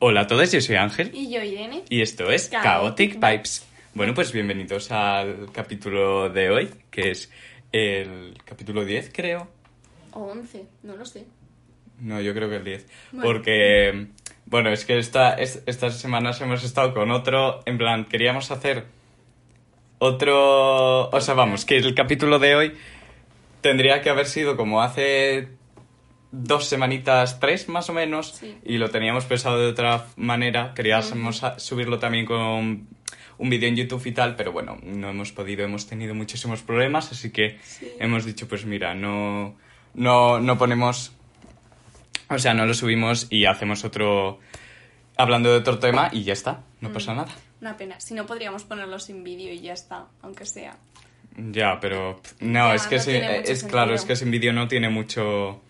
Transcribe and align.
Hola 0.00 0.22
a 0.22 0.26
todos, 0.26 0.50
yo 0.52 0.60
soy 0.60 0.76
Ángel 0.76 1.10
Y 1.14 1.30
yo, 1.30 1.42
Irene. 1.42 1.82
y 1.88 2.00
esto 2.00 2.30
es 2.30 2.50
Chaotic 2.50 2.62
Chaotic 2.62 3.12
Pipes. 3.20 3.66
Bueno, 3.94 4.14
pues 4.14 4.32
bienvenidos 4.32 4.90
al 4.92 5.50
capítulo 5.52 6.30
de 6.30 6.50
hoy, 6.50 6.70
que 6.90 7.10
es 7.10 7.30
el 7.72 8.34
capítulo 8.44 8.84
10, 8.84 9.10
creo. 9.12 9.48
O 10.12 10.20
11, 10.30 10.64
no 10.84 10.96
lo 10.96 11.04
sé. 11.04 11.26
No, 12.00 12.20
yo 12.20 12.32
creo 12.34 12.48
que 12.48 12.56
el 12.56 12.64
10. 12.64 12.86
Bueno. 13.12 13.26
Porque, 13.30 14.06
bueno, 14.46 14.70
es 14.70 14.84
que 14.86 14.98
esta, 14.98 15.34
es- 15.34 15.62
estas 15.66 15.98
semanas 15.98 16.40
hemos 16.40 16.64
estado 16.64 16.94
con 16.94 17.10
otro, 17.10 17.60
en 17.66 17.76
plan, 17.76 18.06
queríamos 18.06 18.50
hacer 18.50 18.84
otro... 19.98 21.10
O 21.10 21.20
sea, 21.20 21.34
vamos, 21.34 21.64
que 21.66 21.76
el 21.76 21.94
capítulo 21.94 22.38
de 22.38 22.54
hoy 22.56 22.72
tendría 23.60 24.00
que 24.00 24.08
haber 24.08 24.24
sido 24.26 24.56
como 24.56 24.80
hace 24.80 25.48
dos 26.32 26.66
semanitas, 26.66 27.40
tres 27.40 27.68
más 27.68 27.88
o 27.90 27.92
menos, 27.92 28.34
Sí. 28.36 28.56
y 28.64 28.78
lo 28.78 28.90
teníamos 28.90 29.24
pensado 29.24 29.58
de 29.58 29.66
otra 29.68 30.06
manera. 30.16 30.72
Queríamos 30.74 31.12
subirlo 31.58 31.98
también 31.98 32.26
con 32.26 32.88
un 33.38 33.48
vídeo 33.50 33.68
en 33.68 33.76
YouTube 33.76 34.06
y 34.06 34.12
tal, 34.12 34.36
pero 34.36 34.52
bueno, 34.52 34.78
no 34.82 35.08
hemos 35.10 35.32
podido, 35.32 35.64
hemos 35.64 35.86
tenido 35.86 36.14
muchísimos 36.14 36.62
problemas, 36.62 37.10
así 37.10 37.30
que 37.30 37.58
Sí. 37.62 37.90
hemos 37.98 38.24
dicho, 38.24 38.46
pues 38.46 38.64
mira, 38.66 38.94
no, 38.94 39.56
no, 39.94 40.38
no 40.40 40.58
ponemos, 40.58 41.12
o 42.28 42.38
sea, 42.38 42.54
no 42.54 42.66
lo 42.66 42.74
subimos 42.74 43.26
y 43.30 43.46
hacemos 43.46 43.84
otro, 43.84 44.38
hablando 45.16 45.50
de 45.50 45.56
otro 45.58 45.78
tema 45.78 46.10
y 46.12 46.22
ya 46.22 46.32
está, 46.34 46.60
no 46.80 46.92
pasa 46.92 47.14
nada. 47.14 47.32
Una 47.60 47.76
pena. 47.76 47.98
Si 48.00 48.14
no, 48.14 48.24
podríamos 48.26 48.64
ponerlo 48.64 48.98
sin 48.98 49.24
vídeo 49.24 49.52
y 49.52 49.60
ya 49.60 49.72
está, 49.72 50.06
aunque 50.22 50.46
sea. 50.46 50.76
Ya, 51.36 51.78
pero 51.80 52.20
no, 52.40 52.68
Ya, 52.68 52.74
es 52.74 52.86
que 52.86 52.96
no 52.96 53.02
sí, 53.02 53.10
eh, 53.12 53.42
es 53.46 53.64
claro, 53.64 53.94
es 53.94 54.04
que 54.04 54.16
sin 54.16 54.30
vídeo 54.30 54.52
no 54.52 54.68
tiene 54.68 54.88
mucho, 54.90 55.62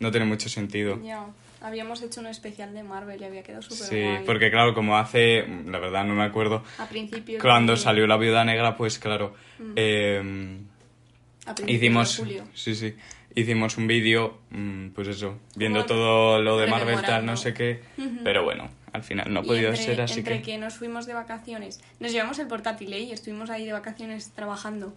no 0.00 0.10
tiene 0.10 0.26
mucho 0.26 0.48
sentido. 0.48 1.00
Ya. 1.02 1.26
Habíamos 1.62 2.02
hecho 2.02 2.20
un 2.20 2.26
especial 2.26 2.74
de 2.74 2.82
Marvel 2.82 3.20
y 3.20 3.24
había 3.24 3.42
quedado 3.42 3.62
súper 3.62 3.86
Sí, 3.88 4.00
guay. 4.02 4.24
porque 4.26 4.50
claro, 4.50 4.74
como 4.74 4.96
hace, 4.98 5.46
la 5.66 5.78
verdad 5.78 6.04
no 6.04 6.14
me 6.14 6.22
acuerdo, 6.24 6.62
A 6.78 6.86
principios 6.86 7.42
cuando 7.42 7.72
de- 7.72 7.78
salió 7.78 8.06
La 8.06 8.16
Viuda 8.18 8.44
Negra, 8.44 8.76
pues 8.76 8.98
claro, 8.98 9.34
Mm. 9.58 9.72
eh, 9.74 10.58
a 11.46 11.54
principios 11.54 11.70
hicimos, 11.82 12.16
de 12.18 12.22
julio. 12.22 12.44
sí, 12.54 12.74
sí, 12.74 12.94
hicimos 13.34 13.78
un 13.78 13.86
vídeo, 13.86 14.38
mm, 14.50 14.88
pues 14.90 15.08
eso, 15.08 15.38
viendo 15.56 15.78
Como 15.80 15.86
todo 15.88 16.42
lo 16.42 16.58
de 16.58 16.66
Marvel, 16.66 17.00
tal, 17.02 17.24
no 17.24 17.36
sé 17.38 17.54
qué, 17.54 17.80
pero 18.22 18.44
bueno, 18.44 18.68
al 18.92 19.02
final 19.02 19.32
no 19.32 19.40
ha 19.40 19.42
podido 19.42 19.70
entre, 19.70 19.82
ser, 19.84 20.00
así 20.02 20.18
entre 20.20 20.42
que... 20.42 20.58
nos 20.58 20.74
fuimos 20.74 21.06
de 21.06 21.14
vacaciones. 21.14 21.80
Nos 22.00 22.12
llevamos 22.12 22.38
el 22.38 22.48
portátil 22.48 22.92
¿eh? 22.92 23.00
y 23.00 23.12
estuvimos 23.12 23.48
ahí 23.50 23.64
de 23.64 23.72
vacaciones 23.72 24.30
trabajando. 24.32 24.94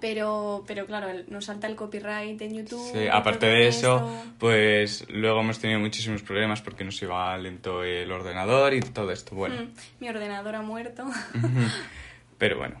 Pero, 0.00 0.62
pero 0.66 0.86
claro, 0.86 1.08
nos 1.28 1.46
salta 1.46 1.66
el 1.66 1.74
copyright 1.74 2.40
en 2.40 2.54
YouTube. 2.54 2.92
Sí, 2.92 3.08
aparte 3.10 3.46
de 3.46 3.66
eso, 3.66 3.96
esto. 3.96 4.32
pues 4.38 5.04
luego 5.08 5.40
hemos 5.40 5.58
tenido 5.58 5.80
muchísimos 5.80 6.22
problemas 6.22 6.62
porque 6.62 6.84
nos 6.84 7.00
iba 7.02 7.36
lento 7.36 7.82
el 7.82 8.10
ordenador 8.12 8.74
y 8.74 8.80
todo 8.80 9.10
esto, 9.10 9.34
bueno. 9.34 9.56
Mm, 9.62 9.68
mi 10.00 10.08
ordenador 10.08 10.54
ha 10.54 10.62
muerto. 10.62 11.04
Pero 12.38 12.58
bueno, 12.58 12.80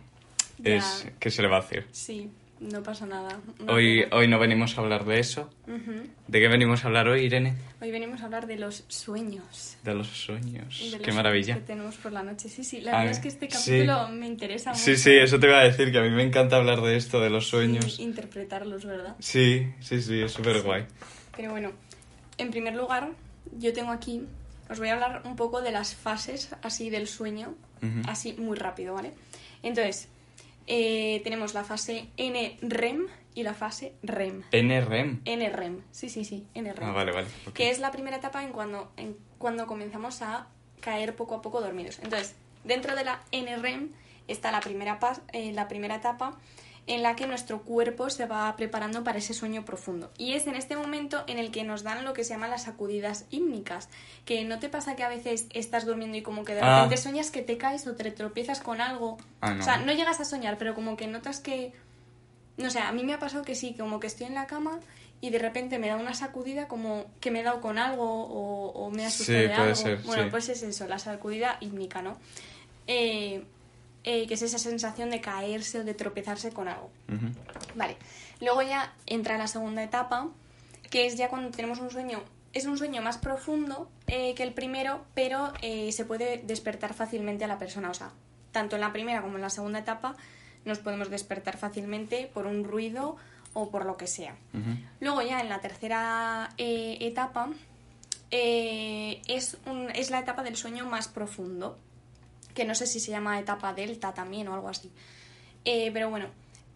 Ya. 0.58 0.76
es 0.76 1.08
¿qué 1.18 1.30
se 1.30 1.42
le 1.42 1.48
va 1.48 1.56
a 1.56 1.60
hacer? 1.60 1.86
sí, 1.90 2.30
no 2.60 2.82
pasa 2.82 3.06
nada. 3.06 3.38
Hoy, 3.68 4.02
pena. 4.04 4.16
hoy 4.16 4.28
no 4.28 4.38
venimos 4.38 4.76
a 4.76 4.80
hablar 4.80 5.04
de 5.04 5.18
eso. 5.20 5.50
¿De 6.26 6.40
qué 6.40 6.48
venimos 6.48 6.84
a 6.84 6.88
hablar 6.88 7.08
hoy, 7.08 7.22
Irene? 7.22 7.54
Hoy 7.80 7.90
venimos 7.90 8.20
a 8.20 8.24
hablar 8.24 8.46
de 8.46 8.56
los 8.56 8.84
sueños. 8.88 9.76
De 9.84 9.94
los 9.94 10.08
sueños. 10.08 10.78
de 10.80 10.98
los 10.98 11.00
Qué 11.00 11.12
maravilla. 11.12 11.54
sueños 11.54 11.60
que 11.60 11.66
tenemos 11.72 11.96
por 11.96 12.12
la 12.12 12.22
noche. 12.22 12.48
Sí, 12.48 12.64
sí, 12.64 12.80
la 12.80 12.92
A 12.92 12.94
verdad 12.98 13.10
mí- 13.10 13.16
es 13.16 13.18
que 13.22 13.28
este 13.28 13.50
sí. 13.50 13.70
capítulo 13.70 14.08
me 14.08 14.26
interesa 14.26 14.70
mucho. 14.70 14.82
Sí, 14.82 14.96
sí, 14.96 15.10
eso 15.12 15.38
te 15.38 15.46
iba 15.46 15.60
a 15.60 15.64
decir, 15.64 15.92
que 15.92 15.98
a 15.98 16.02
mí 16.02 16.10
me 16.10 16.22
encanta 16.22 16.56
hablar 16.56 16.80
de 16.82 16.96
esto, 16.96 17.20
de 17.20 17.30
los 17.30 17.44
Sí, 17.44 17.50
sueños. 17.50 17.98
interpretarlos, 18.00 18.84
¿verdad? 18.84 19.16
Sí, 19.20 19.68
sí, 19.80 20.02
sí, 20.02 20.20
es 20.20 20.32
súper 20.32 20.62
guay. 20.62 20.84
Pero 21.36 21.50
bueno, 21.52 21.72
en 22.38 22.50
primer 22.50 22.74
lugar, 22.74 23.10
yo 23.58 23.72
tengo 23.72 23.92
aquí, 23.92 24.22
os 24.68 24.78
voy 24.78 24.88
a 24.88 24.94
hablar 24.94 25.22
un 25.24 25.36
poco 25.36 25.62
de 25.62 25.70
las 25.70 25.94
fases 25.94 26.50
así 26.62 26.90
del 26.90 27.06
sueño, 27.06 27.54
así 28.06 28.32
muy 28.34 28.56
rápido, 28.58 28.94
¿vale? 28.94 29.12
Entonces, 29.62 30.08
eh, 30.70 31.22
tenemos 31.24 31.54
la 31.54 31.64
fase 31.64 32.08
NREM 32.18 33.06
y 33.34 33.42
la 33.42 33.54
fase 33.54 33.94
REM. 34.02 34.42
NREM. 34.52 35.22
NREM, 35.24 35.82
sí, 35.90 36.10
sí, 36.10 36.24
sí, 36.24 36.46
NREM. 36.54 36.88
Ah, 36.88 36.92
vale, 36.92 37.12
vale. 37.12 37.26
que 37.54 37.70
es 37.70 37.78
la 37.78 37.90
primera 37.90 38.18
etapa 38.18 38.44
en 38.44 38.52
cuando, 38.52 38.92
en 38.98 39.16
cuando 39.38 39.66
comenzamos 39.66 40.20
a 40.20 40.46
caer 40.80 41.16
poco 41.16 41.36
a 41.36 41.42
poco 41.42 41.62
dormidos. 41.62 41.98
Entonces, 42.00 42.34
dentro 42.64 42.94
de 42.94 43.04
la 43.04 43.22
NREM 43.32 43.92
está 44.28 44.52
la 44.52 44.60
primera, 44.60 44.98
eh, 45.32 45.52
la 45.52 45.68
primera 45.68 45.94
etapa 45.94 46.36
en 46.88 47.02
la 47.04 47.14
que 47.14 47.26
nuestro 47.26 47.62
cuerpo 47.62 48.10
se 48.10 48.26
va 48.26 48.56
preparando 48.56 49.04
para 49.04 49.18
ese 49.18 49.34
sueño 49.34 49.64
profundo. 49.64 50.10
Y 50.18 50.32
es 50.32 50.46
en 50.46 50.54
este 50.56 50.74
momento 50.74 51.22
en 51.28 51.38
el 51.38 51.50
que 51.52 51.62
nos 51.62 51.82
dan 51.84 52.04
lo 52.04 52.14
que 52.14 52.24
se 52.24 52.30
llaman 52.30 52.50
las 52.50 52.62
sacudidas 52.64 53.26
hímnicas. 53.30 53.88
Que 54.24 54.42
no 54.44 54.58
te 54.58 54.68
pasa 54.68 54.96
que 54.96 55.04
a 55.04 55.08
veces 55.08 55.46
estás 55.52 55.84
durmiendo 55.86 56.16
y 56.16 56.22
como 56.22 56.44
que 56.44 56.54
de 56.54 56.62
Ah. 56.62 56.82
repente 56.82 56.96
sueñas 56.96 57.30
que 57.30 57.42
te 57.42 57.58
caes 57.58 57.86
o 57.86 57.94
te 57.94 58.10
tropiezas 58.10 58.60
con 58.60 58.80
algo. 58.80 59.18
Ah, 59.40 59.52
no. 59.54 59.60
O 59.60 59.62
sea, 59.62 59.76
no 59.76 59.92
llegas 59.92 60.18
a 60.20 60.24
soñar, 60.24 60.56
pero 60.58 60.74
como 60.74 60.96
que 60.96 61.06
notas 61.06 61.40
que... 61.40 61.72
No 62.56 62.70
sé, 62.70 62.80
a 62.80 62.90
mí 62.90 63.04
me 63.04 63.12
ha 63.14 63.18
pasado 63.20 63.44
que 63.44 63.54
sí, 63.54 63.76
como 63.78 64.00
que 64.00 64.08
estoy 64.08 64.26
en 64.26 64.34
la 64.34 64.46
cama 64.48 64.80
y 65.20 65.30
de 65.30 65.38
repente 65.38 65.78
me 65.78 65.88
da 65.88 65.96
una 65.96 66.14
sacudida 66.14 66.68
como 66.68 67.04
que 67.20 67.30
me 67.30 67.40
he 67.40 67.42
dado 67.42 67.60
con 67.60 67.76
algo 67.78 68.04
o, 68.04 68.70
o 68.70 68.90
me 68.90 69.02
he 69.02 69.06
asustado 69.06 69.38
Sí, 69.46 69.52
algo. 69.52 69.74
ser, 69.74 69.98
bueno, 69.98 70.24
sí. 70.24 70.28
pues 70.30 70.48
es 70.48 70.62
eso, 70.62 70.86
la 70.88 70.98
sacudida 70.98 71.58
hípnica, 71.60 72.02
¿no? 72.02 72.16
Eh, 72.86 73.44
eh, 74.10 74.26
que 74.26 74.34
es 74.34 74.42
esa 74.42 74.58
sensación 74.58 75.10
de 75.10 75.20
caerse 75.20 75.80
o 75.80 75.84
de 75.84 75.92
tropezarse 75.92 76.50
con 76.50 76.66
algo. 76.68 76.90
Vale. 77.74 77.96
Luego 78.40 78.62
ya 78.62 78.92
entra 79.06 79.36
la 79.36 79.46
segunda 79.48 79.82
etapa, 79.82 80.28
que 80.90 81.06
es 81.06 81.16
ya 81.16 81.28
cuando 81.28 81.50
tenemos 81.50 81.78
un 81.80 81.90
sueño. 81.90 82.22
Es 82.54 82.64
un 82.64 82.78
sueño 82.78 83.02
más 83.02 83.18
profundo 83.18 83.90
eh, 84.06 84.34
que 84.34 84.42
el 84.42 84.52
primero, 84.54 85.04
pero 85.14 85.52
eh, 85.60 85.92
se 85.92 86.04
puede 86.06 86.38
despertar 86.46 86.94
fácilmente 86.94 87.44
a 87.44 87.48
la 87.48 87.58
persona. 87.58 87.90
O 87.90 87.94
sea, 87.94 88.10
tanto 88.52 88.76
en 88.76 88.80
la 88.80 88.92
primera 88.92 89.20
como 89.20 89.36
en 89.36 89.42
la 89.42 89.50
segunda 89.50 89.78
etapa 89.80 90.16
nos 90.64 90.78
podemos 90.78 91.10
despertar 91.10 91.56
fácilmente 91.58 92.30
por 92.32 92.46
un 92.46 92.64
ruido 92.64 93.16
o 93.52 93.70
por 93.70 93.84
lo 93.84 93.96
que 93.98 94.06
sea. 94.06 94.34
Luego 95.00 95.20
ya 95.22 95.40
en 95.40 95.48
la 95.50 95.60
tercera 95.60 96.48
etapa 96.56 97.50
es, 98.30 99.56
un- 99.66 99.90
es 99.94 100.10
la 100.10 100.20
etapa 100.20 100.42
del 100.42 100.56
sueño 100.56 100.84
más 100.86 101.08
profundo, 101.08 101.78
que 102.58 102.64
no 102.64 102.74
sé 102.74 102.88
si 102.88 102.98
se 102.98 103.12
llama 103.12 103.38
etapa 103.38 103.72
delta 103.72 104.12
también 104.12 104.48
o 104.48 104.54
algo 104.54 104.68
así. 104.68 104.90
Eh, 105.64 105.90
pero 105.92 106.10
bueno, 106.10 106.26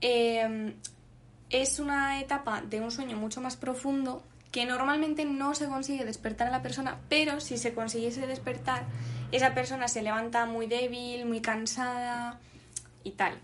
eh, 0.00 0.72
es 1.50 1.80
una 1.80 2.20
etapa 2.20 2.62
de 2.62 2.80
un 2.80 2.92
sueño 2.92 3.16
mucho 3.16 3.40
más 3.40 3.56
profundo 3.56 4.22
que 4.52 4.64
normalmente 4.64 5.24
no 5.24 5.56
se 5.56 5.66
consigue 5.66 6.04
despertar 6.04 6.46
a 6.46 6.50
la 6.52 6.62
persona, 6.62 7.00
pero 7.08 7.40
si 7.40 7.58
se 7.58 7.74
consiguiese 7.74 8.28
despertar, 8.28 8.84
esa 9.32 9.54
persona 9.54 9.88
se 9.88 10.02
levanta 10.02 10.46
muy 10.46 10.68
débil, 10.68 11.26
muy 11.26 11.40
cansada 11.40 12.38
y 13.02 13.10
tal. 13.10 13.40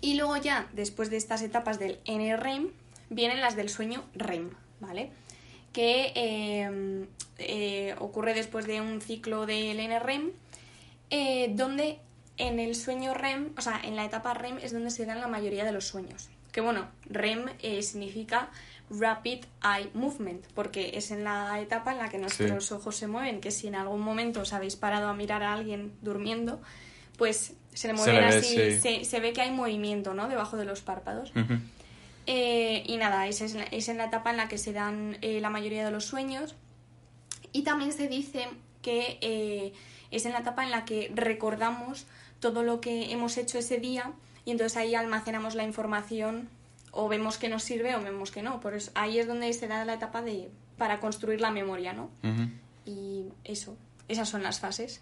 Y 0.00 0.14
luego 0.14 0.38
ya, 0.38 0.68
después 0.72 1.10
de 1.10 1.18
estas 1.18 1.42
etapas 1.42 1.78
del 1.78 1.98
NREM, 2.06 2.70
vienen 3.10 3.42
las 3.42 3.56
del 3.56 3.68
sueño 3.68 4.04
REM, 4.14 4.52
¿vale? 4.80 5.10
Que 5.74 6.12
eh, 6.14 7.06
eh, 7.38 7.94
ocurre 7.98 8.34
después 8.34 8.66
de 8.66 8.80
un 8.80 9.00
ciclo 9.00 9.46
del 9.46 9.78
NREM, 9.78 10.30
eh, 11.16 11.52
donde 11.54 12.00
en 12.38 12.58
el 12.58 12.74
sueño 12.74 13.14
REM, 13.14 13.52
o 13.56 13.60
sea, 13.60 13.80
en 13.84 13.94
la 13.94 14.04
etapa 14.04 14.34
REM 14.34 14.58
es 14.58 14.72
donde 14.72 14.90
se 14.90 15.06
dan 15.06 15.20
la 15.20 15.28
mayoría 15.28 15.64
de 15.64 15.70
los 15.70 15.86
sueños. 15.86 16.28
Que 16.50 16.60
bueno, 16.60 16.88
REM 17.04 17.50
eh, 17.62 17.82
significa 17.82 18.50
Rapid 18.90 19.44
Eye 19.62 19.90
Movement, 19.94 20.44
porque 20.56 20.90
es 20.94 21.12
en 21.12 21.22
la 21.22 21.60
etapa 21.60 21.92
en 21.92 21.98
la 21.98 22.08
que 22.08 22.18
nuestros 22.18 22.72
ojos 22.72 22.96
se 22.96 23.06
mueven, 23.06 23.40
que 23.40 23.52
si 23.52 23.68
en 23.68 23.76
algún 23.76 24.00
momento 24.00 24.40
os 24.40 24.52
habéis 24.52 24.74
parado 24.74 25.06
a 25.06 25.14
mirar 25.14 25.44
a 25.44 25.52
alguien 25.52 25.92
durmiendo, 26.02 26.60
pues 27.16 27.54
se 27.72 27.86
le 27.86 27.96
Se 27.96 28.02
mueven 28.10 28.14
le 28.16 28.20
ve, 28.20 28.36
así, 28.38 28.56
sí. 28.56 28.80
se, 28.80 29.04
se 29.04 29.20
ve 29.20 29.32
que 29.32 29.42
hay 29.42 29.52
movimiento, 29.52 30.14
¿no? 30.14 30.28
Debajo 30.28 30.56
de 30.56 30.64
los 30.64 30.80
párpados. 30.80 31.32
Eh, 32.26 32.82
y 32.86 32.96
nada, 32.96 33.28
es, 33.28 33.40
es 33.40 33.88
en 33.88 33.98
la 33.98 34.06
etapa 34.06 34.30
en 34.30 34.38
la 34.38 34.48
que 34.48 34.58
se 34.58 34.72
dan 34.72 35.16
eh, 35.20 35.40
la 35.40 35.50
mayoría 35.50 35.84
de 35.84 35.92
los 35.92 36.06
sueños. 36.06 36.56
Y 37.52 37.62
también 37.62 37.92
se 37.92 38.08
dice 38.08 38.48
que 38.82 39.72
es 40.16 40.26
en 40.26 40.32
la 40.32 40.40
etapa 40.40 40.64
en 40.64 40.70
la 40.70 40.84
que 40.84 41.10
recordamos 41.14 42.06
todo 42.40 42.62
lo 42.62 42.80
que 42.80 43.12
hemos 43.12 43.36
hecho 43.36 43.58
ese 43.58 43.78
día 43.78 44.12
y 44.44 44.50
entonces 44.50 44.76
ahí 44.76 44.94
almacenamos 44.94 45.54
la 45.54 45.64
información 45.64 46.48
o 46.90 47.08
vemos 47.08 47.38
que 47.38 47.48
nos 47.48 47.62
sirve 47.62 47.94
o 47.96 48.02
vemos 48.02 48.30
que 48.30 48.42
no. 48.42 48.60
Por 48.60 48.74
eso 48.74 48.90
ahí 48.94 49.18
es 49.18 49.26
donde 49.26 49.52
se 49.52 49.66
da 49.68 49.84
la 49.84 49.94
etapa 49.94 50.22
de 50.22 50.50
para 50.78 51.00
construir 51.00 51.40
la 51.40 51.50
memoria, 51.50 51.92
¿no? 51.92 52.10
Y 52.84 53.24
eso, 53.44 53.76
esas 54.08 54.28
son 54.28 54.42
las 54.42 54.60
fases. 54.60 55.00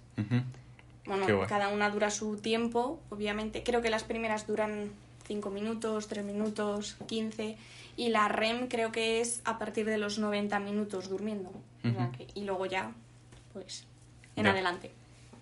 Bueno, 1.05 1.27
cada 1.49 1.69
una 1.69 1.91
dura 1.91 2.11
su 2.11 2.37
tiempo, 2.37 3.01
obviamente. 3.11 3.63
Creo 3.65 3.83
que 3.83 3.91
las 3.91 4.05
primeras 4.05 4.47
duran 4.47 4.93
5 5.27 5.51
minutos, 5.51 6.07
3 6.09 6.25
minutos, 6.25 6.97
15. 7.07 7.57
Y 7.97 8.09
la 8.11 8.29
REM 8.29 8.69
creo 8.69 8.93
que 8.93 9.21
es 9.21 9.43
a 9.45 9.59
partir 9.59 9.85
de 9.87 9.99
los 9.99 10.19
90 10.19 10.61
minutos 10.61 11.09
durmiendo. 11.09 11.51
O 11.85 11.91
sea 11.91 12.05
Ujú. 12.07 12.13
que- 12.13 12.27
y 12.35 12.45
luego 12.45 12.67
ya, 12.67 12.93
pues, 13.53 13.85
en 14.37 14.45
Ya. 14.45 14.51
adelante. 14.53 14.93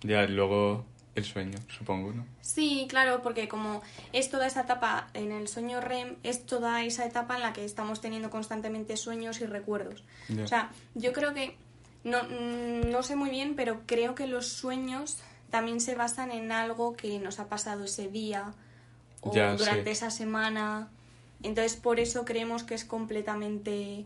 Ya, 0.03 0.25
luego 0.27 0.85
el 1.15 1.25
sueño, 1.25 1.57
supongo, 1.67 2.13
¿no? 2.13 2.25
Sí, 2.41 2.85
claro, 2.89 3.21
porque 3.21 3.47
como 3.47 3.81
es 4.13 4.29
toda 4.29 4.47
esa 4.47 4.61
etapa 4.61 5.09
en 5.13 5.31
el 5.31 5.47
sueño 5.47 5.81
REM, 5.81 6.15
es 6.23 6.45
toda 6.45 6.83
esa 6.83 7.05
etapa 7.05 7.35
en 7.35 7.41
la 7.41 7.53
que 7.53 7.65
estamos 7.65 8.01
teniendo 8.01 8.29
constantemente 8.29 8.97
sueños 8.97 9.41
y 9.41 9.45
recuerdos. 9.45 10.03
O 10.41 10.47
sea, 10.47 10.71
yo 10.95 11.11
creo 11.11 11.33
que, 11.33 11.55
no, 12.03 12.23
no 12.23 13.03
sé 13.03 13.15
muy 13.15 13.29
bien, 13.29 13.55
pero 13.55 13.81
creo 13.85 14.15
que 14.15 14.27
los 14.27 14.47
sueños 14.47 15.17
también 15.49 15.81
se 15.81 15.95
basan 15.95 16.31
en 16.31 16.51
algo 16.51 16.95
que 16.95 17.19
nos 17.19 17.39
ha 17.39 17.49
pasado 17.49 17.83
ese 17.83 18.07
día 18.07 18.53
o 19.19 19.31
durante 19.31 19.83
sí. 19.83 19.89
esa 19.91 20.09
semana. 20.09 20.89
Entonces, 21.43 21.75
por 21.75 21.99
eso 21.99 22.23
creemos 22.23 22.63
que 22.63 22.73
es 22.73 22.85
completamente 22.85 24.05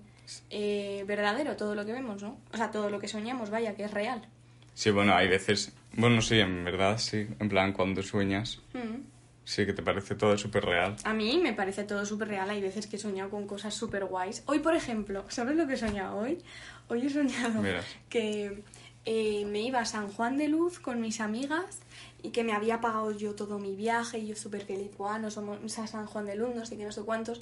eh, 0.49 1.03
verdadero 1.07 1.55
todo 1.55 1.75
lo 1.75 1.85
que 1.85 1.93
vemos, 1.93 2.23
¿no? 2.23 2.37
O 2.51 2.57
sea, 2.57 2.71
todo 2.71 2.89
lo 2.89 2.99
que 2.99 3.07
soñamos, 3.07 3.51
vaya, 3.51 3.75
que 3.75 3.83
es 3.83 3.91
real. 3.91 4.27
Sí, 4.73 4.89
bueno, 4.89 5.15
hay 5.15 5.27
veces... 5.27 5.71
Bueno, 5.95 6.21
sí, 6.21 6.39
en 6.39 6.63
verdad, 6.65 6.97
sí. 6.97 7.27
En 7.39 7.49
plan, 7.49 7.73
cuando 7.73 8.01
sueñas, 8.03 8.59
Mm. 8.73 9.01
sí 9.43 9.65
que 9.65 9.73
te 9.73 9.81
parece 9.83 10.15
todo 10.15 10.37
súper 10.37 10.65
real. 10.65 10.95
A 11.03 11.13
mí 11.13 11.39
me 11.41 11.53
parece 11.53 11.83
todo 11.83 12.05
súper 12.05 12.27
real. 12.29 12.49
Hay 12.49 12.61
veces 12.61 12.87
que 12.87 12.95
he 12.95 12.99
soñado 12.99 13.29
con 13.29 13.47
cosas 13.47 13.73
súper 13.73 14.05
guays. 14.05 14.43
Hoy, 14.47 14.59
por 14.59 14.75
ejemplo, 14.75 15.23
¿sabes 15.29 15.55
lo 15.55 15.67
que 15.67 15.73
he 15.73 15.77
soñado 15.77 16.17
hoy? 16.17 16.39
Hoy 16.87 17.05
he 17.05 17.09
soñado 17.09 17.61
Mira. 17.61 17.81
que 18.09 18.63
eh, 19.05 19.45
me 19.45 19.61
iba 19.61 19.79
a 19.79 19.85
San 19.85 20.07
Juan 20.09 20.37
de 20.37 20.47
Luz 20.47 20.79
con 20.79 20.99
mis 20.99 21.19
amigas 21.21 21.79
y 22.23 22.29
que 22.31 22.43
me 22.43 22.53
había 22.53 22.81
pagado 22.81 23.11
yo 23.11 23.35
todo 23.35 23.59
mi 23.59 23.75
viaje 23.75 24.17
y 24.17 24.27
yo 24.27 24.35
súper 24.35 24.65
feliz. 24.65 24.89
Buah, 24.97 25.19
nos 25.19 25.35
vamos 25.35 25.77
a 25.79 25.85
San 25.87 26.07
Juan 26.07 26.25
de 26.25 26.35
Luz, 26.35 26.55
no 26.55 26.65
sé 26.65 26.75
qué, 26.77 26.83
no 26.85 26.91
sé 26.91 27.01
cuántos. 27.03 27.41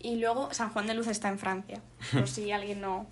Y 0.00 0.16
luego 0.16 0.52
San 0.52 0.70
Juan 0.70 0.86
de 0.88 0.94
Luz 0.94 1.06
está 1.08 1.28
en 1.28 1.38
Francia, 1.38 1.80
por 2.12 2.28
si 2.28 2.50
alguien 2.52 2.80
no... 2.80 3.06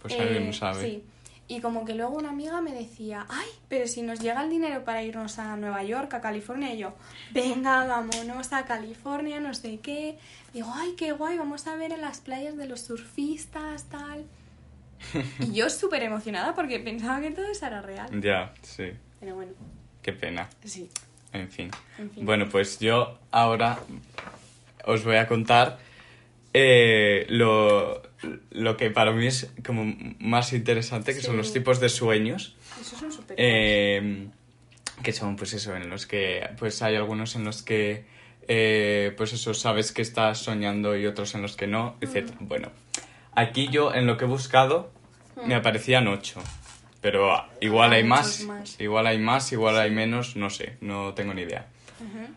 Pues 0.00 0.14
alguien 0.18 0.46
no 0.46 0.52
sabe. 0.52 0.82
Sí. 0.84 1.04
Y 1.52 1.60
como 1.60 1.84
que 1.84 1.94
luego 1.94 2.16
una 2.16 2.30
amiga 2.30 2.62
me 2.62 2.72
decía, 2.72 3.26
ay, 3.28 3.46
pero 3.68 3.86
si 3.86 4.00
nos 4.00 4.20
llega 4.20 4.42
el 4.42 4.48
dinero 4.48 4.84
para 4.84 5.02
irnos 5.02 5.38
a 5.38 5.54
Nueva 5.56 5.82
York, 5.82 6.14
a 6.14 6.22
California, 6.22 6.72
y 6.72 6.78
yo, 6.78 6.94
venga, 7.30 7.84
vámonos 7.84 8.54
a 8.54 8.64
California, 8.64 9.38
no 9.38 9.52
sé 9.52 9.78
qué. 9.80 10.16
Digo, 10.54 10.72
ay, 10.74 10.94
qué 10.96 11.12
guay, 11.12 11.36
vamos 11.36 11.66
a 11.66 11.76
ver 11.76 11.92
en 11.92 12.00
las 12.00 12.20
playas 12.20 12.56
de 12.56 12.66
los 12.66 12.80
surfistas, 12.80 13.84
tal. 13.90 14.24
Y 15.40 15.52
yo 15.52 15.68
súper 15.68 16.02
emocionada 16.04 16.54
porque 16.54 16.78
pensaba 16.80 17.20
que 17.20 17.32
todo 17.32 17.44
eso 17.44 17.66
era 17.66 17.82
real. 17.82 18.08
Ya, 18.22 18.54
sí. 18.62 18.90
Pero 19.20 19.34
bueno, 19.34 19.52
Qué 20.00 20.14
pena. 20.14 20.48
sí. 20.64 20.88
En 21.34 21.50
fin. 21.50 21.70
En 21.98 22.10
fin. 22.10 22.24
Bueno, 22.24 22.48
pues 22.48 22.78
yo 22.78 23.18
ahora 23.30 23.78
os 24.86 25.04
voy 25.04 25.16
a 25.16 25.28
contar 25.28 25.78
eh, 26.54 27.26
lo, 27.28 28.02
lo 28.50 28.76
que 28.76 28.90
para 28.90 29.12
mí 29.12 29.26
es 29.26 29.50
como 29.66 29.94
más 30.18 30.52
interesante, 30.52 31.14
que 31.14 31.20
son 31.20 31.36
los 31.36 31.52
tipos 31.52 31.80
de 31.80 31.88
sueños. 31.88 32.56
Esos 32.80 32.98
son 32.98 33.12
súper 33.12 33.36
eh, 33.38 34.28
que 35.02 35.12
son 35.12 35.36
pues 35.36 35.52
eso, 35.54 35.74
en 35.76 35.88
los 35.90 36.06
que 36.06 36.48
pues 36.58 36.80
hay 36.82 36.96
algunos 36.96 37.34
en 37.36 37.44
los 37.44 37.62
que 37.62 38.04
eh, 38.48 39.12
pues 39.16 39.32
eso, 39.32 39.54
sabes 39.54 39.92
que 39.92 40.02
estás 40.02 40.38
soñando 40.38 40.96
y 40.96 41.06
otros 41.06 41.34
en 41.34 41.42
los 41.42 41.56
que 41.56 41.66
no, 41.66 41.96
etc. 42.00 42.30
Bueno, 42.40 42.70
aquí 43.34 43.68
yo 43.68 43.94
en 43.94 44.06
lo 44.06 44.16
que 44.16 44.24
he 44.24 44.28
buscado 44.28 44.90
me 45.46 45.54
aparecían 45.54 46.08
ocho. 46.08 46.42
Pero 47.00 47.32
igual 47.60 47.92
Ah, 47.92 47.96
hay 47.96 48.04
más. 48.04 48.46
igual 48.78 49.06
hay 49.08 49.18
más, 49.18 49.50
igual 49.50 49.76
hay 49.76 49.90
menos, 49.90 50.36
no 50.36 50.50
sé, 50.50 50.76
no 50.80 51.14
tengo 51.14 51.34
ni 51.34 51.42
idea. 51.42 51.66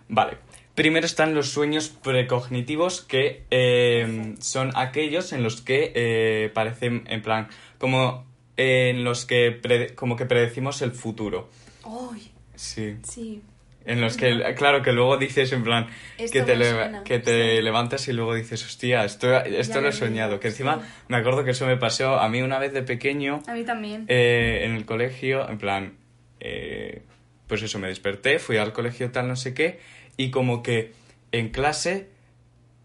Vale. 0.09 0.37
Primero 0.75 1.05
están 1.05 1.33
los 1.33 1.49
sueños 1.49 1.87
precognitivos, 1.89 3.01
que 3.01 3.43
eh, 3.49 4.35
son 4.39 4.71
aquellos 4.75 5.31
en 5.33 5.41
los 5.41 5.61
que 5.61 5.91
eh, 5.95 6.51
parecen, 6.53 7.05
en 7.07 7.21
plan, 7.21 7.47
como 7.77 8.25
en 8.57 9.03
los 9.05 9.25
que 9.25 9.51
pre- 9.51 9.95
como 9.95 10.15
que 10.17 10.25
predecimos 10.25 10.81
el 10.81 10.91
futuro. 10.91 11.49
¡Ay! 11.85 12.31
Sí. 12.55 12.97
Sí. 13.03 13.41
En 13.85 14.01
los 14.01 14.17
que, 14.17 14.41
claro, 14.57 14.81
que 14.81 14.91
luego 14.91 15.17
dices 15.17 15.51
en 15.53 15.63
plan, 15.63 15.87
Esto 16.17 16.39
que 16.39 16.41
te, 16.43 17.21
que 17.21 17.57
sí. 17.57 17.61
levantas 17.61 18.07
y 18.07 18.13
luego 18.13 18.33
dices, 18.33 18.65
hostia, 18.65 19.05
esto, 19.05 19.33
esto 19.43 19.75
Ya 19.75 19.81
lo 19.81 19.89
he 19.89 19.91
soñado. 19.91 20.29
digo, 20.31 20.39
Que 20.39 20.47
encima 20.47 20.77
sí. 20.81 20.87
me 21.07 21.17
acuerdo 21.17 21.43
que 21.43 21.51
eso 21.51 21.67
me 21.67 21.77
pasó 21.77 22.19
a 22.19 22.27
mí 22.27 22.41
una 22.41 22.57
vez 22.57 22.73
de 22.73 22.81
pequeño 22.81 23.43
A 23.47 23.53
mí 23.53 23.63
también. 23.63 24.05
eh, 24.07 24.61
en 24.65 24.73
el 24.75 24.85
colegio, 24.85 25.47
en 25.47 25.57
plan, 25.59 25.93
eh, 26.39 27.03
pues 27.47 27.61
eso, 27.61 27.77
me 27.77 27.87
desperté, 27.87 28.39
fui 28.39 28.57
al 28.57 28.73
colegio 28.73 29.11
tal, 29.11 29.27
no 29.27 29.35
sé 29.35 29.53
qué, 29.53 29.79
y 30.17 30.31
como 30.31 30.63
que 30.63 30.93
en 31.31 31.49
clase 31.49 32.09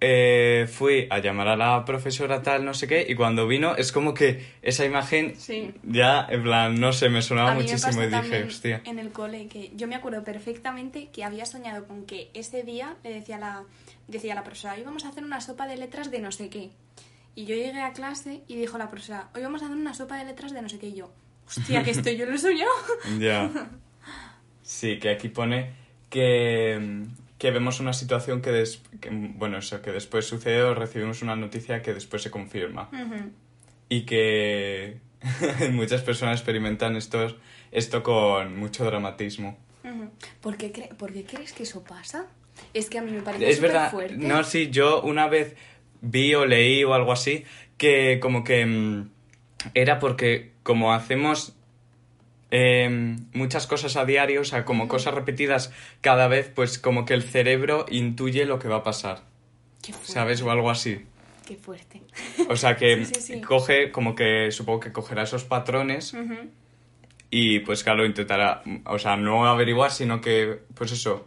eh, 0.03 0.67
fui 0.67 1.07
a 1.11 1.19
llamar 1.19 1.49
a 1.49 1.57
la 1.57 1.85
profesora 1.85 2.41
tal, 2.43 2.65
no 2.65 2.73
sé 2.73 2.87
qué, 2.89 3.05
y 3.07 3.15
cuando 3.15 3.47
vino 3.47 3.77
es 3.77 3.93
como 3.93 4.15
que 4.15 4.47
esa 4.63 4.85
imagen 4.87 5.35
Sí. 5.37 5.75
ya, 5.83 6.27
en 6.31 6.43
plan, 6.43 6.81
no 6.81 6.93
sé, 6.95 7.11
me 7.11 7.21
sonaba 7.21 7.51
A 7.51 7.55
me 7.55 7.63
muchísimo 7.63 8.03
y 8.03 8.07
dije, 8.07 8.45
hostia. 8.45 8.81
En 8.85 8.99
el 8.99 9.11
cole, 9.13 9.47
que 9.49 9.73
yo 9.77 9.87
me 9.89 9.95
acuerdo 9.95 10.25
perfectamente 10.25 11.11
que 11.13 11.23
había 11.23 11.45
soñado 11.45 11.87
con 11.87 12.07
que 12.07 12.31
ese 12.33 12.63
día 12.63 12.97
le 13.05 13.13
decía 13.13 13.39
la, 13.39 13.65
decía 14.09 14.35
la 14.35 14.43
profesora, 14.43 14.75
hoy 14.75 14.83
vamos 14.85 15.05
a 15.05 15.09
hacer 15.11 15.23
una 15.23 15.41
sopa 15.43 15.67
de 15.67 15.77
letras 15.77 16.11
de 16.11 16.19
no 16.21 16.33
sé 16.33 16.49
qué. 16.49 16.71
Y 17.35 17.45
yo 17.45 17.55
llegué 17.55 17.81
a 17.83 17.93
clase 17.93 18.41
y 18.49 18.57
dijo 18.57 18.79
la 18.79 18.89
profesora, 18.91 19.29
hoy 19.35 19.43
vamos 19.43 19.63
a 19.63 19.67
hacer 19.67 19.77
una 19.77 19.93
sopa 19.95 20.17
de 20.17 20.25
letras 20.25 20.53
de 20.53 20.63
no 20.63 20.69
sé 20.71 20.79
qué. 20.79 20.89
Y 20.89 20.95
yo, 20.95 21.13
hostia, 21.47 21.85
que 21.85 21.91
esto 21.91 22.11
yo 22.11 22.25
lo 22.25 22.35
he 22.35 22.39
soñado. 22.39 22.71
Ya. 23.19 23.51
Sí, 24.63 24.99
que 25.01 25.11
aquí 25.11 25.29
pone 25.29 25.73
que, 26.11 27.05
que 27.39 27.51
vemos 27.51 27.81
una 27.81 27.93
situación 27.93 28.43
que, 28.43 28.51
des- 28.51 28.83
que, 29.01 29.09
bueno, 29.11 29.59
eso, 29.59 29.81
que 29.81 29.93
después 29.93 30.27
sucede 30.27 30.63
o 30.63 30.75
recibimos 30.75 31.23
una 31.23 31.37
noticia 31.37 31.81
que 31.83 31.95
después 31.95 32.23
se 32.23 32.31
confirma. 32.31 32.91
Y 33.89 34.03
que 34.03 34.99
muchas 35.73 36.03
personas 36.03 36.39
experimentan 36.39 36.97
esto, 36.97 37.37
esto 37.73 38.03
con 38.03 38.59
mucho 38.59 38.85
dramatismo. 38.85 39.57
¿Por, 40.43 40.57
qué 40.57 40.73
cre- 40.73 40.95
por 40.95 41.13
qué 41.13 41.25
crees 41.25 41.53
que 41.53 41.63
eso 41.63 41.83
pasa? 41.83 42.27
Es 42.75 42.91
que 42.91 42.99
a 42.99 43.03
mí 43.03 43.11
me 43.13 43.23
parece 43.23 43.49
Es 43.49 43.61
verdad, 43.61 43.91
fuerte. 43.91 44.17
no, 44.17 44.45
sí, 44.45 44.69
yo 44.71 45.01
una 45.03 45.27
vez 45.29 45.57
vi 46.03 46.35
o 46.35 46.45
leí 46.45 46.85
o 46.85 46.93
algo 46.95 47.13
así 47.13 47.45
que 47.79 48.19
como 48.21 48.45
que 48.45 48.67
mm, 48.67 49.11
era 49.75 49.99
porque 49.99 50.53
como 50.63 50.93
hacemos 50.93 51.55
em, 52.51 53.27
muchas 53.33 53.67
cosas 53.67 53.97
a 53.97 54.05
diario, 54.05 54.41
o 54.41 54.45
sea, 54.45 54.65
como 54.65 54.89
cosas 54.89 55.15
repetidas 55.15 55.73
cada 56.01 56.29
vez, 56.29 56.51
pues 56.55 56.79
como 56.79 57.05
que 57.05 57.15
el 57.15 57.23
cerebro 57.23 57.87
intuye 57.91 58.45
lo 58.47 58.59
que 58.59 58.69
va 58.69 58.77
a 58.77 58.83
pasar, 58.83 59.23
Qué 59.83 59.93
fuerte. 59.93 60.13
¿sabes? 60.13 60.43
O 60.43 60.51
algo 60.51 60.71
así. 60.71 61.05
Qué 61.47 61.57
fuerte. 61.57 62.03
O 62.49 62.57
sea 62.57 62.77
que 62.77 63.05
Sí, 63.05 63.15
sí, 63.15 63.35
sí. 63.35 63.41
coge, 63.41 63.91
como 63.91 64.15
que 64.15 64.51
supongo 64.51 64.81
que 64.81 64.93
cogerá 64.93 65.23
esos 65.25 65.45
patrones 65.45 66.15
y 67.31 67.61
pues 67.61 67.85
claro, 67.85 68.05
intentará, 68.05 68.63
o 68.87 68.99
sea, 68.99 69.17
no 69.17 69.47
averiguar, 69.47 69.91
sino 69.93 70.21
que, 70.21 70.61
pues 70.75 70.93
eso, 70.93 71.27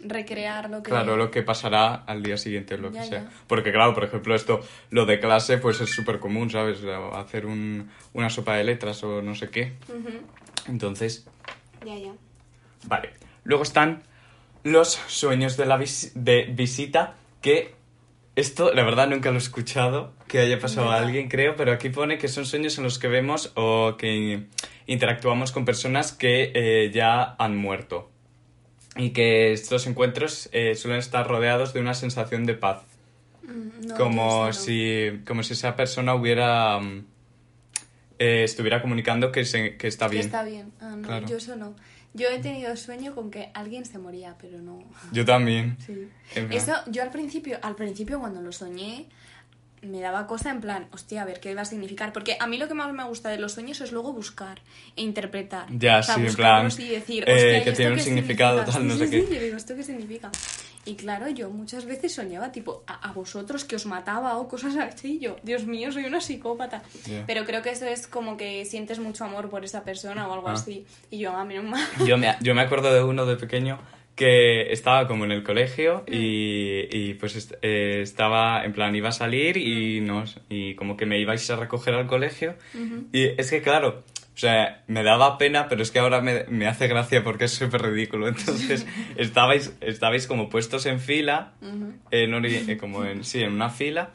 Recrear 0.00 0.70
lo 0.70 0.80
que... 0.80 0.90
Claro, 0.90 1.16
lo 1.16 1.28
que 1.28 1.42
pasará 1.42 1.92
al 1.92 2.22
día 2.22 2.36
siguiente, 2.36 2.78
lo 2.78 2.92
Ya, 2.92 3.00
que 3.00 3.06
sea. 3.08 3.22
ya. 3.24 3.30
Porque 3.48 3.72
claro, 3.72 3.94
por 3.94 4.04
ejemplo, 4.04 4.32
esto, 4.36 4.60
lo 4.90 5.06
de 5.06 5.18
clase, 5.18 5.58
pues 5.58 5.80
es 5.80 5.90
súper 5.90 6.20
común, 6.20 6.50
¿sabes? 6.50 6.78
Hacer 7.14 7.46
un- 7.46 7.90
una 8.12 8.30
sopa 8.30 8.54
de 8.56 8.62
letras 8.62 9.02
o 9.02 9.20
no 9.22 9.34
sé 9.34 9.50
qué. 9.50 9.72
Entonces, 10.68 11.26
Ya, 11.84 11.96
ya. 11.96 12.12
vale. 12.86 13.10
Luego 13.44 13.62
están 13.62 14.02
los 14.64 14.92
sueños 15.06 15.56
de 15.56 15.66
la 15.66 15.76
vis- 15.78 16.12
de 16.14 16.44
visita, 16.44 17.14
que 17.40 17.74
esto, 18.36 18.72
la 18.72 18.84
verdad, 18.84 19.08
nunca 19.08 19.30
lo 19.30 19.36
he 19.36 19.38
escuchado, 19.38 20.12
que 20.28 20.38
haya 20.40 20.58
pasado 20.60 20.90
a 20.90 20.98
alguien, 20.98 21.28
creo, 21.28 21.56
pero 21.56 21.72
aquí 21.72 21.88
pone 21.88 22.18
que 22.18 22.28
son 22.28 22.46
sueños 22.46 22.76
en 22.78 22.84
los 22.84 22.98
que 22.98 23.08
vemos 23.08 23.52
o 23.56 23.96
que 23.98 24.44
interactuamos 24.86 25.50
con 25.52 25.64
personas 25.64 26.12
que 26.12 26.52
eh, 26.54 26.90
ya 26.92 27.34
han 27.38 27.56
muerto. 27.56 28.10
Y 28.96 29.10
que 29.10 29.52
estos 29.52 29.86
encuentros 29.86 30.48
eh, 30.52 30.74
suelen 30.74 30.98
estar 30.98 31.26
rodeados 31.26 31.72
de 31.72 31.80
una 31.80 31.94
sensación 31.94 32.46
de 32.46 32.54
paz. 32.54 32.82
Mm, 33.42 33.86
no, 33.88 33.94
como, 33.96 34.46
no. 34.46 34.52
si, 34.52 35.20
como 35.26 35.42
si 35.42 35.52
esa 35.54 35.74
persona 35.76 36.14
hubiera... 36.14 36.78
eh, 38.18 38.44
estuviera 38.44 38.80
comunicando 38.82 39.30
que, 39.32 39.44
se- 39.44 39.76
que 39.76 39.86
está 39.88 40.06
Que 40.06 40.14
bien. 40.16 40.26
está 40.26 40.42
bien. 40.44 40.72
Ah, 40.80 40.94
no, 40.96 41.06
Claro. 41.06 41.26
yo 41.26 41.36
eso 41.36 41.56
no. 41.56 41.74
Yo 42.14 42.28
he 42.28 42.38
tenido 42.38 42.74
sueño 42.76 43.14
con 43.14 43.30
que 43.30 43.50
alguien 43.54 43.84
se 43.84 43.98
moría, 43.98 44.34
pero 44.40 44.58
no. 44.60 44.82
Yo 45.12 45.24
también. 45.24 45.76
Sí. 45.86 46.08
Eso, 46.50 46.72
yo 46.88 47.02
al 47.02 47.10
principio, 47.10 47.58
al 47.62 47.74
principio 47.76 48.18
cuando 48.20 48.40
lo 48.42 48.50
soñé, 48.52 49.06
me 49.80 50.00
daba 50.00 50.26
cosa 50.26 50.50
en 50.50 50.60
plan, 50.60 50.88
hostia, 50.90 51.22
a 51.22 51.24
ver 51.24 51.38
qué 51.38 51.54
va 51.54 51.62
a 51.62 51.64
significar. 51.64 52.12
Porque 52.12 52.36
a 52.40 52.46
mí 52.48 52.58
lo 52.58 52.66
que 52.66 52.74
más 52.74 52.92
me 52.92 53.04
gusta 53.04 53.28
de 53.28 53.38
los 53.38 53.52
sueños 53.52 53.80
es 53.80 53.92
luego 53.92 54.12
buscar 54.12 54.60
e 54.96 55.02
interpretar. 55.02 55.66
Ya, 55.70 56.00
O 56.00 56.02
sea, 56.02 56.16
sí, 56.16 56.26
en 56.26 56.34
plan, 56.34 56.68
y 56.78 56.88
decir, 56.88 57.24
eh, 57.28 57.32
hostia, 57.34 57.58
¿y 57.58 57.64
que 57.64 57.72
tiene 57.72 57.92
un 57.92 58.00
significado 58.00 58.58
significa? 58.58 58.72
tal, 58.78 58.88
no 58.88 58.94
Sí, 58.94 58.98
sé 58.98 59.04
sí, 59.06 59.10
qué. 59.12 59.26
sí, 59.28 59.34
yo 59.36 59.40
digo, 59.42 59.56
¿esto 59.56 59.76
qué 59.76 59.82
significa? 59.84 60.30
Y 60.84 60.94
claro, 60.94 61.28
yo 61.28 61.50
muchas 61.50 61.84
veces 61.84 62.14
soñaba 62.14 62.50
tipo 62.50 62.82
a, 62.86 63.08
a 63.08 63.12
vosotros 63.12 63.64
que 63.64 63.76
os 63.76 63.84
mataba 63.84 64.38
o 64.38 64.48
cosas 64.48 64.74
así. 64.76 65.16
y 65.16 65.18
Yo, 65.18 65.36
Dios 65.42 65.64
mío, 65.66 65.92
soy 65.92 66.04
una 66.06 66.20
psicópata. 66.20 66.82
Pero 67.26 67.44
creo 67.44 67.60
que 67.62 67.70
eso 67.70 67.84
es 67.84 68.06
como 68.06 68.36
que 68.38 68.64
sientes 68.64 68.98
mucho 68.98 69.24
amor 69.24 69.50
por 69.50 69.64
esa 69.64 69.84
persona 69.84 70.26
o 70.28 70.32
algo 70.32 70.48
Ah. 70.48 70.52
así. 70.54 70.86
Y 71.10 71.18
yo, 71.18 71.32
a 71.36 71.44
mí 71.44 71.54
no 71.56 71.62
me... 71.64 71.78
Yo 72.06 72.16
me, 72.16 72.34
yo 72.40 72.54
me 72.54 72.62
acuerdo 72.62 72.92
de 72.94 73.02
uno 73.02 73.26
de 73.26 73.36
pequeño 73.36 73.78
que 74.16 74.72
estaba 74.72 75.06
como 75.06 75.24
en 75.26 75.30
el 75.32 75.44
colegio 75.44 76.02
y, 76.08 76.88
y 76.90 77.14
pues 77.14 77.36
est- 77.36 77.52
eh, 77.62 78.00
estaba, 78.02 78.64
en 78.64 78.72
plan, 78.72 78.94
iba 78.96 79.10
a 79.10 79.12
salir 79.12 79.56
y, 79.56 80.00
nos, 80.00 80.40
y 80.48 80.74
como 80.74 80.96
que 80.96 81.06
me 81.06 81.20
ibais 81.20 81.48
a 81.50 81.56
recoger 81.56 81.94
al 81.94 82.06
colegio. 82.08 82.54
Y 83.12 83.26
es 83.40 83.50
que, 83.50 83.62
claro, 83.62 84.02
o 84.38 84.40
sea, 84.40 84.84
me 84.86 85.02
daba 85.02 85.36
pena, 85.36 85.66
pero 85.68 85.82
es 85.82 85.90
que 85.90 85.98
ahora 85.98 86.20
me, 86.20 86.44
me 86.44 86.68
hace 86.68 86.86
gracia 86.86 87.24
porque 87.24 87.46
es 87.46 87.50
súper 87.50 87.82
ridículo. 87.82 88.28
Entonces, 88.28 88.86
estabais, 89.16 89.72
estabais 89.80 90.28
como 90.28 90.48
puestos 90.48 90.86
en 90.86 91.00
fila, 91.00 91.54
en 92.12 92.30
ori- 92.30 92.62
eh, 92.68 92.76
como 92.78 93.04
en, 93.04 93.24
sí, 93.24 93.42
en 93.42 93.52
una 93.52 93.68
fila, 93.68 94.10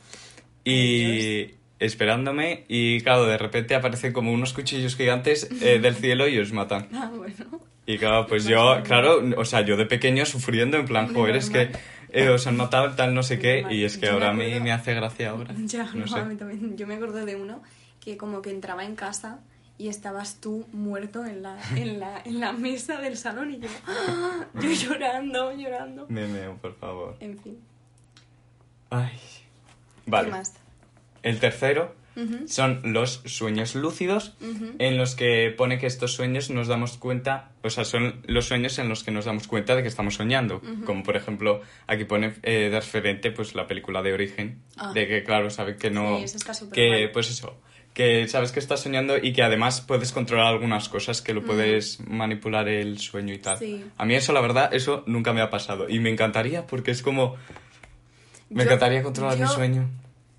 y 0.64 1.56
esperándome, 1.80 2.64
y 2.70 3.02
claro, 3.02 3.26
de 3.26 3.38
repente 3.38 3.76
aparecen 3.76 4.14
como 4.14 4.32
unos 4.32 4.54
cuchillos 4.54 4.96
gigantes 4.96 5.50
eh, 5.62 5.80
del 5.82 5.96
cielo 5.96 6.28
y 6.30 6.40
os 6.40 6.54
matan. 6.54 6.88
Ah, 6.94 7.12
bueno. 7.14 7.36
Y 7.86 7.98
claro, 7.98 8.26
pues 8.28 8.46
yo, 8.46 8.82
claro, 8.86 9.22
o 9.36 9.44
sea, 9.44 9.60
yo 9.62 9.76
de 9.76 9.86
pequeño 9.86 10.26
sufriendo 10.26 10.78
en 10.78 10.86
plan, 10.86 11.14
joder, 11.14 11.36
es 11.36 11.50
que 11.50 11.70
eh, 12.14 12.30
os 12.30 12.48
han 12.48 12.56
matado 12.56 12.96
tal 12.96 13.14
no 13.14 13.24
sé 13.24 13.40
qué, 13.40 13.66
y 13.70 13.84
es 13.84 13.98
que 13.98 14.06
Yo 14.06 14.14
me 14.14 14.26
ahora 14.26 14.30
a 14.30 14.34
mí 14.34 14.44
acuerdo- 14.46 14.64
me 14.64 14.72
hace 14.72 14.94
gracia 14.94 15.30
ahora. 15.32 15.54
Ya, 15.66 15.84
no 15.84 15.96
no, 16.02 16.08
sé. 16.08 16.20
a 16.20 16.24
mí 16.24 16.36
también. 16.38 16.78
Yo 16.78 16.88
me 16.88 16.94
acuerdo 16.96 17.26
de 17.26 17.36
uno 17.36 17.62
que 18.00 18.16
como 18.16 18.42
que 18.42 18.52
entraba 18.52 18.86
en 18.86 18.96
casa 18.96 19.40
y 19.78 19.88
estabas 19.90 20.40
tú 20.40 20.66
muerto 20.72 21.26
en 21.26 21.42
la, 21.44 21.58
en 21.76 22.00
la, 22.00 22.22
en 22.24 22.40
la 22.40 22.54
mesa 22.54 23.02
del 23.02 23.18
salón 23.18 23.52
y 23.54 23.60
yo, 23.60 23.68
¡ah! 23.88 24.46
yo 24.62 24.72
llorando, 24.72 25.52
llorando. 25.52 26.06
Me 26.10 26.28
meo, 26.28 26.58
por 26.62 26.76
favor. 26.76 27.16
En 27.20 27.38
fin. 27.40 27.58
Ay. 28.90 29.12
¿Qué 30.06 30.12
Vale. 30.12 30.30
más? 30.32 30.54
El 31.24 31.40
tercero 31.40 31.96
Ujú. 32.16 32.48
son 32.48 32.82
los 32.94 33.22
sueños 33.26 33.74
lúcidos, 33.76 34.36
Ujú. 34.42 34.74
en 34.78 34.98
los 34.98 35.16
que 35.16 35.54
pone 35.58 35.80
que 35.80 35.88
estos 35.88 36.14
sueños 36.14 36.50
nos 36.52 36.68
damos 36.68 36.98
cuenta, 36.98 37.52
o 37.64 37.70
sea, 37.70 37.86
son 37.86 38.22
los 38.28 38.46
sueños 38.46 38.78
en 38.78 38.90
los 38.90 39.04
que 39.04 39.10
nos 39.12 39.26
damos 39.26 39.48
cuenta 39.48 39.76
de 39.76 39.82
que 39.82 39.88
estamos 39.88 40.16
soñando. 40.16 40.62
Como 40.86 41.02
por 41.04 41.16
ejemplo, 41.16 41.62
aquí 41.88 42.04
pone 42.04 42.34
eh, 42.44 42.70
de 42.70 42.80
referente 42.80 43.32
pues 43.32 43.56
la 43.56 43.66
película 43.66 44.04
de 44.04 44.14
Origen, 44.14 44.62
Ah. 44.78 44.92
de 44.94 45.08
que 45.08 45.24
claro, 45.24 45.50
sabe 45.50 45.78
que 45.78 45.90
no... 45.90 46.18
Sí, 46.20 46.26
eso 46.26 46.38
está 46.38 46.54
que 46.72 46.88
guay. 46.88 47.12
pues 47.12 47.32
eso, 47.32 47.58
que 47.94 48.28
sabes 48.28 48.52
que 48.52 48.60
estás 48.60 48.82
soñando 48.82 49.18
y 49.18 49.34
que 49.34 49.44
además 49.44 49.82
puedes 49.82 50.12
controlar 50.12 50.48
algunas 50.48 50.90
cosas, 50.90 51.22
que 51.22 51.34
lo 51.34 51.44
puedes 51.44 52.00
manipular 52.08 52.68
el 52.68 52.98
sueño 53.00 53.34
y 53.34 53.38
tal. 53.40 53.58
Sí. 53.60 53.86
A 53.98 54.06
mí 54.06 54.16
eso, 54.16 54.34
la 54.34 54.42
verdad, 54.42 54.74
eso 54.74 55.04
nunca 55.06 55.32
me 55.34 55.42
ha 55.42 55.50
pasado. 55.50 55.88
Y 55.90 56.00
me 56.00 56.10
encantaría 56.10 56.66
porque 56.66 56.92
es 56.92 57.02
como... 57.04 57.36
Me 58.50 58.58
Yo- 58.64 58.70
encantaría 58.70 59.02
controlar 59.04 59.38
mi 59.38 59.48
sueño. 59.48 59.90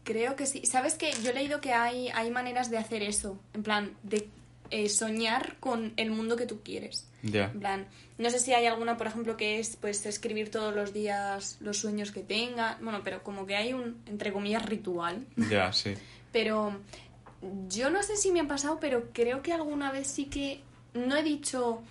Creo 0.05 0.37
que 0.37 0.47
sí. 0.47 0.67
¿Sabes 0.67 0.95
qué? 0.95 1.13
Yo 1.23 1.31
he 1.31 1.35
leído 1.35 1.61
que 1.61 1.73
hay, 1.73 2.09
hay 2.11 2.31
maneras 2.31 2.71
de 2.71 2.77
hacer 2.79 3.03
eso. 3.03 3.39
En 3.55 3.63
plan, 3.63 3.93
de 4.03 4.29
eh, 4.71 4.89
soñar 4.89 5.57
con 5.61 5.95
el 5.97 6.11
mundo 6.11 6.37
que 6.37 6.47
tú 6.47 6.61
quieres. 6.63 7.09
Ya. 7.23 7.45
En 7.47 7.61
plan, 7.61 7.87
no 8.19 8.29
sé 8.31 8.39
si 8.39 8.53
hay 8.53 8.67
alguna, 8.67 8.97
por 8.99 9.07
ejemplo, 9.07 9.37
que 9.37 9.59
es 9.59 9.77
pues 9.77 10.05
escribir 10.07 10.51
todos 10.51 10.75
los 10.75 10.93
días 10.93 11.57
los 11.61 11.79
sueños 11.79 12.11
que 12.13 12.21
tenga. 12.21 12.79
Bueno, 12.83 13.01
pero 13.03 13.23
como 13.23 13.47
que 13.47 13.57
hay 13.57 13.73
un, 13.73 13.97
entre 14.07 14.33
comillas, 14.33 14.65
ritual. 14.67 15.25
Ya, 15.51 15.73
sí. 15.73 15.95
Pero 16.33 16.77
yo 17.69 17.91
no 17.91 18.03
sé 18.03 18.17
si 18.17 18.33
me 18.33 18.41
ha 18.41 18.49
pasado, 18.49 18.79
pero 18.81 19.11
creo 19.13 19.43
que 19.43 19.53
alguna 19.53 19.91
vez 19.93 20.07
sí 20.07 20.27
que 20.27 20.61
no 20.95 21.17
he 21.17 21.23
dicho, 21.23 21.83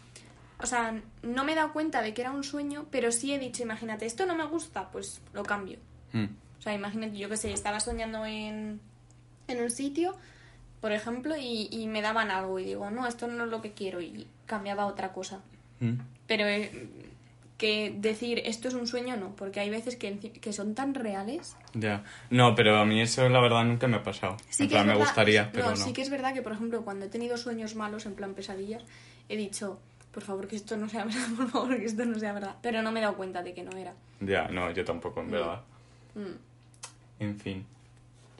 o 0.60 0.66
sea, 0.66 1.02
no 1.22 1.44
me 1.44 1.54
he 1.54 1.56
dado 1.56 1.74
cuenta 1.74 2.02
de 2.02 2.14
que 2.14 2.22
era 2.22 2.32
un 2.32 2.44
sueño, 2.44 2.86
pero 2.92 3.12
sí 3.12 3.34
he 3.34 3.40
dicho, 3.40 3.64
imagínate, 3.64 4.06
esto 4.06 4.26
no 4.26 4.36
me 4.36 4.46
gusta, 4.46 4.90
pues 4.92 5.22
lo 5.34 5.44
cambio. 5.44 5.80
Mm. 6.14 6.26
O 6.60 6.62
sea, 6.62 6.74
imagínate, 6.74 7.18
yo 7.18 7.30
que 7.30 7.38
sé, 7.38 7.52
estaba 7.52 7.80
soñando 7.80 8.26
en, 8.26 8.80
en 9.48 9.62
un 9.62 9.70
sitio, 9.72 10.16
por 10.80 10.92
ejemplo, 10.92 11.36
y, 11.38 11.68
y 11.72 11.88
me 11.88 12.02
daban 12.02 12.32
algo 12.32 12.60
y 12.60 12.66
digo, 12.66 12.90
no, 12.90 13.08
esto 13.08 13.28
no 13.28 13.46
es 13.46 13.50
lo 13.50 13.62
que 13.62 13.74
quiero 13.74 14.02
y 14.02 14.28
cambiaba 14.46 14.84
a 14.84 14.88
otra 14.88 15.14
cosa. 15.14 15.42
Mm. 15.80 15.96
Pero 16.28 16.46
eh, 16.46 16.90
que 17.64 17.94
decir 17.98 18.42
esto 18.46 18.68
es 18.68 18.74
un 18.74 18.88
sueño, 18.88 19.16
no, 19.16 19.34
porque 19.38 19.62
hay 19.62 19.70
veces 19.70 19.96
que, 19.96 20.18
que 20.20 20.52
son 20.52 20.76
tan 20.76 20.94
reales. 20.94 21.56
Ya. 21.74 22.04
No, 22.30 22.56
pero 22.56 22.76
a 22.78 22.86
mí 22.86 23.00
eso 23.02 23.30
la 23.30 23.40
verdad 23.40 23.64
nunca 23.64 23.88
me 23.88 23.96
ha 23.98 24.04
pasado. 24.04 24.36
Sí 24.50 24.64
en 24.64 24.70
que 24.70 24.76
plan, 24.76 24.86
me 24.88 24.94
verdad- 24.94 25.06
gustaría, 25.06 25.52
pero 25.54 25.70
no. 25.70 25.76
sí 25.78 25.94
que 25.94 26.02
es 26.02 26.10
verdad 26.10 26.34
que, 26.34 26.42
por 26.42 26.52
ejemplo, 26.52 26.84
cuando 26.84 27.06
he 27.06 27.10
tenido 27.10 27.38
sueños 27.38 27.76
malos, 27.76 28.06
en 28.06 28.16
plan 28.16 28.34
pesadillas, 28.34 28.84
he 29.30 29.38
dicho, 29.38 29.80
por 30.12 30.24
favor 30.24 30.48
que 30.50 30.58
esto 30.58 30.76
no 30.76 30.90
sea 30.90 31.06
verdad, 31.06 31.28
por 31.38 31.50
favor 31.50 31.78
que 31.78 31.86
esto 31.86 32.04
no 32.06 32.20
sea 32.20 32.34
verdad. 32.34 32.56
Pero 32.62 32.82
no 32.82 32.92
me 32.92 33.00
he 33.00 33.04
dado 33.04 33.16
cuenta 33.16 33.42
de 33.42 33.54
que 33.54 33.64
no 33.64 33.72
era. 33.78 33.94
Ya, 34.20 34.50
no, 34.50 34.70
yo 34.72 34.84
tampoco, 34.84 35.22
en 35.22 35.32
verdad. 35.32 35.62
Mm. 36.16 37.24
En 37.24 37.40
fin. 37.40 37.66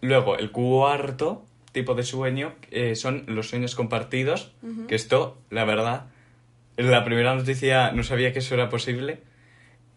Luego, 0.02 0.38
el 0.38 0.52
cuarto 0.52 1.46
tipo 1.72 1.96
de 1.96 2.04
sueño 2.04 2.54
eh, 2.72 2.96
son 2.96 3.24
los 3.28 3.48
sueños 3.50 3.74
compartidos, 3.76 4.52
que 4.88 4.96
esto, 4.96 5.38
la 5.50 5.64
verdad, 5.66 6.08
la 6.78 7.04
primera 7.04 7.36
noticia 7.36 7.92
no 7.92 8.04
sabía 8.04 8.34
que 8.34 8.40
eso 8.40 8.54
era 8.56 8.70
posible. 8.70 9.22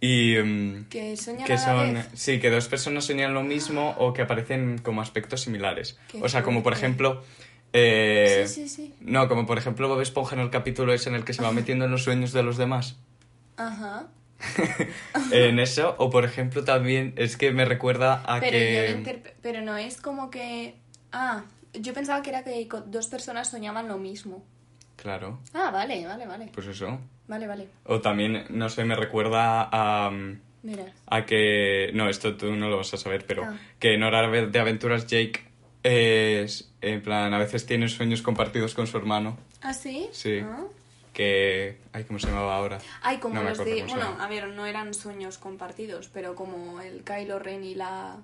Y 0.01 0.37
mm, 0.37 0.85
Que 0.91 1.17
soñan 1.17 1.45
que 1.47 1.55
a 1.55 1.57
la 1.57 1.63
son, 1.65 1.95
vez. 1.95 2.09
sí, 2.15 2.39
que 2.39 2.51
dos 2.51 2.69
personas 2.69 3.05
sueñan 3.05 3.33
lo 3.33 3.43
mismo 3.43 3.95
o 3.99 4.13
que 4.13 4.23
aparecen 4.23 4.79
como 4.79 5.01
aspectos 5.01 5.41
similares. 5.41 5.99
Qué 6.09 6.21
O 6.23 6.29
sea, 6.29 6.43
como 6.43 6.63
por 6.63 6.75
ejemplo... 6.75 7.23
eh, 7.73 8.45
Sí, 8.47 8.69
sí, 8.69 8.69
sí. 8.69 8.95
No, 9.01 9.27
como 9.29 9.47
por 9.47 9.57
ejemplo 9.59 9.89
Bob 9.89 10.01
Esponja 10.03 10.35
en 10.35 10.43
el 10.43 10.51
capítulo 10.51 10.93
ese 10.93 11.09
en 11.09 11.15
el 11.15 11.25
que 11.25 11.33
se 11.33 11.43
va 11.43 11.51
metiendo 11.51 11.87
en 11.87 11.91
los 11.91 12.05
sueños 12.05 12.33
de 12.33 12.43
los 12.43 12.59
demás. 12.59 12.97
Ajá. 13.57 14.09
en 15.33 15.59
eso, 15.59 15.95
o 15.99 16.11
por 16.11 16.27
ejemplo 16.27 16.63
también 16.63 17.15
es 17.17 17.39
que 17.39 17.53
me 17.53 17.65
recuerda 17.65 18.23
a 18.27 18.39
Pero, 18.41 18.53
que... 19.03 19.35
pero 19.41 19.63
no 19.63 19.79
es 19.79 19.97
como 20.01 20.31
que... 20.31 20.75
Ah, 21.11 21.45
yo 21.73 21.95
pensaba 21.95 22.21
que 22.21 22.29
era 22.31 22.45
que 22.45 22.69
dos 22.87 23.09
personas 23.09 23.51
soñaban 23.51 23.89
lo 23.89 23.97
mismo. 23.97 24.45
Claro, 24.97 25.39
Ah, 25.55 25.71
vale, 25.71 26.05
vale, 26.07 26.27
vale. 26.27 26.51
pues 26.55 26.67
eso. 26.67 26.99
Vale, 27.29 27.47
vale. 27.47 27.69
O 27.85 28.01
también, 28.01 28.45
no 28.51 28.69
sé, 28.69 28.85
me 28.85 28.95
recuerda 28.97 29.69
a, 29.71 30.11
Mira. 30.63 30.85
a 31.07 31.25
que... 31.27 31.91
No, 31.95 32.09
esto 32.09 32.37
tú 32.37 32.53
no 32.55 32.69
lo 32.69 32.79
vas 32.79 32.95
a 32.95 32.97
saber, 32.97 33.25
pero 33.27 33.45
Ah. 33.45 33.57
que 33.79 33.95
en 33.95 34.03
Hora 34.03 34.29
de 34.29 34.59
Aventuras 34.59 35.07
Jake 35.07 35.43
es, 35.83 36.73
en 36.81 37.03
plan, 37.03 37.33
a 37.35 37.39
veces 37.39 37.67
tiene 37.67 37.89
sueños 37.89 38.23
compartidos 38.23 38.75
con 38.75 38.87
su 38.87 38.97
hermano. 38.97 39.39
¿Ah, 39.63 39.75
sí? 39.75 40.09
Sí. 40.13 40.41
Ah. 40.43 40.65
Que... 41.13 41.79
Ay, 41.93 42.05
¿cómo 42.05 42.19
se 42.19 42.27
llamaba 42.29 42.57
ahora? 42.57 42.79
Ay, 43.03 43.19
como 43.19 43.35
No 43.37 43.43
los 43.45 43.59
de... 43.59 43.85
Bueno, 43.89 44.17
a 44.21 44.29
ver, 44.29 44.49
no 44.49 44.67
eran 44.67 44.93
sueños 44.95 45.39
compartidos, 45.39 46.09
pero 46.13 46.35
como 46.35 46.81
el 46.81 47.03
Kylo 47.05 47.39
Ren 47.39 47.65
y 47.65 47.75
la 47.75 48.17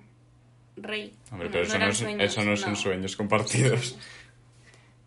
Rey. 0.76 1.12
Hombre, 1.30 1.48
pero 1.50 1.64
eso 1.64 1.78
no, 1.78 1.86
es- 1.86 1.98
sueños, 1.98 2.22
eso 2.22 2.44
no 2.44 2.56
son 2.56 2.76
sueños 2.76 3.16
compartidos. 3.16 3.88
Sueños. 3.90 3.98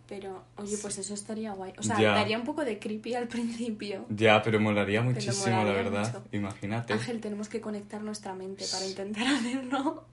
Pero, 0.07 0.43
oye, 0.57 0.77
pues 0.81 0.97
eso 1.00 1.13
estaría 1.15 1.51
guay. 1.53 1.74
O 1.79 1.83
sea, 1.83 2.00
Ya. 2.00 2.12
daría 2.12 2.38
un 2.38 2.43
poco 2.43 2.63
de 2.63 2.77
creepy 2.77 3.15
al 3.15 3.27
principio. 3.35 4.05
Ya, 4.09 4.41
pero 4.43 4.59
molaría 4.59 5.01
muchísimo, 5.01 5.47
la 5.47 5.63
molaría 5.63 5.81
verdad. 5.83 6.13
mucho. 6.13 6.24
Imagínate. 6.31 6.93
Ángel, 6.93 7.19
tenemos 7.21 7.50
que 7.50 7.59
conectar 7.62 8.01
nuestra 8.03 8.33
mente 8.35 8.65
para 8.71 8.85
intentar 8.85 9.25
hacerlo. 9.35 10.05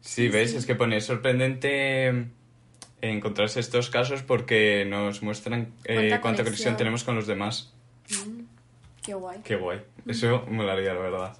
Sí, 0.00 0.28
ves, 0.28 0.54
es 0.54 0.66
que 0.66 0.74
pone 0.74 1.00
sorprendente 1.00 2.26
encontrarse 3.00 3.60
estos 3.60 3.90
casos 3.90 4.22
porque 4.22 4.84
nos 4.88 5.22
muestran 5.22 5.72
eh, 5.84 5.94
Cuánta 5.94 6.20
cuánta 6.20 6.20
conexión 6.20 6.44
conexión. 6.44 6.76
tenemos 6.76 7.04
con 7.04 7.14
los 7.16 7.26
demás. 7.26 7.72
Mm, 8.10 8.40
qué 9.02 9.14
guay. 9.14 9.40
Qué 9.44 9.56
guay. 9.56 9.80
Eso 10.06 10.44
molaría, 10.48 10.94
la 10.94 11.00
verdad. 11.00 11.36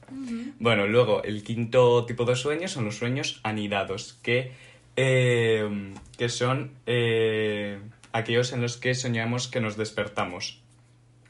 Bueno, 0.58 0.86
luego, 0.86 1.22
el 1.22 1.42
quinto 1.42 2.04
tipo 2.04 2.24
de 2.24 2.36
sueños 2.36 2.72
son 2.72 2.84
los 2.84 2.96
sueños 2.96 3.40
anidados, 3.42 4.14
que, 4.22 4.52
eh, 4.96 5.94
que 6.16 6.28
son 6.28 6.72
eh, 6.86 7.80
aquellos 8.12 8.52
en 8.52 8.62
los 8.62 8.76
que 8.76 8.94
soñamos 8.94 9.48
que 9.48 9.60
nos 9.60 9.76
despertamos, 9.76 10.62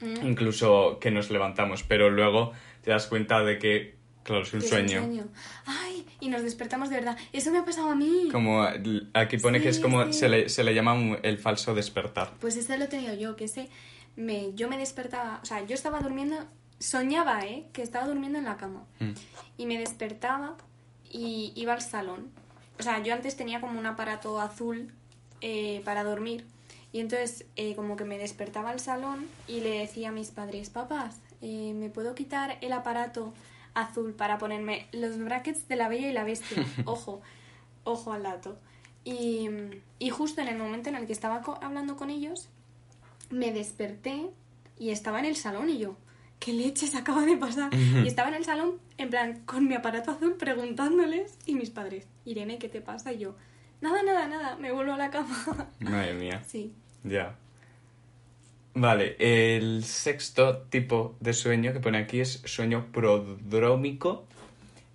Mm, 0.03 0.27
incluso 0.27 0.99
que 1.01 1.11
nos 1.11 1.31
levantamos, 1.31 1.85
pero 1.85 2.11
luego 2.11 2.53
te 2.83 2.91
das 2.91 3.07
cuenta 3.07 3.43
de 3.45 3.59
que, 3.59 3.95
claro, 4.25 4.43
es 4.43 4.53
un 4.53 4.61
es 4.61 4.69
sueño. 4.69 5.29
Ay, 5.65 6.05
y 6.21 6.29
nos 6.29 6.43
despertamos 6.43 6.91
de 6.91 6.97
verdad. 6.97 7.17
Eso 7.33 7.53
me 7.53 7.59
ha 7.59 7.65
pasado 7.65 7.91
a 7.91 7.95
mí. 7.95 8.29
Como 8.33 8.67
aquí 9.15 9.39
pone 9.39 9.61
que 9.61 9.69
es 9.69 9.79
como 9.79 10.05
sí. 10.07 10.13
se, 10.13 10.29
le, 10.29 10.49
se 10.49 10.65
le 10.65 10.75
llama 10.75 11.19
el 11.23 11.39
falso 11.39 11.75
despertar. 11.75 12.33
Pues 12.41 12.57
ese 12.57 12.77
lo 12.79 12.85
he 12.85 12.89
tenido 12.89 13.15
yo, 13.15 13.37
que 13.37 13.45
ese 13.45 13.69
me, 14.17 14.53
yo 14.55 14.69
me 14.69 14.77
despertaba, 14.77 15.39
o 15.43 15.47
sea, 15.47 15.65
yo 15.65 15.75
estaba 15.75 16.01
durmiendo, 16.01 16.37
soñaba, 16.81 17.47
¿eh? 17.47 17.67
Que 17.73 17.83
estaba 17.83 18.07
durmiendo 18.09 18.39
en 18.39 18.45
la 18.45 18.57
cama. 18.57 18.85
Mm. 18.99 19.13
Y 19.57 19.67
me 19.67 19.79
despertaba 19.79 20.57
y 21.11 21.53
iba 21.55 21.75
al 21.75 21.83
salón. 21.83 22.31
O 22.83 22.85
sea, 22.85 23.01
yo 23.01 23.15
antes 23.15 23.37
tenía 23.37 23.61
como 23.61 23.79
un 23.79 23.87
aparato 23.87 24.41
azul 24.41 24.91
eh, 25.41 25.83
para 25.85 26.03
dormir. 26.03 26.45
Y 26.93 26.99
entonces 26.99 27.45
eh, 27.55 27.77
como 27.77 27.95
que 27.95 28.03
me 28.05 28.19
despertaba 28.19 28.71
al 28.71 28.81
salón 28.81 29.29
y 29.47 29.61
le 29.61 29.79
decía 29.79 30.09
a 30.09 30.13
mis 30.13 30.33
padres, 30.33 30.69
papás, 30.69 31.21
eh, 31.43 31.75
¿me 31.77 31.91
puedo 31.91 32.17
quitar 32.17 32.59
el 32.61 32.73
aparato 32.73 33.33
azul 33.75 34.15
para 34.15 34.39
ponerme 34.39 34.89
los 34.91 35.17
brackets 35.17 35.69
de 35.69 35.77
la 35.77 35.89
Bella 35.89 36.09
y 36.09 36.13
la 36.13 36.25
Bestia? 36.25 36.67
Ojo, 36.85 37.21
ojo 37.85 38.13
al 38.13 38.25
dato. 38.25 38.59
Y, 39.05 39.49
y 40.01 40.11
justo 40.11 40.41
en 40.41 40.49
el 40.49 40.59
momento 40.59 40.89
en 40.89 40.97
el 40.97 41.07
que 41.07 41.13
estaba 41.13 41.41
co- 41.43 41.61
hablando 41.63 41.97
con 41.97 42.11
ellos, 42.11 42.49
me 43.31 43.53
desperté 43.53 44.27
y 44.77 44.91
estaba 44.91 45.21
en 45.21 45.27
el 45.27 45.37
salón 45.37 45.71
y 45.71 45.79
yo, 45.79 45.95
¿qué 46.41 46.53
leches 46.53 46.97
acaba 46.97 47.23
de 47.25 47.37
pasar? 47.37 47.73
Y 48.05 48.09
estaba 48.09 48.29
en 48.31 48.35
el 48.35 48.45
salón, 48.45 48.81
en 48.99 49.09
plan, 49.09 49.41
con 49.47 49.69
mi 49.69 49.75
aparato 49.77 50.11
azul 50.11 50.35
preguntándoles 50.35 51.39
y 51.47 51.55
mis 51.55 51.71
padres, 51.71 52.07
Irene, 52.25 52.59
¿qué 52.59 52.69
te 52.69 52.81
pasa? 52.81 53.13
Y 53.13 53.19
yo, 53.19 53.35
nada, 53.81 54.03
nada, 54.03 54.27
nada, 54.29 54.57
me 54.57 54.73
vuelvo 54.73 54.93
a 54.93 54.99
la 54.99 55.11
cama. 55.11 55.69
Madre 55.81 56.15
mía. 56.15 56.43
Sí. 56.47 56.73
Ya. 57.05 57.37
Vale, 58.75 59.17
el 59.19 59.85
sexto 59.85 60.63
tipo 60.71 61.17
de 61.21 61.35
sueño 61.35 61.73
que 61.73 61.81
pone 61.81 61.99
aquí 61.99 62.21
es 62.21 62.43
sueño 62.47 62.87
prodrómico, 62.91 64.25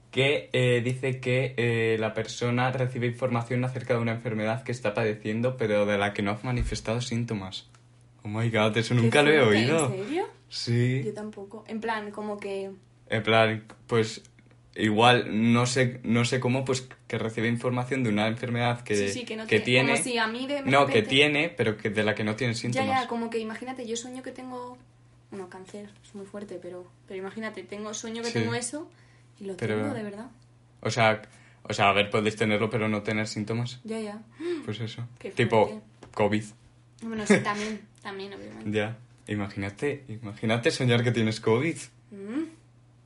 que 0.09 0.49
eh, 0.51 0.81
dice 0.83 1.19
que 1.19 1.53
eh, 1.57 1.97
la 1.99 2.15
persona 2.15 2.71
recibe 2.71 3.05
información 3.05 3.63
acerca 3.63 3.93
de 3.93 3.99
una 3.99 4.13
enfermedad 4.13 4.63
que 4.63 4.71
está 4.71 4.95
padeciendo, 4.95 5.57
pero 5.57 5.85
de 5.85 5.99
la 5.99 6.13
que 6.13 6.23
no 6.23 6.31
ha 6.31 6.39
manifestado 6.41 7.01
síntomas. 7.01 7.69
Oh 8.23 8.29
my 8.29 8.49
god, 8.49 8.75
eso 8.77 8.95
nunca 8.95 9.21
lo 9.21 9.31
he 9.31 9.41
oído. 9.41 9.93
¿En 9.93 10.05
serio? 10.05 10.27
Sí. 10.49 11.03
Yo 11.05 11.13
tampoco. 11.13 11.63
En 11.67 11.79
plan, 11.79 12.09
como 12.09 12.39
que... 12.39 12.71
En 13.09 13.23
plan, 13.23 13.63
pues 13.85 14.23
igual 14.77 15.51
no 15.53 15.65
sé, 15.65 15.99
no 16.03 16.23
sé 16.25 16.39
cómo, 16.39 16.63
pues 16.65 16.87
que 17.07 17.17
recibe 17.17 17.47
información 17.47 18.03
de 18.03 18.09
una 18.09 18.27
enfermedad 18.27 18.81
que, 18.83 18.95
sí, 18.95 19.09
sí, 19.09 19.25
que 19.25 19.35
no 19.35 19.47
que 19.47 19.59
tiene... 19.59 19.85
tiene. 19.85 19.91
Como 19.93 20.03
si 20.03 20.17
a 20.17 20.27
mí 20.27 20.47
de 20.47 20.61
No, 20.61 20.85
que 20.85 21.01
tiene, 21.01 21.49
pero 21.49 21.77
que 21.77 21.89
de 21.89 22.03
la 22.03 22.13
que 22.15 22.23
no 22.23 22.35
tiene 22.35 22.53
Ya, 22.53 22.59
síntomas. 22.59 23.01
ya, 23.03 23.07
como 23.07 23.29
que 23.29 23.39
imagínate, 23.39 23.85
yo 23.87 23.95
sueño 23.97 24.21
que 24.23 24.31
tengo... 24.31 24.77
Bueno, 25.29 25.49
cáncer, 25.49 25.89
es 26.05 26.15
muy 26.15 26.25
fuerte, 26.25 26.57
pero, 26.61 26.89
pero 27.07 27.19
imagínate, 27.19 27.63
tengo 27.63 27.93
sueño 27.93 28.21
que 28.21 28.29
Sí. 28.29 28.39
tengo 28.39 28.53
eso 28.55 28.89
y 29.39 29.45
lo 29.45 29.57
Pero- 29.57 29.75
tengo, 29.81 29.93
de 29.93 30.03
verdad. 30.03 30.27
O 30.81 30.89
sea, 30.89 31.21
o 31.63 31.73
sea, 31.73 31.89
a 31.89 31.93
ver, 31.93 32.09
podéis 32.09 32.35
tenerlo 32.37 32.69
pero 32.69 32.87
no 32.87 33.01
tener 33.03 33.27
síntomas. 33.27 33.81
Ya, 33.83 33.99
ya. 33.99 34.21
Pues 34.63 34.79
eso. 34.79 35.05
Qué 35.19 35.31
tipo. 35.31 35.81
COVID. 36.13 36.43
Bueno, 37.01 37.25
sí, 37.27 37.39
también, 37.43 37.81
también, 38.01 38.33
obviamente. 38.33 38.71
Ya. 38.77 38.97
Imagínate, 39.27 40.05
imagínate 40.07 40.71
soñar 40.71 41.03
que 41.03 41.11
tienes 41.11 41.41
COVID. 41.41 41.75
Mm. 42.11 42.43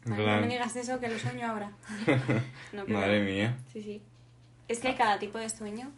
Ay, 0.05 0.11
no 0.17 0.41
me 0.41 0.47
digas 0.47 0.75
eso, 0.75 0.99
que 0.99 1.07
lo 1.09 1.17
sueño 1.19 1.47
ahora. 1.47 1.71
No, 2.73 2.85
Madre 2.87 3.21
mía. 3.21 3.57
Sí, 3.71 3.81
sí. 3.83 4.01
Es 4.67 4.79
que 4.79 4.87
hay 4.89 4.95
cada 4.95 5.19
tipo 5.19 5.37
de 5.37 5.49
sueño. 5.49 5.91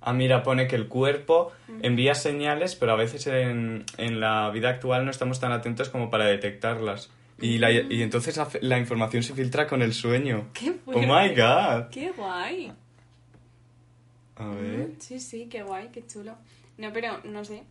Ah, 0.00 0.12
mira, 0.12 0.42
pone 0.42 0.68
que 0.68 0.76
el 0.76 0.86
cuerpo 0.88 1.52
envía 1.82 2.14
señales, 2.14 2.76
pero 2.76 2.92
a 2.92 2.96
veces 2.96 3.26
en, 3.26 3.84
en 3.96 4.20
la 4.20 4.50
vida 4.50 4.68
actual 4.68 5.04
no 5.04 5.10
estamos 5.10 5.40
tan 5.40 5.50
atentos 5.52 5.88
como 5.88 6.10
para 6.10 6.26
detectarlas. 6.26 7.10
Y, 7.40 7.58
la, 7.58 7.70
y 7.72 8.02
entonces 8.02 8.36
la, 8.36 8.48
la 8.60 8.78
información 8.78 9.22
se 9.22 9.34
filtra 9.34 9.66
con 9.66 9.82
el 9.82 9.92
sueño. 9.94 10.48
¡Qué 10.54 10.70
¡Oh, 10.70 10.92
fuerte! 10.92 11.06
my 11.06 11.28
God! 11.34 11.88
¡Qué 11.90 12.12
guay! 12.12 12.72
A 14.36 14.46
ver, 14.48 14.88
Mm, 14.88 15.00
Sí, 15.00 15.18
sí, 15.18 15.48
qué 15.50 15.62
guay, 15.62 15.88
qué 15.92 16.06
chulo. 16.06 16.36
No, 16.78 16.92
pero 16.92 17.20
no 17.24 17.44
sé. 17.44 17.64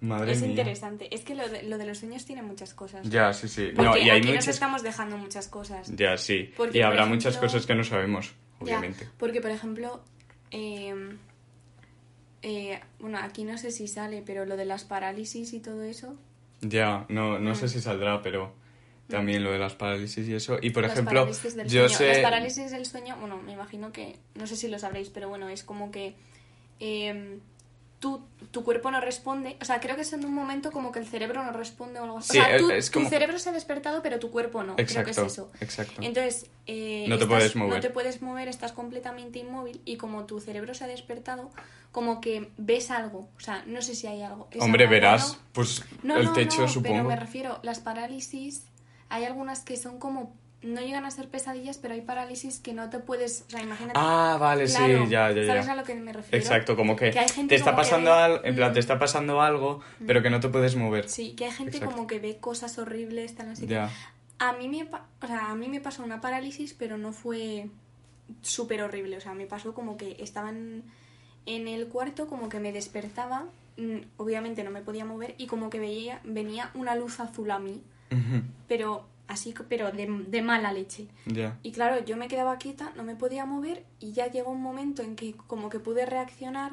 Madre 0.00 0.32
es 0.32 0.40
mía. 0.40 0.50
interesante. 0.50 1.14
Es 1.14 1.22
que 1.22 1.34
lo 1.34 1.48
de, 1.48 1.62
lo 1.64 1.76
de 1.78 1.86
los 1.86 1.98
sueños 1.98 2.24
tiene 2.24 2.42
muchas 2.42 2.74
cosas. 2.74 3.08
Ya, 3.08 3.32
sí, 3.32 3.48
sí. 3.48 3.70
Porque 3.74 3.82
No, 3.90 3.96
y 3.96 4.10
hay 4.10 4.20
aquí 4.20 4.32
nos 4.32 4.48
estamos 4.48 4.82
dejando 4.82 5.16
muchas 5.18 5.48
cosas. 5.48 5.94
Ya, 5.96 6.16
sí. 6.16 6.52
Porque, 6.56 6.78
y 6.78 6.82
habrá 6.82 7.06
muchas 7.06 7.36
cosas 7.36 7.66
que 7.66 7.74
no 7.74 7.84
sabemos, 7.84 8.32
Ya, 8.60 8.64
obviamente. 8.64 9.08
porque, 9.18 9.40
por 9.40 9.50
ejemplo, 9.50 10.02
eh, 10.50 10.94
eh, 12.42 12.80
bueno, 12.98 13.18
aquí 13.18 13.44
no 13.44 13.58
sé 13.58 13.70
si 13.70 13.86
sale, 13.88 14.22
pero 14.24 14.46
lo 14.46 14.56
de 14.56 14.64
las 14.64 14.84
parálisis 14.84 15.52
y 15.52 15.60
todo 15.60 15.82
eso. 15.82 16.16
Ya, 16.62 17.04
no, 17.08 17.38
no 17.38 17.50
Mm. 17.52 17.54
sé 17.54 17.68
si 17.68 17.80
saldrá, 17.80 18.22
pero 18.22 18.54
también 19.08 19.42
lo 19.42 19.50
de 19.50 19.58
las 19.58 19.74
parálisis 19.74 20.26
y 20.28 20.34
eso. 20.34 20.58
Y 20.62 20.70
por 20.70 20.82
las 20.84 20.92
ejemplo, 20.92 21.26
yo 21.26 21.34
sueño. 21.34 21.88
sé... 21.88 22.08
Las 22.08 22.18
parálisis 22.18 22.70
del 22.70 22.86
sueño, 22.86 23.16
bueno, 23.18 23.38
me 23.42 23.52
imagino 23.52 23.92
que, 23.92 24.16
no 24.36 24.46
sé 24.46 24.56
si 24.56 24.68
lo 24.68 24.78
sabréis, 24.78 25.10
pero 25.10 25.28
bueno, 25.28 25.48
es 25.48 25.64
como 25.64 25.90
que 25.90 26.14
eh, 26.78 27.38
tú, 28.00 28.22
tu 28.50 28.64
cuerpo 28.64 28.90
no 28.90 29.00
responde. 29.00 29.56
O 29.60 29.64
sea, 29.64 29.78
creo 29.78 29.94
que 29.94 30.02
es 30.02 30.12
en 30.12 30.24
un 30.24 30.34
momento 30.34 30.72
como 30.72 30.90
que 30.90 30.98
el 30.98 31.06
cerebro 31.06 31.44
no 31.44 31.52
responde 31.52 32.00
o 32.00 32.04
algo 32.04 32.18
así. 32.18 32.32
Sí, 32.32 32.38
o 32.38 32.42
sea, 32.44 32.56
es- 32.56 32.62
tú- 32.62 32.70
es 32.72 32.90
tu 32.90 32.98
como- 32.98 33.10
cerebro 33.10 33.38
se 33.38 33.50
ha 33.50 33.52
despertado, 33.52 34.02
pero 34.02 34.18
tu 34.18 34.30
cuerpo 34.30 34.62
no. 34.64 34.72
Exacto, 34.78 35.12
creo 35.12 35.26
que 35.26 35.26
es 35.28 35.32
eso. 35.34 35.52
exacto. 35.60 36.00
Entonces, 36.02 36.46
eh, 36.66 37.04
No 37.08 37.16
te 37.18 37.24
estás- 37.24 37.28
puedes 37.38 37.56
mover. 37.56 37.74
No 37.74 37.80
te 37.80 37.90
puedes 37.90 38.22
mover, 38.22 38.48
estás 38.48 38.72
completamente 38.72 39.38
inmóvil 39.38 39.80
y 39.84 39.96
como 39.98 40.24
tu 40.24 40.40
cerebro 40.40 40.74
se 40.74 40.84
ha 40.84 40.86
despertado, 40.88 41.50
como 41.92 42.20
que 42.20 42.50
ves 42.56 42.90
algo. 42.90 43.28
O 43.36 43.40
sea, 43.40 43.62
no 43.66 43.82
sé 43.82 43.94
si 43.94 44.06
hay 44.06 44.22
algo. 44.22 44.48
¿Es 44.50 44.60
Hombre, 44.62 44.84
algo 44.84 44.92
verás, 44.94 45.38
pues 45.52 45.84
No, 46.02 46.16
el 46.16 46.24
no, 46.24 46.32
techo, 46.32 46.62
no, 46.62 46.68
supongo. 46.68 46.94
Pero 46.96 47.08
me 47.08 47.16
refiero, 47.16 47.60
las 47.62 47.80
parálisis, 47.80 48.64
hay 49.10 49.24
algunas 49.24 49.60
que 49.60 49.76
son 49.76 49.98
como. 49.98 50.34
No 50.62 50.80
llegan 50.82 51.06
a 51.06 51.10
ser 51.10 51.28
pesadillas, 51.28 51.78
pero 51.78 51.94
hay 51.94 52.02
parálisis 52.02 52.60
que 52.60 52.74
no 52.74 52.90
te 52.90 52.98
puedes. 52.98 53.44
O 53.46 53.50
sea, 53.50 53.62
imagínate. 53.62 53.94
Ah, 53.98 54.36
vale, 54.38 54.66
Claro, 54.66 55.04
sí, 55.06 55.10
ya, 55.10 55.30
ya, 55.32 55.46
¿Sabes 55.46 55.66
ya. 55.66 55.72
a 55.72 55.76
lo 55.76 55.84
que 55.84 55.94
me 55.94 56.12
refiero? 56.12 56.36
Exacto, 56.36 56.76
como 56.76 56.96
que, 56.96 57.10
Que 57.12 57.18
hay 57.18 57.28
gente 57.30 57.48
te 57.48 57.54
está 57.54 57.70
como 57.70 57.82
que 57.82 57.88
pasando 57.88 58.10
ve- 58.10 58.16
algo, 58.18 58.44
en 58.44 58.54
plan, 58.56 58.70
Mm. 58.70 58.74
te 58.74 58.80
está 58.80 58.98
pasando 58.98 59.40
algo, 59.40 59.80
pero 60.06 60.22
que 60.22 60.28
no 60.28 60.40
te 60.40 60.48
puedes 60.50 60.76
mover. 60.76 61.08
Sí, 61.08 61.32
que 61.32 61.46
hay 61.46 61.50
gente 61.52 61.78
Exacto. 61.78 61.94
como 61.94 62.06
que 62.06 62.18
ve 62.18 62.36
cosas 62.38 62.76
horribles, 62.78 63.34
tal, 63.34 63.48
así. 63.50 63.66
Ya. 63.66 63.88
A 64.38 64.52
mí 64.52 64.68
me, 64.68 64.82
o 64.84 65.26
sea, 65.26 65.50
a 65.50 65.54
mí 65.54 65.68
me 65.68 65.80
pasó 65.80 66.02
una 66.02 66.20
parálisis, 66.20 66.74
pero 66.74 66.98
no 66.98 67.12
fue 67.12 67.68
súper 68.42 68.82
horrible. 68.82 69.16
O 69.16 69.20
sea, 69.20 69.32
me 69.34 69.46
pasó 69.46 69.72
como 69.74 69.96
que 69.96 70.16
estaba 70.20 70.50
en, 70.50 70.84
el 71.46 71.88
cuarto, 71.88 72.26
como 72.28 72.48
que 72.50 72.60
me 72.60 72.70
despertaba, 72.72 73.46
mm, 73.78 73.96
obviamente 74.18 74.62
no 74.62 74.70
me 74.70 74.82
podía 74.82 75.04
mover, 75.06 75.34
y 75.38 75.46
como 75.46 75.70
que 75.70 75.80
veía, 75.80 76.20
venía 76.24 76.70
una 76.74 76.94
luz 76.96 77.18
azul 77.18 77.50
a 77.50 77.58
mí, 77.58 77.82
pero 78.68 79.06
así, 79.30 79.54
pero 79.68 79.90
de, 79.92 80.06
de 80.28 80.42
mala 80.42 80.72
leche. 80.72 81.06
Ya. 81.26 81.58
Y 81.62 81.72
claro, 81.72 82.04
yo 82.04 82.16
me 82.16 82.28
quedaba 82.28 82.58
quieta, 82.58 82.92
no 82.96 83.02
me 83.04 83.16
podía 83.16 83.46
mover, 83.46 83.84
y 84.00 84.12
ya 84.12 84.26
llegó 84.30 84.50
un 84.50 84.60
momento 84.62 85.02
en 85.02 85.16
que 85.16 85.34
como 85.46 85.70
que 85.70 85.78
pude 85.80 86.04
reaccionar. 86.06 86.72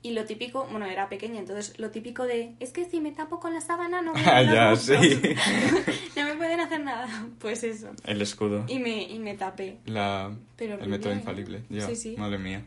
Y 0.00 0.12
lo 0.12 0.24
típico, 0.26 0.64
bueno, 0.70 0.86
era 0.86 1.08
pequeña, 1.08 1.40
entonces 1.40 1.76
lo 1.80 1.90
típico 1.90 2.22
de, 2.24 2.54
es 2.60 2.70
que 2.70 2.84
si 2.84 3.00
me 3.00 3.10
tapo 3.10 3.40
con 3.40 3.52
la 3.52 3.60
sábana 3.60 4.00
no 4.00 4.14
me, 4.14 4.20
Ah, 4.24 4.42
ya, 4.72 4.76
sí. 4.76 4.94
gustos". 4.94 5.30
no 6.16 6.24
me 6.24 6.34
pueden 6.36 6.60
hacer 6.60 6.80
nada. 6.84 7.08
Pues 7.40 7.64
eso. 7.64 7.90
El 8.04 8.22
escudo. 8.22 8.64
Y 8.68 8.78
me, 8.78 9.02
y 9.02 9.18
me 9.18 9.34
tapé. 9.36 9.78
La, 9.86 10.30
Pero 10.56 10.78
el 10.80 10.88
método 10.88 11.12
¿eh? 11.12 11.16
infalible. 11.16 11.62
Ya, 11.68 11.86
Sí, 11.88 11.96
sí. 11.96 12.14
madre 12.16 12.38
mía. 12.38 12.64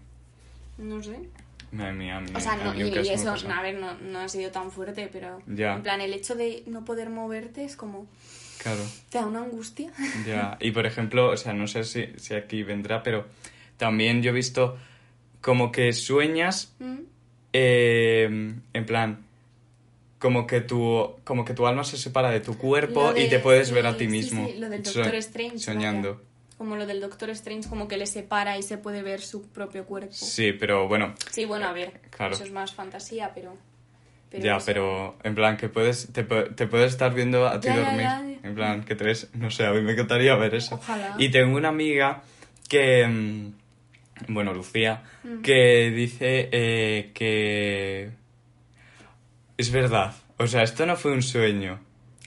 No 0.77 1.01
sé. 1.01 1.29
Madre 1.71 1.93
mía, 1.93 2.17
a 2.17 2.19
mí, 2.19 2.27
O 2.35 2.39
sea, 2.41 2.57
no, 2.57 2.73
y, 2.75 2.81
y 2.89 3.09
eso, 3.09 3.33
a 3.49 3.61
ver, 3.61 3.79
no, 3.79 3.93
no 3.93 4.19
ha 4.19 4.27
sido 4.27 4.51
tan 4.51 4.69
fuerte, 4.71 5.07
pero 5.09 5.41
Ya. 5.47 5.75
en 5.75 5.83
plan, 5.83 6.01
el 6.01 6.13
hecho 6.13 6.35
de 6.35 6.63
no 6.67 6.83
poder 6.83 7.09
moverte 7.09 7.63
es 7.63 7.77
como, 7.77 8.07
Claro. 8.61 8.81
te 9.09 9.17
da 9.17 9.25
una 9.25 9.39
angustia. 9.43 9.91
Ya, 10.27 10.57
y 10.59 10.71
por 10.71 10.85
ejemplo, 10.85 11.29
o 11.31 11.37
sea, 11.37 11.53
no 11.53 11.67
sé 11.67 11.83
si, 11.83 12.07
si 12.17 12.33
aquí 12.35 12.63
vendrá, 12.63 13.01
pero 13.03 13.25
también 13.77 14.21
yo 14.21 14.29
he 14.31 14.33
visto 14.33 14.77
como 15.41 15.71
que 15.71 15.91
sueñas, 15.93 16.73
Mm, 16.79 16.99
eh, 17.53 18.53
en 18.73 18.85
plan, 18.85 19.25
como 20.19 20.45
que, 20.45 20.61
tu, 20.61 21.15
como 21.23 21.43
que 21.45 21.53
tu 21.53 21.65
alma 21.65 21.83
se 21.83 21.97
separa 21.97 22.29
de 22.29 22.39
tu 22.39 22.57
cuerpo 22.57 23.13
de- 23.13 23.23
y 23.25 23.29
te 23.29 23.39
puedes 23.39 23.71
ver 23.71 23.87
a 23.87 23.97
ti 23.97 24.07
mismo. 24.07 24.45
sí, 24.47 24.57
lo 24.59 24.69
del 24.69 24.85
So- 24.85 24.99
Doctor 24.99 25.15
Strange. 25.15 25.59
Soñando. 25.59 26.13
vaya. 26.15 26.25
Como 26.57 26.75
lo 26.75 26.85
del 26.85 27.01
Doctor 27.01 27.31
Strange, 27.31 27.67
como 27.67 27.87
que 27.87 27.97
le 27.97 28.05
separa 28.05 28.55
y 28.55 28.61
se 28.61 28.77
puede 28.77 29.01
ver 29.01 29.21
su 29.21 29.41
propio 29.49 29.85
cuerpo. 29.85 30.13
Sí, 30.13 30.51
pero 30.53 30.87
bueno, 30.87 31.15
Sí, 31.31 31.45
bueno, 31.45 31.65
a 31.67 31.73
ver, 31.73 31.99
Claro. 32.11 32.35
eso 32.35 32.43
es 32.43 32.51
más 32.51 32.71
fantasía, 32.73 33.31
pero... 33.33 33.57
ya, 34.39 34.57
eso- 34.57 34.65
pero 34.65 35.17
en 35.23 35.35
plan 35.35 35.57
que 35.57 35.69
puedes, 35.69 36.11
te, 36.13 36.23
te 36.23 36.67
puedes 36.67 36.91
estar 36.91 37.13
viendo 37.13 37.47
a 37.47 37.59
ti 37.59 37.67
Ya, 37.67 37.77
dormir. 37.77 38.01
ya, 38.01 38.21
ya. 38.41 38.47
En 38.47 38.55
plan, 38.55 38.83
que 38.83 38.95
te 38.95 39.03
ves, 39.03 39.29
no 39.33 39.49
sé, 39.51 39.65
a 39.65 39.71
mí 39.71 39.81
me 39.81 39.91
encantaría 39.93 40.35
ver 40.35 40.55
eso. 40.55 40.75
Ojalá. 40.75 41.15
Y 41.17 41.29
tengo 41.29 41.55
una 41.57 41.69
amiga 41.69 42.23
que, 42.69 43.05
mm, 43.07 44.33
bueno, 44.33 44.53
Lucía, 44.53 45.03
Mm. 45.23 45.41
que 45.41 45.91
dice 45.91 46.49
eh, 46.51 47.11
que 47.13 48.09
es 49.57 49.71
verdad. 49.71 50.13
O 50.37 50.47
sea, 50.47 50.63
esto 50.63 50.85
no 50.85 50.95
fue 50.95 51.11
un 51.11 51.21
sueño. 51.21 51.79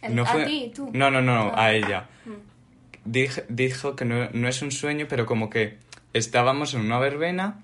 ¿El- 0.02 0.14
no 0.14 0.22
a 0.22 0.26
fue... 0.26 0.44
ti, 0.44 0.72
tú? 0.74 0.90
No, 0.92 1.10
no, 1.10 1.20
no, 1.22 1.50
Ah. 1.54 1.64
a 1.66 1.72
ella. 1.72 2.06
Mm. 2.26 3.10
Dij- 3.10 3.44
dijo 3.48 3.96
que 3.96 4.04
no, 4.04 4.28
no 4.32 4.48
es 4.48 4.62
un 4.62 4.70
sueño, 4.70 5.06
pero 5.08 5.26
como 5.26 5.50
que 5.50 5.78
estábamos 6.12 6.74
en 6.74 6.80
una 6.82 6.98
verbena 6.98 7.58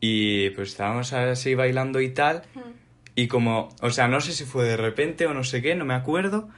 y 0.00 0.50
pues 0.50 0.70
estábamos 0.70 1.12
así 1.12 1.54
bailando 1.54 2.00
y 2.00 2.10
tal. 2.10 2.42
Y 3.16 3.26
como, 3.28 3.70
o 3.80 3.90
sea, 3.90 4.06
no 4.06 4.20
sé 4.20 4.32
si 4.32 4.44
fue 4.44 4.64
de 4.64 4.76
repente 4.76 5.26
o 5.26 5.34
no 5.34 5.42
sé 5.42 5.62
qué, 5.62 5.74
no 5.74 5.84
me 5.84 5.94
acuerdo, 5.94 6.48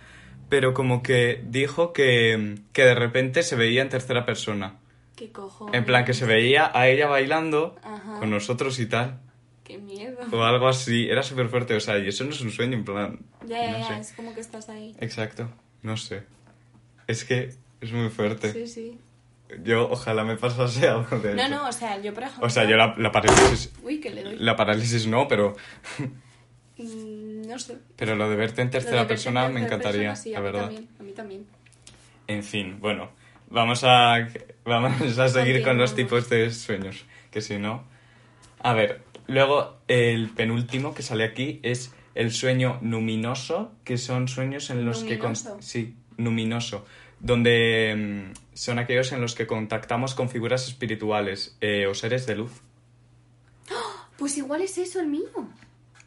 pero 0.50 0.74
como 0.74 1.02
que 1.02 1.42
dijo 1.46 1.92
que, 1.94 2.56
que 2.72 2.84
de 2.84 2.94
repente 2.94 3.42
se 3.42 3.56
veía 3.56 3.80
en 3.80 3.88
tercera 3.88 4.26
persona. 4.26 4.74
¿Qué 5.16 5.30
cojones? 5.32 5.74
En 5.74 5.84
plan, 5.84 6.04
que 6.04 6.14
se 6.14 6.26
veía 6.26 6.70
a 6.74 6.88
ella 6.88 7.06
bailando 7.08 7.76
Ajá. 7.82 8.18
con 8.18 8.30
nosotros 8.30 8.78
y 8.80 8.86
tal. 8.86 9.20
Qué 9.64 9.78
miedo. 9.78 10.16
O 10.32 10.42
algo 10.44 10.66
así. 10.68 11.08
Era 11.08 11.22
súper 11.22 11.48
fuerte, 11.48 11.74
o 11.74 11.80
sea, 11.80 11.98
y 11.98 12.08
eso 12.08 12.24
no 12.24 12.30
es 12.30 12.40
un 12.40 12.50
sueño, 12.50 12.76
en 12.76 12.84
plan. 12.84 13.18
Ya, 13.46 13.62
ya, 13.64 13.72
no 13.72 13.78
ya, 13.80 13.86
sé. 13.94 14.00
es 14.00 14.12
como 14.12 14.34
que 14.34 14.40
estás 14.40 14.68
ahí. 14.68 14.94
Exacto, 15.00 15.48
no 15.82 15.96
sé. 15.96 16.22
Es 17.06 17.24
que 17.24 17.54
es 17.80 17.92
muy 17.92 18.08
fuerte. 18.08 18.52
Sí, 18.52 18.66
sí. 18.66 18.98
Yo 19.62 19.88
ojalá 19.90 20.24
me 20.24 20.36
pasase 20.36 20.88
algo 20.88 21.18
de 21.20 21.34
No, 21.34 21.42
eso. 21.42 21.50
no, 21.50 21.68
o 21.68 21.72
sea, 21.72 22.00
yo 22.00 22.12
por 22.14 22.22
ejemplo... 22.24 22.46
O 22.46 22.50
sea, 22.50 22.64
yo 22.64 22.76
la, 22.76 22.94
la 22.98 23.12
parálisis. 23.12 23.72
Uy, 23.82 24.00
que 24.00 24.10
le 24.10 24.22
doy. 24.24 24.36
La 24.38 24.56
parálisis 24.56 25.06
no, 25.06 25.26
pero. 25.28 25.56
Mm, 26.78 27.48
no 27.48 27.58
sé. 27.58 27.76
Pero 27.96 28.14
lo 28.16 28.28
de 28.30 28.36
verte 28.36 28.62
en 28.62 28.70
tercera 28.70 28.98
verte 28.98 29.02
en 29.02 29.08
persona 29.16 29.40
me 29.48 29.60
tercera 29.60 29.66
encantaría, 29.66 30.08
persona, 30.10 30.16
sí, 30.16 30.30
la 30.30 30.38
a 30.38 30.40
mí 30.40 30.44
verdad. 30.46 30.64
También, 30.66 30.88
a 30.98 31.02
mí 31.02 31.12
también. 31.12 31.46
En 32.28 32.42
fin, 32.44 32.76
bueno, 32.80 33.10
vamos 33.50 33.84
a, 33.84 34.28
vamos 34.64 35.18
a 35.18 35.28
seguir 35.28 35.62
con 35.64 35.78
los 35.78 35.94
tipos 35.94 36.28
de 36.28 36.50
sueños, 36.52 37.04
que 37.30 37.40
si 37.40 37.58
no... 37.58 37.84
A 38.60 38.74
ver, 38.74 39.02
luego 39.26 39.78
el 39.88 40.28
penúltimo 40.30 40.94
que 40.94 41.02
sale 41.02 41.24
aquí 41.24 41.60
es 41.62 41.92
el 42.14 42.32
sueño 42.32 42.78
luminoso, 42.82 43.72
que 43.84 43.96
son 43.98 44.28
sueños 44.28 44.70
en 44.70 44.84
los 44.84 45.04
que... 45.04 45.16
¿Luminoso? 45.16 45.50
con- 45.52 45.62
Sí, 45.62 45.94
luminoso, 46.16 46.84
donde 47.20 47.94
mm, 48.34 48.56
son 48.56 48.78
aquellos 48.78 49.12
en 49.12 49.20
los 49.20 49.34
que 49.34 49.46
contactamos 49.46 50.14
con 50.14 50.28
figuras 50.28 50.66
espirituales 50.68 51.56
eh, 51.60 51.86
o 51.86 51.94
seres 51.94 52.26
de 52.26 52.36
luz. 52.36 52.52
Pues 54.18 54.36
igual 54.36 54.62
es 54.62 54.76
eso 54.78 55.00
el 55.00 55.06
mío. 55.06 55.48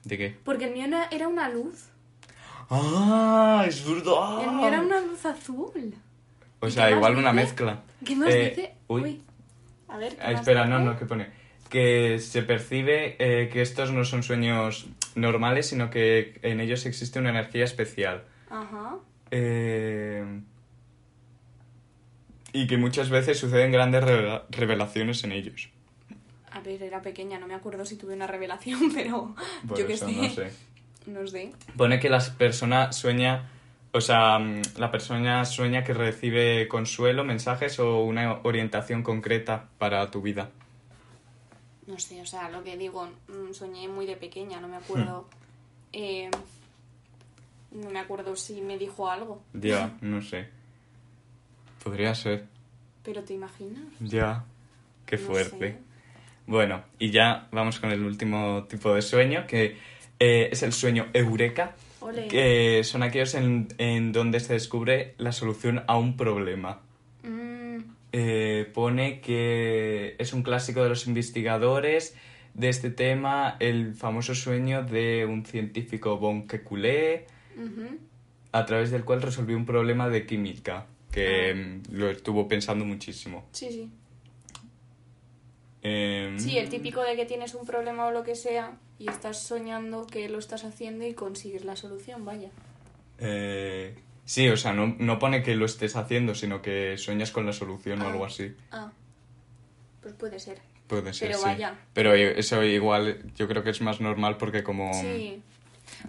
¿De 0.04 0.18
qué? 0.18 0.36
Porque 0.44 0.66
el 0.66 0.74
mío 0.74 0.86
era- 0.86 1.08
era 1.12 1.28
una 1.28 1.50
luz. 1.50 1.86
¡Ah! 2.70 3.66
¡Es 3.68 3.88
verdad! 3.88 4.44
El 4.44 4.52
mío 4.52 4.68
era 4.68 4.82
una 4.82 5.00
luz 5.02 5.26
azul. 5.26 5.94
O 6.60 6.68
¿Y 6.68 6.72
sea, 6.72 6.90
igual 6.92 7.18
una 7.18 7.34
mezcla. 7.34 7.82
¿Qué 8.06 8.16
más 8.16 8.30
Eh, 8.30 8.50
dice? 8.56 8.74
Uy. 8.88 9.22
A 9.88 9.98
ver, 9.98 10.16
¿qué 10.16 10.22
Ah, 10.22 10.32
más 10.32 10.40
espera, 10.42 10.66
no, 10.66 10.78
dice? 10.80 10.90
no, 10.92 10.98
¿qué 11.00 11.06
pone? 11.06 11.28
Que 11.70 12.20
se 12.20 12.44
percibe 12.44 13.16
eh, 13.20 13.50
que 13.50 13.62
estos 13.62 13.92
no 13.92 14.06
son 14.06 14.24
sueños 14.24 14.88
normales, 15.16 15.68
sino 15.68 15.90
que 15.90 16.40
en 16.44 16.60
ellos 16.62 16.86
existe 16.86 17.20
una 17.20 17.30
energía 17.32 17.64
especial. 17.66 18.24
Ajá. 18.50 18.98
Eh, 19.32 20.42
y 22.54 22.68
que 22.68 22.78
muchas 22.78 23.10
veces 23.10 23.40
suceden 23.40 23.72
grandes 23.72 24.04
revela- 24.04 24.44
revelaciones 24.50 25.24
en 25.24 25.32
ellos. 25.32 25.70
A 26.52 26.60
ver, 26.62 26.84
era 26.84 27.02
pequeña, 27.02 27.40
no 27.40 27.48
me 27.48 27.54
acuerdo 27.56 27.86
si 27.86 27.96
tuve 27.96 28.14
una 28.14 28.28
revelación, 28.28 28.92
pero 28.94 29.36
Por 29.68 29.78
yo 29.78 29.88
qué 29.88 29.98
sé. 29.98 30.12
no 30.12 30.30
sé. 30.30 30.52
No 31.06 31.28
sé. 31.28 31.52
Pone 31.76 32.00
que 32.00 32.10
la 32.10 32.20
persona 32.38 32.92
sueña, 32.92 33.50
o 33.92 34.02
sea, 34.02 34.38
mm, 34.38 34.62
la 34.78 34.92
persona 34.92 35.44
sueña 35.46 35.84
que 35.84 35.94
recibe 35.94 36.68
consuelo, 36.68 37.24
mensajes 37.24 37.80
o 37.80 38.04
una 38.04 38.40
orientación 38.44 39.02
concreta 39.02 39.70
para 39.78 40.10
tu 40.12 40.22
vida. 40.22 40.50
No 41.88 41.98
sé, 42.00 42.22
o 42.22 42.26
sea, 42.26 42.50
lo 42.50 42.64
que 42.64 42.78
digo, 42.78 43.08
mm, 43.28 43.54
soñé 43.54 43.88
muy 43.88 44.06
de 44.06 44.16
pequeña, 44.16 44.60
no 44.62 44.68
me 44.68 44.76
acuerdo. 44.78 45.22
Hmm. 45.24 45.36
eh, 45.94 46.30
no 47.72 47.90
me 47.90 48.00
acuerdo 48.00 48.36
si 48.36 48.62
me 48.62 48.78
dijo 48.78 49.10
algo. 49.10 49.42
Ya, 49.54 49.98
no 50.02 50.22
sé. 50.22 50.50
Podría 51.84 52.14
ser. 52.14 52.46
Pero 53.04 53.24
te 53.24 53.34
imaginas. 53.34 53.84
Ya. 54.00 54.44
Qué 55.06 55.18
No 55.18 55.26
fuerte. 55.26 55.58
sé. 55.72 55.78
Bueno, 56.48 56.84
y 57.00 57.12
ya 57.12 57.48
vamos 57.52 57.80
con 57.80 57.92
el 57.92 58.04
último 58.04 58.66
tipo 58.70 58.94
de 58.94 59.02
sueño, 59.02 59.46
que 59.48 59.78
eh, 60.20 60.50
es 60.52 60.64
el 60.64 60.74
sueño 60.74 61.08
eureka, 61.14 61.76
que 62.30 62.84
son 62.84 63.04
aquellos 63.04 63.36
en, 63.36 63.68
en 63.78 64.12
donde 64.12 64.40
se 64.40 64.54
descubre 64.54 65.14
la 65.18 65.32
solución 65.32 65.84
a 65.88 65.98
un 65.98 66.18
problema. 66.18 66.82
Mm, 67.24 67.62
Eh, 68.14 68.70
pone 68.74 69.22
que 69.22 70.16
es 70.20 70.34
un 70.34 70.44
clásico 70.44 70.84
de 70.84 70.90
los 70.90 71.08
investigadores 71.08 72.14
de 72.54 72.68
este 72.68 72.90
tema, 72.90 73.56
el 73.62 73.94
famoso 73.94 74.36
sueño 74.36 74.84
de 74.84 75.26
un 75.26 75.46
científico 75.46 76.18
Von 76.18 76.46
Kekulé, 76.46 77.28
a 78.52 78.66
través 78.66 78.92
del 78.92 79.06
cual 79.06 79.22
resolvió 79.22 79.56
un 79.56 79.66
problema 79.66 80.10
de 80.10 80.26
química, 80.26 80.88
que 81.10 81.52
Ah. 81.52 81.56
mm, 81.56 81.96
lo 81.96 82.10
estuvo 82.10 82.50
pensando 82.50 82.84
muchísimo. 82.84 83.46
Sí, 83.54 83.72
sí. 83.72 83.90
Em, 85.84 86.38
Sí, 86.40 86.58
el 86.58 86.70
típico 86.70 87.02
de 87.02 87.16
que 87.16 87.26
tienes 87.26 87.56
un 87.56 87.66
problema 87.66 88.06
o 88.06 88.12
lo 88.12 88.24
que 88.24 88.36
sea 88.36 88.78
y 89.00 89.10
estás 89.10 89.42
soñando 89.42 90.06
que 90.06 90.30
lo 90.30 90.38
estás 90.40 90.64
haciendo 90.64 91.06
y 91.06 91.14
consigues 91.14 91.66
la 91.66 91.76
solución, 91.76 92.24
vaya. 92.26 92.50
Eh, 93.20 93.96
sí, 94.26 94.48
o 94.50 94.58
sea, 94.58 94.74
no, 94.74 94.96
no 95.00 95.20
pone 95.20 95.42
que 95.44 95.56
lo 95.56 95.66
estés 95.66 95.96
haciendo, 95.96 96.36
sino 96.36 96.62
que 96.62 96.98
sueñas 96.98 97.32
con 97.32 97.46
la 97.46 97.54
solución 97.54 98.02
o 98.02 98.06
Ah. 98.08 98.12
algo 98.12 98.26
así. 98.26 98.54
Ah, 98.72 98.92
pues 100.02 100.14
puede 100.16 100.40
ser. 100.40 100.60
Puede 100.88 101.14
ser, 101.14 101.30
Pero 101.30 101.40
sí. 101.40 101.46
vaya. 101.46 101.76
Pero 101.94 102.14
eso 102.14 102.64
igual 102.64 103.32
yo 103.36 103.48
creo 103.48 103.64
que 103.64 103.70
es 103.70 103.82
más 103.82 104.02
normal 104.02 104.38
porque 104.38 104.64
como... 104.64 104.94
Sí, 104.94 105.42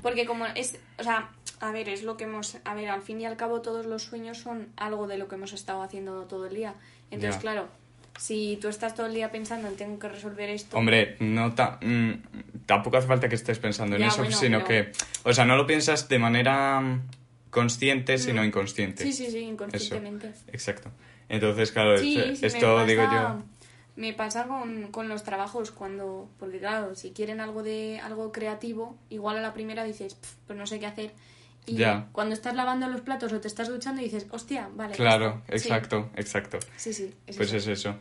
porque 0.02 0.26
como 0.26 0.46
es, 0.46 0.78
o 0.98 1.02
sea, 1.04 1.30
a 1.60 1.70
ver, 1.72 1.88
es 1.88 2.02
lo 2.02 2.16
que 2.16 2.24
hemos, 2.24 2.56
a 2.64 2.74
ver, 2.74 2.88
al 2.88 3.02
fin 3.02 3.20
y 3.20 3.24
al 3.26 3.36
cabo 3.36 3.62
todos 3.62 3.86
los 3.86 4.02
sueños 4.02 4.38
son 4.38 4.68
algo 4.76 5.06
de 5.06 5.18
lo 5.18 5.28
que 5.28 5.36
hemos 5.36 5.52
estado 5.52 5.82
haciendo 5.82 6.24
todo 6.24 6.46
el 6.46 6.54
día. 6.54 6.74
Entonces, 7.10 7.40
claro, 7.40 7.68
si 8.18 8.58
tú 8.60 8.68
estás 8.68 8.94
todo 8.94 9.06
el 9.06 9.14
día 9.14 9.30
pensando 9.30 9.68
en 9.68 9.76
tengo 9.76 9.98
que 9.98 10.08
resolver 10.08 10.48
esto, 10.50 10.76
Hombre, 10.76 11.16
no 11.20 11.54
ta- 11.54 11.78
mm, 11.82 12.12
tampoco 12.66 12.96
hace 12.98 13.06
falta 13.06 13.28
que 13.28 13.34
estés 13.34 13.58
pensando 13.58 13.96
en 13.96 14.02
eso, 14.04 14.18
bueno, 14.18 14.36
sino 14.36 14.64
pero- 14.64 14.92
que... 14.92 14.92
O 15.24 15.32
sea, 15.32 15.44
no 15.44 15.56
lo 15.56 15.66
piensas 15.66 16.08
de 16.08 16.18
manera 16.18 16.80
mm, 16.80 17.02
consciente, 17.50 18.18
sino 18.18 18.44
inconsciente. 18.44 19.04
Mm. 19.04 19.06
sí, 19.06 19.12
sí, 19.12 19.30
sí, 19.30 19.38
inconscientemente. 19.38 20.28
Eso, 20.28 20.44
exacto. 20.52 20.90
Entonces, 21.28 21.72
claro, 21.72 21.98
Sí, 21.98 22.18
esto, 22.42 22.84
digo 22.86 23.02
yo... 23.10 23.42
Me 23.94 24.14
pasa 24.14 24.46
con, 24.46 24.90
con 24.90 25.08
los 25.10 25.22
trabajos 25.22 25.70
cuando, 25.70 26.30
porque 26.38 26.58
claro, 26.58 26.94
si 26.94 27.10
quieren 27.10 27.40
algo 27.40 27.62
de 27.62 28.00
algo 28.02 28.32
creativo, 28.32 28.96
igual 29.10 29.36
a 29.36 29.42
la 29.42 29.52
primera 29.52 29.84
dices, 29.84 30.14
"Pf, 30.14 30.34
pues 30.46 30.58
no 30.58 30.66
sé 30.66 30.80
qué 30.80 30.86
hacer. 30.86 31.12
Y 31.66 31.76
Ya. 31.76 32.08
cuando 32.12 32.34
estás 32.34 32.54
lavando 32.54 32.88
los 32.88 33.00
platos 33.02 33.32
o 33.32 33.40
te 33.40 33.46
estás 33.48 33.68
duchando 33.68 34.02
dices, 34.02 34.26
hostia, 34.30 34.68
vale. 34.74 34.94
Claro, 34.94 35.42
esto". 35.48 35.58
Sí. 35.58 35.68
exacto, 35.68 36.10
exacto. 36.16 36.58
Sí, 36.76 36.92
sí. 36.92 37.14
es 37.26 37.36
Pues 37.36 37.52
eso. 37.52 37.70
es 37.70 37.78
eso. 37.80 37.96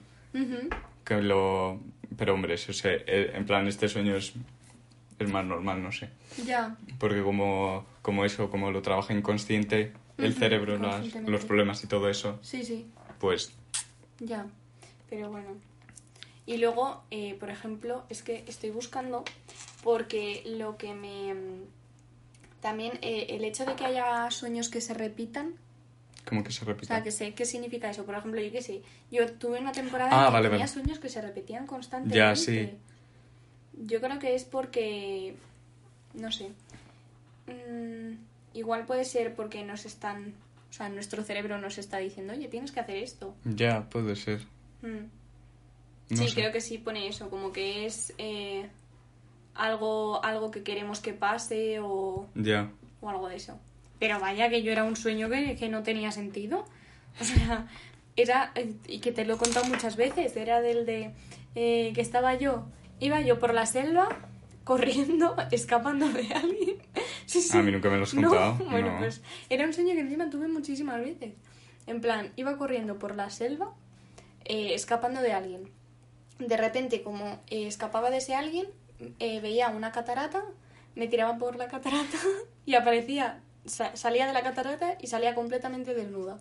Que 1.06 1.22
lo... 1.22 1.80
Pero 2.18 2.34
hombre, 2.34 2.56
eso 2.56 2.74
se- 2.74 3.04
eh, 3.08 3.32
en 3.36 3.46
plan, 3.46 3.68
este 3.68 3.88
sueño 3.88 4.16
es, 4.16 4.34
es 5.20 5.30
más 5.30 5.46
normal, 5.46 5.82
no 5.82 5.92
sé. 5.92 6.10
Ya. 6.46 6.76
Porque 7.00 7.22
como, 7.22 7.86
como 8.02 8.26
eso, 8.26 8.50
como 8.50 8.72
lo 8.72 8.82
trabaja 8.82 9.14
inconsciente, 9.14 9.94
el 10.18 10.34
cerebro, 10.34 10.78
las- 10.78 11.14
los 11.28 11.46
problemas 11.46 11.84
y 11.84 11.88
todo 11.88 12.10
eso, 12.10 12.38
Sí, 12.42 12.64
sí. 12.64 12.88
pues 13.20 13.54
Ya, 14.20 14.46
pero 15.10 15.30
bueno. 15.32 15.50
Y 16.46 16.58
luego, 16.58 17.04
eh, 17.12 17.36
por 17.40 17.50
ejemplo, 17.50 18.04
es 18.10 18.22
que 18.24 18.44
estoy 18.48 18.72
buscando 18.72 19.24
porque 19.84 20.44
lo 20.46 20.78
que 20.78 20.94
me... 20.94 21.34
También 22.62 22.94
eh, 23.02 23.28
el 23.30 23.44
hecho 23.44 23.66
de 23.66 23.76
que 23.76 23.86
haya 23.86 24.30
sueños 24.32 24.70
que 24.70 24.82
se 24.82 24.94
repitan, 24.94 25.56
como 26.26 26.44
que 26.44 26.52
se 26.52 26.64
o 26.64 26.68
repite. 26.68 26.86
sea, 26.88 27.02
que 27.04 27.12
sé 27.12 27.34
qué 27.34 27.46
significa 27.46 27.90
eso. 27.90 28.06
Por 28.06 28.16
ejemplo, 28.16 28.40
yo 28.40 28.52
qué 28.52 28.62
sé, 28.62 28.82
yo 29.12 29.32
tuve 29.34 29.60
una 29.60 29.72
temporada 29.72 30.12
Ah, 30.14 30.20
en 30.22 30.26
que 30.28 30.34
vale, 30.34 30.50
tenía 30.50 30.66
vale. 30.66 30.72
sueños 30.74 31.00
que 31.00 31.10
se 31.10 31.22
repetían 31.22 31.66
constantemente. 31.68 32.18
Ya, 32.18 32.36
sí. 32.36 32.70
Yo 33.74 34.00
creo 34.00 34.20
que 34.20 34.36
es 34.36 34.44
porque... 34.46 35.36
No 36.14 36.32
sé. 36.32 36.52
Mm, 37.48 38.18
igual 38.54 38.86
puede 38.86 39.06
ser 39.06 39.34
porque 39.36 39.64
nos 39.64 39.86
están... 39.86 40.34
O 40.70 40.74
sea, 40.74 40.88
nuestro 40.90 41.24
cerebro 41.24 41.58
nos 41.58 41.78
está 41.78 41.98
diciendo, 41.98 42.34
oye, 42.34 42.48
tienes 42.48 42.72
que 42.72 42.80
hacer 42.80 42.98
esto. 42.98 43.36
Ya, 43.44 43.90
puede 43.90 44.16
ser. 44.16 44.42
Mm. 44.84 45.10
No 46.12 46.18
sí, 46.18 46.28
sé. 46.30 46.36
creo 46.36 46.52
que 46.52 46.62
sí 46.62 46.78
pone 46.78 47.08
eso, 47.08 47.30
como 47.30 47.52
que 47.52 47.86
es 47.86 48.14
eh, 48.18 48.70
algo, 49.56 50.24
algo 50.24 50.52
que 50.52 50.64
queremos 50.64 51.00
que 51.00 51.14
pase 51.14 51.80
o, 51.80 52.28
o 53.02 53.10
algo 53.10 53.28
de 53.30 53.36
eso. 53.36 53.60
Pero 54.00 54.20
vaya 54.20 54.50
que 54.50 54.64
yo 54.64 54.72
era 54.72 54.84
un 54.84 54.96
sueño 54.96 55.30
que, 55.30 55.56
que 55.56 55.70
no 55.70 55.84
tenía 55.84 56.12
sentido. 56.12 56.66
O 57.20 57.24
sea, 57.26 57.68
era, 58.16 58.54
y 58.88 59.00
que 59.00 59.12
te 59.12 59.26
lo 59.26 59.34
he 59.36 59.38
contado 59.38 59.66
muchas 59.66 59.96
veces, 59.98 60.36
era 60.38 60.62
del 60.62 60.86
de 60.86 61.12
eh, 61.56 61.92
que 61.94 62.00
estaba 62.02 62.36
yo, 62.36 62.66
iba 63.02 63.20
yo 63.22 63.38
por 63.40 63.54
la 63.54 63.66
selva 63.66 64.08
corriendo, 64.64 65.36
escapando 65.52 66.08
de 66.10 66.28
alguien. 66.34 66.78
Sí, 67.26 67.40
sí. 67.42 67.58
A 67.58 67.62
mí 67.62 67.72
nunca 67.72 67.90
me 67.90 67.96
lo 67.98 68.04
has 68.04 68.14
No, 68.14 68.28
contado, 68.30 68.54
Bueno, 68.70 68.92
no. 68.94 68.98
pues 69.00 69.22
era 69.50 69.66
un 69.66 69.74
sueño 69.74 69.94
que 69.94 70.02
encima 70.02 70.30
tuve 70.30 70.48
muchísimas 70.50 71.00
veces. 71.00 71.34
En 71.88 72.02
plan, 72.02 72.32
iba 72.36 72.58
corriendo 72.58 73.00
por 73.00 73.16
la 73.16 73.30
selva, 73.30 73.74
eh, 74.44 74.74
escapando 74.74 75.22
de 75.22 75.32
alguien. 75.32 75.70
De 76.40 76.58
repente, 76.58 77.04
como 77.04 77.40
eh, 77.48 77.68
escapaba 77.68 78.10
de 78.10 78.18
ese 78.18 78.36
alguien, 78.36 78.68
eh, 79.20 79.40
veía 79.42 79.70
una 79.70 79.92
catarata, 79.92 80.44
me 80.96 81.08
tiraba 81.08 81.38
por 81.38 81.56
la 81.56 81.68
catarata 81.68 82.18
y 82.66 82.76
aparecía, 82.76 83.40
sa- 83.66 83.96
salía 83.96 84.28
de 84.28 84.34
la 84.34 84.42
catarata 84.44 84.98
y 85.00 85.08
salía 85.08 85.36
completamente 85.36 85.94
desnuda. 85.94 86.38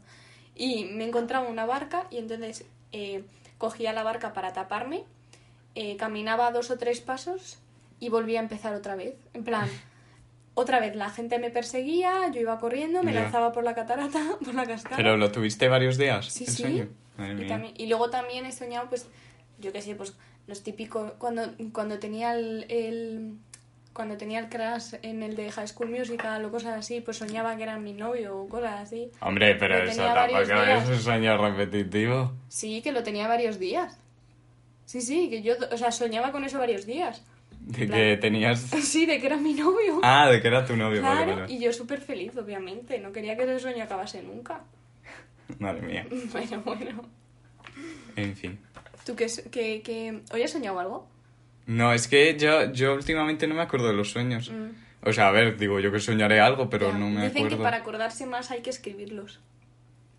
Y 0.55 0.85
me 0.85 1.05
encontraba 1.07 1.49
una 1.49 1.65
barca 1.67 2.07
y 2.11 2.19
entonces 2.19 2.65
eh, 2.93 3.25
cogía 3.59 3.93
la 3.93 4.03
barca 4.03 4.33
para 4.33 4.53
taparme, 4.53 5.05
eh, 5.75 5.97
caminaba 5.97 6.51
dos 6.51 6.71
o 6.71 6.79
tres 6.79 7.01
pasos 7.01 7.59
y 8.01 8.09
volvía 8.09 8.41
a 8.41 8.43
empezar 8.43 8.75
otra 8.75 8.95
vez. 8.97 9.15
En 9.35 9.45
plan, 9.45 9.69
otra 10.55 10.81
vez 10.81 10.97
la 10.97 11.09
gente 11.11 11.39
me 11.39 11.51
perseguía, 11.51 12.29
yo 12.33 12.41
iba 12.41 12.59
corriendo, 12.59 13.03
me 13.03 13.13
Ya. 13.15 13.23
lanzaba 13.23 13.53
por 13.53 13.63
la 13.65 13.75
catarata, 13.75 14.21
por 14.45 14.55
la 14.55 14.67
cascada. 14.67 14.97
¿Pero 14.97 15.17
lo 15.17 15.31
tuviste 15.31 15.69
varios 15.69 15.97
días? 15.97 16.27
Sí, 16.27 16.45
el 16.45 16.51
sí. 16.51 16.63
sueño? 16.63 16.89
Y, 17.39 17.47
también- 17.47 17.75
y 17.77 17.87
luego 17.87 18.09
también 18.11 18.47
he 18.47 18.53
soñado, 18.53 18.89
pues, 18.89 19.07
yo 19.59 19.73
qué 19.73 19.83
sé, 19.83 19.95
pues 19.95 20.15
los 20.51 20.63
típicos, 20.63 21.13
cuando, 21.17 21.43
cuando 21.73 21.99
tenía 21.99 22.35
el, 22.35 22.67
el- 22.69 23.33
cuando 23.95 24.17
tenía 24.17 24.39
el 24.41 24.49
crash 24.49 24.95
en 25.03 25.23
el 25.23 25.35
de 25.35 25.51
High 25.51 25.67
School 25.69 25.91
Musical 25.91 26.45
o 26.45 26.51
cosas 26.51 26.79
así, 26.79 27.01
pues 27.01 27.17
soñaba 27.17 27.57
que 27.57 27.63
era 27.65 27.79
mi 27.79 27.93
novio 27.93 28.37
o 28.37 28.49
cosas 28.49 28.81
así. 28.81 29.11
Hombre, 29.21 29.55
pero 29.57 29.83
eso 29.83 30.05
tampoco 30.05 30.41
es 30.43 30.89
un 30.89 30.99
sueño 30.99 31.37
repetitivo. 31.39 32.33
Sí, 32.49 32.83
que 32.83 32.93
lo 32.93 33.03
tenía 33.03 33.27
varios 33.27 33.59
días. 33.59 33.99
Sí, 34.85 35.01
sí, 35.01 35.29
que 35.31 35.43
yo, 35.43 35.55
o 35.73 35.77
sea, 35.77 35.91
soñaba 35.93 36.31
con 36.33 36.45
eso 36.45 36.59
varios 36.59 36.85
días. 36.87 37.23
De 37.61 37.87
Claro. 37.87 38.03
que 38.03 38.17
tenías... 38.17 38.61
Sí, 38.83 39.07
de 39.07 39.21
que 39.21 39.27
era 39.27 39.37
mi 39.37 39.55
novio. 39.55 40.01
Ah, 40.03 40.29
de 40.31 40.41
que 40.41 40.49
era 40.49 40.65
tu 40.65 40.77
novio, 40.77 41.03
vale, 41.03 41.25
claro, 41.25 41.41
vale. 41.43 41.53
y 41.53 41.59
yo 41.61 41.73
súper 41.73 42.01
feliz, 42.01 42.37
obviamente. 42.37 42.99
No 43.01 43.13
quería 43.13 43.37
que 43.37 43.43
ese 43.43 43.59
sueño 43.59 43.85
acabase 43.85 44.23
nunca. 44.23 44.61
Madre 45.59 45.83
mía. 45.83 46.07
Bueno, 46.33 46.63
bueno. 46.65 47.03
En 48.17 48.35
fin. 48.37 48.59
¿Tú 49.05 49.17
qué, 49.17 49.27
que, 49.51 50.21
¿Hoy 50.33 50.43
has 50.43 50.51
soñado 50.51 50.79
algo? 50.81 51.09
No, 51.67 51.93
es 51.93 52.09
que 52.09 52.37
yo, 52.39 52.73
yo 52.73 52.95
últimamente 52.95 53.47
no 53.47 53.55
me 53.55 53.63
acuerdo 53.63 53.89
de 53.89 53.95
los 53.95 54.11
sueños. 54.11 54.51
Mm. 54.51 54.71
O 55.09 55.13
sea, 55.13 55.29
a 55.29 55.31
ver, 55.31 55.57
digo 55.57 55.81
yo 55.81 55.91
que 55.93 56.01
soñaré 56.01 56.41
algo, 56.41 56.69
pero 56.69 56.91
Ya. 56.93 56.99
no 56.99 57.07
me 57.09 57.23
Dicen 57.23 57.39
acuerdo. 57.39 57.57
que 57.57 57.63
para 57.63 57.77
acordarse 57.79 58.27
más 58.27 58.51
hay 58.51 58.61
que 58.61 58.71
escribirlos. 58.71 59.41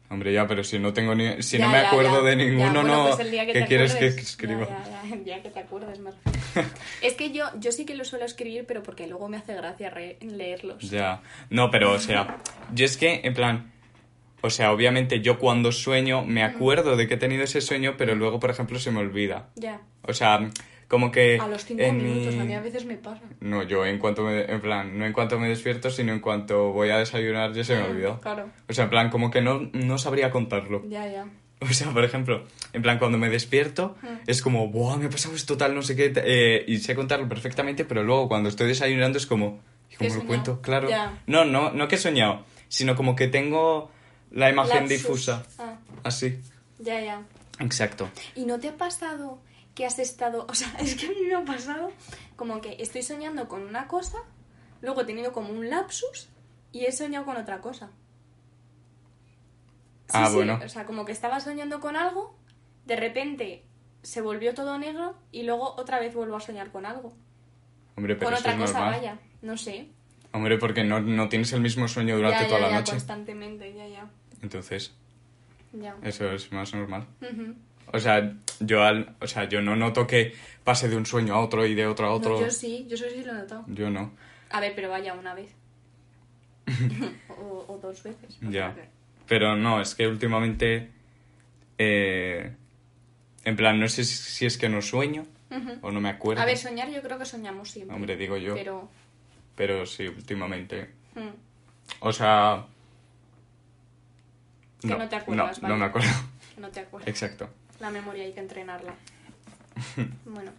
Hombre, 0.10 0.34
ya, 0.34 0.46
pero 0.46 0.62
si 0.64 0.78
no 0.78 0.92
tengo 0.92 1.16
ni... 1.16 1.42
Si 1.42 1.58
Ya, 1.58 1.66
no 1.68 1.72
me 1.72 1.82
ya, 1.82 1.88
acuerdo 1.88 2.22
de 2.24 2.36
ninguno, 2.36 2.82
bueno, 2.82 2.84
no... 2.84 3.16
pues 3.16 3.30
que 3.30 3.54
¿Qué 3.54 3.66
quieres 3.66 3.96
que 3.96 4.08
acuerdes- 4.08 4.18
escriba? 4.18 4.68
Ya, 4.68 4.84
ya, 4.84 5.04
ya, 5.10 5.14
el 5.16 5.24
día 5.24 5.42
que 5.42 5.50
te 5.52 5.60
acuerdes, 5.60 6.00
refiero. 6.00 6.68
es 7.02 7.14
que 7.14 7.32
yo, 7.32 7.46
yo 7.60 7.72
sí 7.72 7.86
que 7.86 7.96
lo 7.96 8.04
suelo 8.04 8.26
escribir, 8.26 8.66
pero 8.68 8.84
porque 8.84 9.08
luego 9.08 9.30
me 9.30 9.38
hace 9.38 9.54
gracia 9.56 9.94
leerlos. 10.20 10.90
Ya. 10.90 11.22
No, 11.50 11.72
pero, 11.72 11.94
o 11.94 12.00
sea, 12.00 12.38
yo 12.74 12.84
es 12.86 12.98
que, 12.98 13.22
en 13.24 13.34
plan... 13.34 13.72
O 14.42 14.50
sea, 14.50 14.72
obviamente 14.72 15.22
yo 15.22 15.38
cuando 15.38 15.72
sueño 15.72 16.24
me 16.26 16.44
acuerdo 16.44 16.96
de 16.96 17.08
que 17.08 17.14
he 17.14 17.18
tenido 17.18 17.44
ese 17.44 17.62
sueño, 17.62 17.96
pero 17.98 18.16
luego, 18.16 18.40
por 18.40 18.50
ejemplo, 18.50 18.80
se 18.80 18.92
me 18.92 19.00
olvida. 19.00 19.50
Ya. 19.56 19.82
O 20.04 20.14
sea, 20.14 20.50
como 20.88 21.12
que... 21.12 21.38
A 21.40 21.48
los 21.48 21.64
cinco 21.64 21.84
mi- 21.94 22.02
minutos, 22.04 22.36
a 22.40 22.44
mí 22.44 22.54
a 22.54 22.60
veces 22.60 22.86
me 22.86 22.96
pasa. 22.98 23.22
No, 23.40 23.64
yo 23.64 23.86
en 23.86 23.98
cuanto 24.00 24.24
me... 24.24 24.42
En 24.52 24.60
plan, 24.62 24.98
no 24.98 25.06
en 25.06 25.14
cuanto 25.14 25.40
me 25.40 25.48
despierto, 25.48 25.90
sino 25.90 26.12
en 26.12 26.20
cuanto 26.20 26.72
voy 26.72 26.90
a 26.90 26.98
desayunar 26.98 27.54
ya 27.54 27.64
se 27.64 27.76
me 27.76 27.84
olvidó. 27.84 28.20
Claro. 28.20 28.50
O 28.68 28.74
sea, 28.74 28.86
en 28.86 28.90
plan, 28.90 29.10
como 29.10 29.30
que 29.32 29.42
no, 29.42 29.70
no 29.74 29.98
sabría 29.98 30.32
contarlo. 30.32 30.84
Ya, 30.88 31.08
ya. 31.08 31.26
O 31.64 31.68
sea, 31.72 31.92
por 31.92 32.04
ejemplo, 32.04 32.44
en 32.74 32.82
plan, 32.82 32.98
cuando 32.98 33.20
me 33.20 33.30
despierto, 33.30 33.96
es 34.26 34.42
como, 34.42 34.70
¡buah, 34.70 34.98
me 34.98 35.06
ha 35.06 35.10
pasado 35.12 35.36
esto 35.36 35.58
tal, 35.58 35.76
no 35.76 35.84
sé 35.84 35.96
qué! 35.96 36.12
eh, 36.16 36.66
y 36.68 36.78
sé 36.80 36.96
contarlo 36.96 37.30
perfectamente, 37.30 37.86
pero 37.86 38.02
luego 38.04 38.28
cuando 38.28 38.50
estoy 38.50 38.68
desayunando 38.68 39.20
es 39.20 39.28
como, 39.28 39.62
¿y 39.88 39.96
Que 39.96 39.96
he 39.96 39.98
cómo 39.98 40.10
lo 40.10 40.14
soñado. 40.22 40.28
cuento? 40.28 40.62
Claro. 40.64 40.90
Ya. 40.90 41.20
No, 41.28 41.46
no, 41.46 41.70
no 41.72 41.88
que 41.88 41.96
he 41.96 42.00
soñado, 42.00 42.44
sino 42.68 42.96
como 42.96 43.16
que 43.16 43.28
tengo 43.28 43.92
la 44.32 44.50
imagen 44.50 44.82
Lapsus. 44.84 44.90
difusa. 44.90 45.44
Ah, 45.60 45.76
Así. 46.04 46.40
ya, 46.80 47.00
ya. 47.02 47.22
Exacto. 47.60 48.10
¿Y 48.36 48.46
no 48.46 48.60
te 48.60 48.70
ha 48.70 48.78
pasado 48.78 49.40
que 49.76 49.86
has 49.86 50.00
estado, 50.00 50.46
o 50.50 50.54
sea, 50.56 50.74
es 50.80 50.96
que 50.96 51.08
a 51.08 51.10
mí 51.10 51.22
me 51.28 51.36
ha 51.36 51.46
pasado 51.46 51.92
como 52.36 52.60
que 52.62 52.76
estoy 52.80 53.04
soñando 53.04 53.48
con 53.48 53.62
una 53.62 53.88
cosa, 53.88 54.18
luego 54.82 55.02
he 55.02 55.06
tenido 55.06 55.32
como 55.32 55.50
un 55.54 55.70
lapsus 55.70 56.30
y 56.72 56.86
he 56.86 56.92
soñado 56.92 57.26
con 57.26 57.38
otra 57.38 57.62
cosa? 57.62 57.88
Sí, 60.08 60.12
Ah, 60.14 60.28
sí, 60.28 60.36
bueno. 60.36 60.60
O 60.64 60.70
sea, 60.70 60.86
como 60.86 61.06
que 61.06 61.12
estaba 61.14 61.40
soñando 61.40 61.80
con 61.80 61.96
algo, 61.96 62.36
de 62.86 62.96
repente 62.96 63.64
se 64.02 64.20
volvió 64.22 64.54
todo 64.54 64.78
negro 64.78 65.16
y 65.32 65.44
luego 65.44 65.76
otra 65.78 66.00
vez 66.00 66.14
vuelvo 66.14 66.36
a 66.36 66.42
soñar 66.42 66.72
con 66.72 66.86
algo. 66.86 67.14
Hombre, 67.96 68.16
pero 68.16 68.26
con 68.28 68.34
eso 68.34 68.42
otra 68.42 68.54
es 68.54 68.60
cosa, 68.60 68.80
normal. 68.80 69.00
vaya. 69.00 69.20
No 69.42 69.58
sé. 69.58 69.88
Hombre, 70.34 70.58
porque 70.58 70.84
no, 70.84 71.00
no 71.02 71.30
tienes 71.30 71.52
el 71.54 71.62
mismo 71.62 71.88
sueño 71.88 72.16
durante 72.16 72.42
ya, 72.44 72.48
toda 72.48 72.60
la 72.62 72.70
ya, 72.72 72.76
noche. 72.80 72.92
constantemente, 72.92 73.74
ya, 73.74 73.88
ya. 73.88 74.10
Entonces, 74.42 74.94
Ya. 75.74 75.96
eso 76.04 76.32
es 76.32 76.52
más 76.52 76.74
normal. 76.74 77.06
O 77.94 78.00
sea, 78.00 78.34
yo 78.60 78.84
al, 78.84 79.16
o 79.20 79.28
sea, 79.28 79.48
yo 79.50 79.62
no 79.62 79.76
noto 79.76 80.08
que 80.08 80.34
pase 80.64 80.88
de 80.90 80.96
un 80.96 81.06
sueño 81.06 81.34
a 81.36 81.40
otro 81.40 81.66
y 81.66 81.74
de 81.76 81.86
otro 81.88 82.08
a 82.08 82.12
otro. 82.12 82.32
No, 82.40 82.42
yo 82.42 82.52
sí, 82.52 82.86
yo 82.88 82.96
eso 82.96 83.06
sí 83.10 83.24
lo 83.24 83.32
he 83.34 83.36
notado. 83.36 83.66
Yo 83.68 83.90
no. 83.90 84.12
A 84.50 84.60
ver, 84.62 84.74
pero 84.76 84.90
vaya 84.90 85.14
una 85.14 85.34
vez. 85.34 85.52
o, 87.30 87.66
o 87.68 87.78
dos 87.82 88.02
veces. 88.04 88.38
Ya. 88.42 88.74
que- 88.76 88.90
Pero 89.28 89.56
no, 89.56 89.82
es 89.82 89.96
que 89.96 90.08
últimamente. 90.08 90.90
eh, 91.78 92.54
en 93.44 93.56
plan, 93.56 93.80
no 93.80 93.88
sé 93.88 94.04
si- 94.04 94.46
es 94.46 94.58
que 94.58 94.70
no 94.70 94.82
sueño 94.82 95.26
o 95.82 95.92
no 95.92 96.00
me 96.00 96.10
acuerdo. 96.10 96.42
A 96.44 96.46
ver, 96.46 96.58
soñar 96.58 96.90
yo 96.92 97.02
creo 97.02 97.18
que 97.18 97.26
soñamos 97.26 97.72
siempre. 97.72 97.96
Hombre, 97.96 98.16
digo 98.16 98.38
yo. 98.38 98.54
Pero. 98.54 98.90
Pero 99.56 99.86
sí, 99.86 100.08
últimamente. 100.08 100.90
mm, 101.16 101.30
O 102.02 102.14
sea. 102.14 102.66
Que 104.82 104.88
no 104.96 105.08
te 105.10 105.16
acuerdas, 105.16 105.58
No, 105.58 105.62
vale. 105.64 105.74
no 105.74 105.80
me 105.80 105.86
acuerdo. 105.86 106.10
no 106.58 106.70
te 106.70 106.80
acuerdas. 106.82 107.08
Exacto. 107.08 107.50
La 107.80 107.90
memoria 107.90 108.24
hay 108.24 108.34
que 108.34 108.40
entrenarla. 108.40 108.94
bueno. 110.26 110.52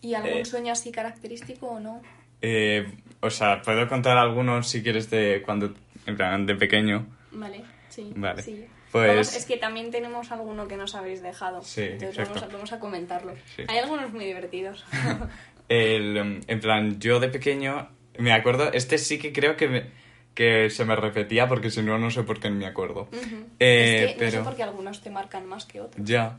¿Y 0.00 0.14
algún 0.14 0.32
Eh. 0.38 0.44
sueño 0.44 0.72
así 0.72 0.92
característico 0.92 1.66
o 1.68 1.80
no? 1.80 2.02
Eh, 2.42 2.86
o 3.20 3.30
sea, 3.30 3.62
puedo 3.62 3.88
contar 3.88 4.18
algunos 4.18 4.68
si 4.68 4.82
quieres 4.82 5.08
de 5.10 5.42
cuando. 5.44 5.74
En 6.06 6.16
plan, 6.16 6.44
de 6.44 6.54
pequeño. 6.54 7.06
Vale, 7.32 7.62
sí. 7.88 8.12
Vale. 8.14 8.42
sí. 8.42 8.66
Pues- 8.92 9.08
Vamos, 9.08 9.34
es 9.36 9.46
que 9.46 9.56
también 9.56 9.90
tenemos 9.90 10.30
alguno 10.30 10.68
que 10.68 10.76
nos 10.76 10.94
habéis 10.94 11.22
dejado. 11.22 11.62
Sí, 11.62 11.82
Entonces 11.82 12.28
vamos 12.28 12.42
a, 12.42 12.46
vamos 12.48 12.72
a 12.72 12.78
comentarlo. 12.78 13.34
Sí. 13.56 13.62
Hay 13.66 13.78
algunos 13.78 14.12
muy 14.12 14.24
divertidos. 14.26 14.84
El, 15.68 16.16
em, 16.18 16.40
en 16.46 16.60
plan, 16.60 17.00
yo 17.00 17.18
de 17.20 17.28
pequeño, 17.30 17.88
me 18.18 18.32
acuerdo, 18.34 18.70
este 18.72 18.98
sí 18.98 19.18
que 19.18 19.32
creo 19.32 19.56
que, 19.56 19.66
me- 19.68 19.86
que 20.34 20.68
se 20.70 20.84
me 20.84 20.96
repetía 20.96 21.48
porque 21.48 21.70
si 21.70 21.82
no, 21.82 21.98
no 21.98 22.10
sé 22.10 22.22
por 22.24 22.40
qué 22.40 22.50
no 22.50 22.56
me 22.56 22.66
acuerdo. 22.66 23.02
Ujú. 23.12 23.46
Eh, 23.60 24.04
es 24.08 24.16
que 24.16 24.24
no 24.24 24.30
sé 24.30 24.36
pero 24.36 24.44
por 24.44 24.56
qué 24.56 24.62
algunos 24.64 25.00
te 25.00 25.10
marcan 25.10 25.46
más 25.46 25.64
que 25.64 25.80
otros. 25.80 26.04
ya, 26.04 26.38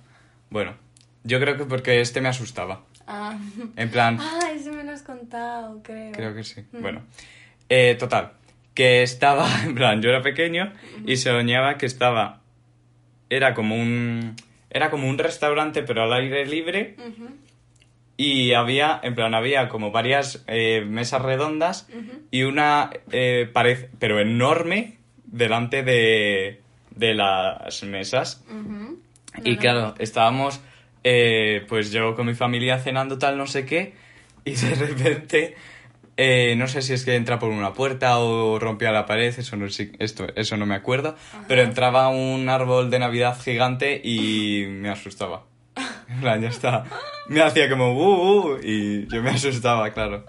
bueno, 0.50 0.76
yo 1.24 1.40
creo 1.40 1.58
que 1.58 1.66
porque 1.66 2.02
este 2.02 2.22
me 2.22 2.30
asustaba. 2.30 2.84
Ah. 3.08 3.38
En 3.76 3.90
plan, 3.90 4.18
ah, 4.22 4.52
eso 4.54 4.72
me 4.72 4.84
lo 4.84 4.92
has 4.92 5.04
contado, 5.04 5.82
creo. 5.84 6.12
creo 6.12 6.36
que 6.36 6.44
sí. 6.44 6.62
Mm. 6.72 6.82
Bueno, 6.82 7.04
eh, 7.70 7.96
total, 7.98 8.34
que 8.74 9.02
estaba, 9.04 9.48
en 9.64 9.76
plan, 9.76 10.02
yo 10.02 10.10
era 10.10 10.22
pequeño 10.22 10.74
y 11.06 11.18
soñaba 11.18 11.78
que 11.78 11.86
estaba, 11.86 12.42
era 13.30 13.54
como 13.54 13.76
un, 13.76 14.36
era 14.70 14.90
como 14.90 15.08
un 15.08 15.18
restaurante 15.18 15.84
pero 15.84 16.04
al 16.04 16.14
aire 16.14 16.46
libre 16.46 16.96
Y 18.18 18.54
había, 18.54 19.00
en 19.04 19.14
plan, 19.14 19.34
había 19.34 19.68
como 19.68 19.92
varias 19.92 20.44
eh, 20.48 20.86
mesas 20.88 21.22
redondas 21.22 21.88
y 22.32 22.44
una 22.44 22.90
eh, 23.12 23.50
pared, 23.52 23.88
pero 24.00 24.20
enorme, 24.20 24.98
delante 25.26 25.84
de, 25.84 26.62
de 26.92 27.14
las 27.14 27.84
mesas. 27.84 28.44
Y 29.44 29.50
No, 29.50 29.56
no. 29.56 29.60
claro, 29.60 29.96
estábamos, 30.00 30.62
eh, 31.04 31.66
pues 31.68 31.92
yo 31.92 32.16
con 32.16 32.26
mi 32.28 32.36
familia 32.36 32.80
cenando 32.80 33.18
tal, 33.18 33.38
no 33.38 33.48
sé 33.48 33.66
qué, 33.66 33.94
y 34.46 34.52
de 34.56 34.76
repente, 34.76 35.56
eh, 36.16 36.56
no 36.56 36.68
sé 36.68 36.82
si 36.82 36.94
es 36.94 37.04
que 37.04 37.16
entra 37.16 37.38
por 37.38 37.50
una 37.50 37.74
puerta 37.74 38.20
o 38.20 38.60
rompía 38.60 38.92
la 38.94 39.06
pared, 39.06 39.34
eso 39.38 39.58
no, 39.58 39.66
esto, 39.66 40.28
eso 40.36 40.56
no 40.56 40.66
me 40.66 40.76
acuerdo, 40.76 41.16
pero 41.50 41.64
entraba 41.64 42.08
un 42.08 42.48
árbol 42.48 42.90
de 42.90 43.00
Navidad 43.00 43.38
gigante 43.42 44.00
y 44.02 44.66
me 44.70 44.90
asustaba. 44.90 45.44
En 46.10 46.22
plan, 46.22 46.42
ya 46.42 46.50
está. 46.50 46.84
Me 47.28 47.42
hacía 47.42 47.70
como 47.70 47.94
uh, 47.94 48.54
uh, 48.56 48.60
y 48.64 49.08
yo 49.08 49.22
me 49.22 49.32
asustaba, 49.32 49.92
claro. 49.92 50.26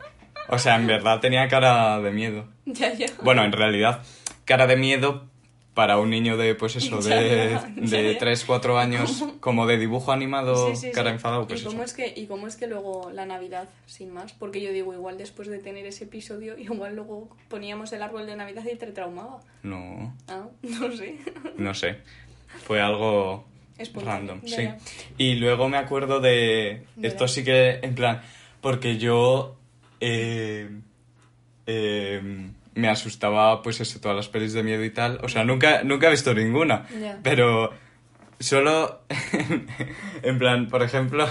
O 0.48 0.58
sea, 0.58 0.76
en 0.76 0.86
verdad 0.86 1.20
tenía 1.20 1.48
cara 1.48 2.00
de 2.00 2.10
miedo. 2.10 2.46
Ya, 2.64 2.92
ya. 2.94 3.06
Bueno, 3.22 3.44
en 3.44 3.52
realidad, 3.52 4.02
cara 4.44 4.66
de 4.66 4.76
miedo 4.76 5.26
para 5.74 5.98
un 5.98 6.08
niño 6.08 6.38
de, 6.38 6.54
pues 6.54 6.74
eso, 6.76 7.00
Ya, 7.00 7.16
de, 7.16 7.50
ya, 7.50 7.68
ya, 7.76 7.98
de 7.98 8.12
ya. 8.14 8.18
3, 8.18 8.44
4 8.46 8.78
años, 8.78 9.24
como 9.40 9.66
de 9.66 9.76
dibujo 9.76 10.10
animado, 10.10 10.70
Sí, 10.70 10.76
sí, 10.86 10.90
cara 10.92 11.10
sí. 11.10 11.16
enfadado, 11.16 11.46
pues 11.46 11.60
¿Y 11.60 11.64
cómo, 11.64 11.82
eso. 11.82 11.84
es 11.84 11.92
que, 11.92 12.18
¿Y 12.18 12.26
cómo 12.26 12.46
es 12.46 12.56
que 12.56 12.66
luego 12.66 13.10
la 13.12 13.26
Navidad, 13.26 13.68
sin 13.84 14.10
más? 14.14 14.32
Porque 14.32 14.62
yo 14.62 14.70
digo, 14.72 14.94
igual 14.94 15.18
después 15.18 15.48
de 15.48 15.58
tener 15.58 15.84
ese 15.84 16.04
episodio, 16.04 16.56
igual 16.58 16.94
luego 16.96 17.28
poníamos 17.48 17.92
el 17.92 18.02
árbol 18.02 18.24
de 18.26 18.36
Navidad 18.36 18.64
y 18.72 18.76
te 18.76 18.86
traumaba. 18.86 19.40
No, 19.62 20.16
Ah, 20.28 20.46
no 20.62 20.90
sé. 20.96 21.18
no 21.58 21.74
sé. 21.74 21.98
Fue 22.64 22.80
algo 22.80 23.44
Espontáneo, 23.78 24.34
random, 24.34 24.40
ya, 24.42 24.56
sí. 24.56 24.62
ya. 24.62 24.78
Y 25.18 25.34
luego 25.36 25.68
me 25.68 25.76
acuerdo 25.78 26.20
de... 26.20 26.84
De 26.96 27.08
Esto 27.08 27.28
sí 27.28 27.44
que, 27.44 27.80
en 27.82 27.94
plan, 27.94 28.22
porque 28.60 28.98
yo... 28.98 29.56
eh, 30.00 30.68
eh, 31.66 32.50
me 32.74 32.88
asustaba, 32.88 33.62
pues 33.62 33.80
eso, 33.80 34.00
todas 34.00 34.16
las 34.16 34.28
pelis 34.28 34.52
de 34.52 34.62
miedo 34.62 34.84
y 34.84 34.90
tal. 34.90 35.18
O 35.22 35.28
sea, 35.28 35.44
nunca, 35.44 35.82
nunca 35.82 36.08
he 36.08 36.10
visto 36.10 36.34
ninguna. 36.34 36.86
Pero 37.22 37.72
solo, 38.38 39.00
en 40.22 40.38
plan, 40.38 40.68
por 40.68 40.82
ejemplo, 40.82 41.26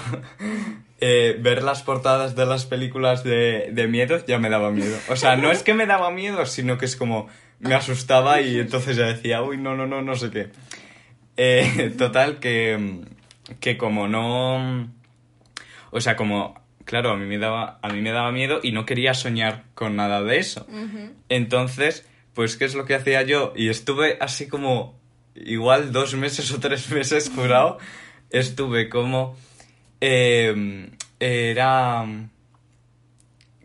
eh, 1.00 1.38
ver 1.40 1.62
las 1.62 1.84
portadas 1.84 2.36
de 2.36 2.48
las 2.48 2.66
películas 2.66 3.24
de, 3.24 3.70
de 3.72 3.88
miedo 3.88 4.26
ya 4.26 4.40
me 4.40 4.50
daba 4.50 4.72
miedo. 4.72 4.98
O 5.08 5.16
sea, 5.16 5.36
no 5.36 5.52
es 5.52 5.62
que 5.62 5.76
me 5.76 5.86
daba 5.86 6.10
miedo, 6.10 6.46
sino 6.48 6.80
que 6.80 6.86
es 6.86 6.96
como 6.96 7.28
me 7.60 7.76
asustaba 7.76 8.42
y 8.42 8.60
entonces 8.60 8.98
ya 8.98 9.06
decía, 9.06 9.44
uy, 9.44 9.58
no, 9.58 9.76
no, 9.76 9.86
no, 9.86 10.02
no 10.02 10.16
sé 10.16 10.32
qué. 10.32 10.50
Eh, 11.38 11.94
total, 11.98 12.40
que, 12.40 13.02
que 13.60 13.78
como 13.78 14.08
no... 14.08 14.90
O 15.92 16.02
sea, 16.02 16.16
como, 16.16 16.60
claro, 16.84 17.12
a 17.12 17.18
mí, 17.18 17.26
me 17.26 17.38
daba, 17.38 17.80
a 17.82 17.90
mí 17.90 18.02
me 18.02 18.12
daba 18.12 18.32
miedo 18.32 18.60
y 18.62 18.72
no 18.72 18.86
quería 18.86 19.14
soñar 19.14 19.64
con 19.74 19.96
nada 19.96 20.22
de 20.24 20.38
eso. 20.38 20.68
Entonces, 21.30 22.08
pues, 22.34 22.58
¿qué 22.58 22.66
es 22.66 22.76
lo 22.76 22.86
que 22.86 22.96
hacía 22.96 23.22
yo? 23.24 23.54
Y 23.56 23.70
estuve 23.70 24.18
así 24.20 24.48
como, 24.48 25.00
igual 25.36 25.92
dos 25.92 26.16
meses 26.16 26.52
o 26.52 26.60
tres 26.60 26.90
meses 26.92 27.32
jurado, 27.34 27.78
estuve 28.30 28.90
como, 28.90 29.38
eh, 30.02 30.90
era, 31.20 32.06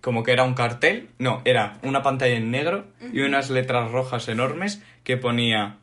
como 0.01 0.23
que 0.23 0.33
era 0.33 0.45
un 0.45 0.55
cartel, 0.55 1.09
no, 1.19 1.43
era 1.45 1.79
una 1.83 2.03
pantalla 2.03 2.37
en 2.37 2.51
negro 2.51 2.87
y 3.13 3.21
unas 3.21 3.51
letras 3.51 3.91
rojas 3.91 4.29
enormes 4.29 4.83
que 5.05 5.17
ponía, 5.17 5.79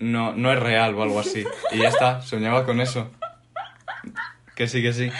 no, 0.00 0.32
no 0.32 0.52
es 0.52 0.58
real 0.58 0.94
o 0.94 1.02
algo 1.02 1.20
así. 1.20 1.44
Y 1.70 1.78
ya 1.78 1.88
está, 1.88 2.22
soñaba 2.22 2.64
con 2.64 2.80
eso. 2.80 3.10
Que 4.56 4.66
sí, 4.66 4.82
que 4.82 4.92
sí. 4.92 5.10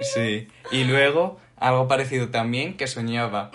Sí. 0.00 0.48
Y 0.70 0.84
luego, 0.84 1.40
algo 1.56 1.88
parecido 1.88 2.28
también, 2.28 2.76
que 2.76 2.86
soñaba, 2.86 3.50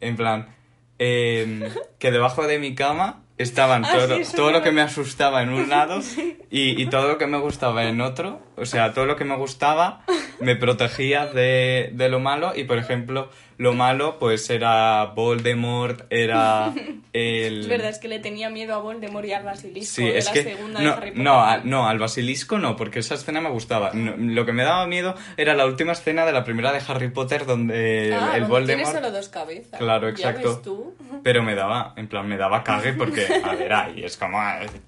en 0.00 0.16
plan, 0.16 0.54
em, 0.98 1.62
que 1.98 2.10
debajo 2.10 2.46
de 2.46 2.58
mi 2.58 2.74
cama 2.74 3.22
estaban 3.38 3.84
Ah, 3.84 3.92
todo, 3.92 4.22
sí, 4.22 4.36
todo 4.36 4.52
lo 4.52 4.62
que 4.62 4.70
me 4.70 4.80
asustaba 4.80 5.42
en 5.42 5.48
un 5.48 5.68
lado 5.68 6.00
y, 6.50 6.80
y 6.80 6.86
todo 6.86 7.08
lo 7.08 7.18
que 7.18 7.26
me 7.26 7.38
gustaba 7.38 7.84
en 7.84 8.00
otro. 8.00 8.40
O 8.56 8.66
sea, 8.66 8.92
todo 8.92 9.06
lo 9.06 9.16
que 9.16 9.24
me 9.24 9.36
gustaba 9.36 10.00
me 10.40 10.56
protegía 10.56 11.26
de, 11.26 11.90
de 11.92 12.08
lo 12.08 12.20
malo 12.20 12.52
y, 12.54 12.64
por 12.64 12.78
ejemplo, 12.78 13.30
lo 13.58 13.72
malo 13.72 14.18
pues 14.18 14.50
era 14.50 15.04
Voldemort, 15.14 16.06
era 16.10 16.72
el... 17.12 17.60
Es 17.60 17.68
verdad, 17.68 17.88
es 17.90 17.98
que 17.98 18.08
le 18.08 18.18
tenía 18.18 18.50
miedo 18.50 18.74
a 18.74 18.78
Voldemort 18.78 19.26
y 19.26 19.32
al 19.32 19.44
basilisco 19.44 19.94
Sí, 19.96 20.04
de 20.04 20.18
es 20.18 20.26
la 20.26 20.32
que 20.32 20.42
segunda 20.42 20.80
no, 20.80 20.86
de 20.90 20.92
Harry 20.96 21.10
Potter. 21.10 21.22
no, 21.24 21.40
a- 21.40 21.58
no, 21.58 21.88
al 21.88 21.98
basilisco 21.98 22.58
no, 22.58 22.76
porque 22.76 22.98
esa 23.00 23.14
escena 23.14 23.40
me 23.40 23.50
gustaba. 23.50 23.90
No, 23.92 24.14
lo 24.16 24.44
que 24.46 24.52
me 24.52 24.64
daba 24.64 24.86
miedo 24.86 25.14
era 25.36 25.54
la 25.54 25.66
última 25.66 25.92
escena 25.92 26.24
de 26.26 26.32
la 26.32 26.44
primera 26.44 26.72
de 26.72 26.80
Harry 26.86 27.08
Potter 27.10 27.46
donde 27.46 28.12
Ah, 28.14 28.32
el 28.34 28.40
donde 28.42 28.48
Voldemort... 28.48 28.66
tiene 28.90 29.06
solo 29.06 29.10
dos 29.12 29.28
cabezas. 29.28 29.78
Claro, 29.78 30.08
Ya 30.10 30.30
exacto. 30.30 30.48
ves 30.48 30.62
tú. 30.62 30.94
Pero 31.22 31.42
me 31.42 31.54
daba, 31.54 31.94
en 31.96 32.06
plan, 32.08 32.28
me 32.28 32.36
daba 32.36 32.62
cague 32.64 32.92
porque, 32.92 33.26
a 33.44 33.54
ver, 33.54 33.72
ahí 33.72 34.04
es 34.04 34.16
como, 34.16 34.38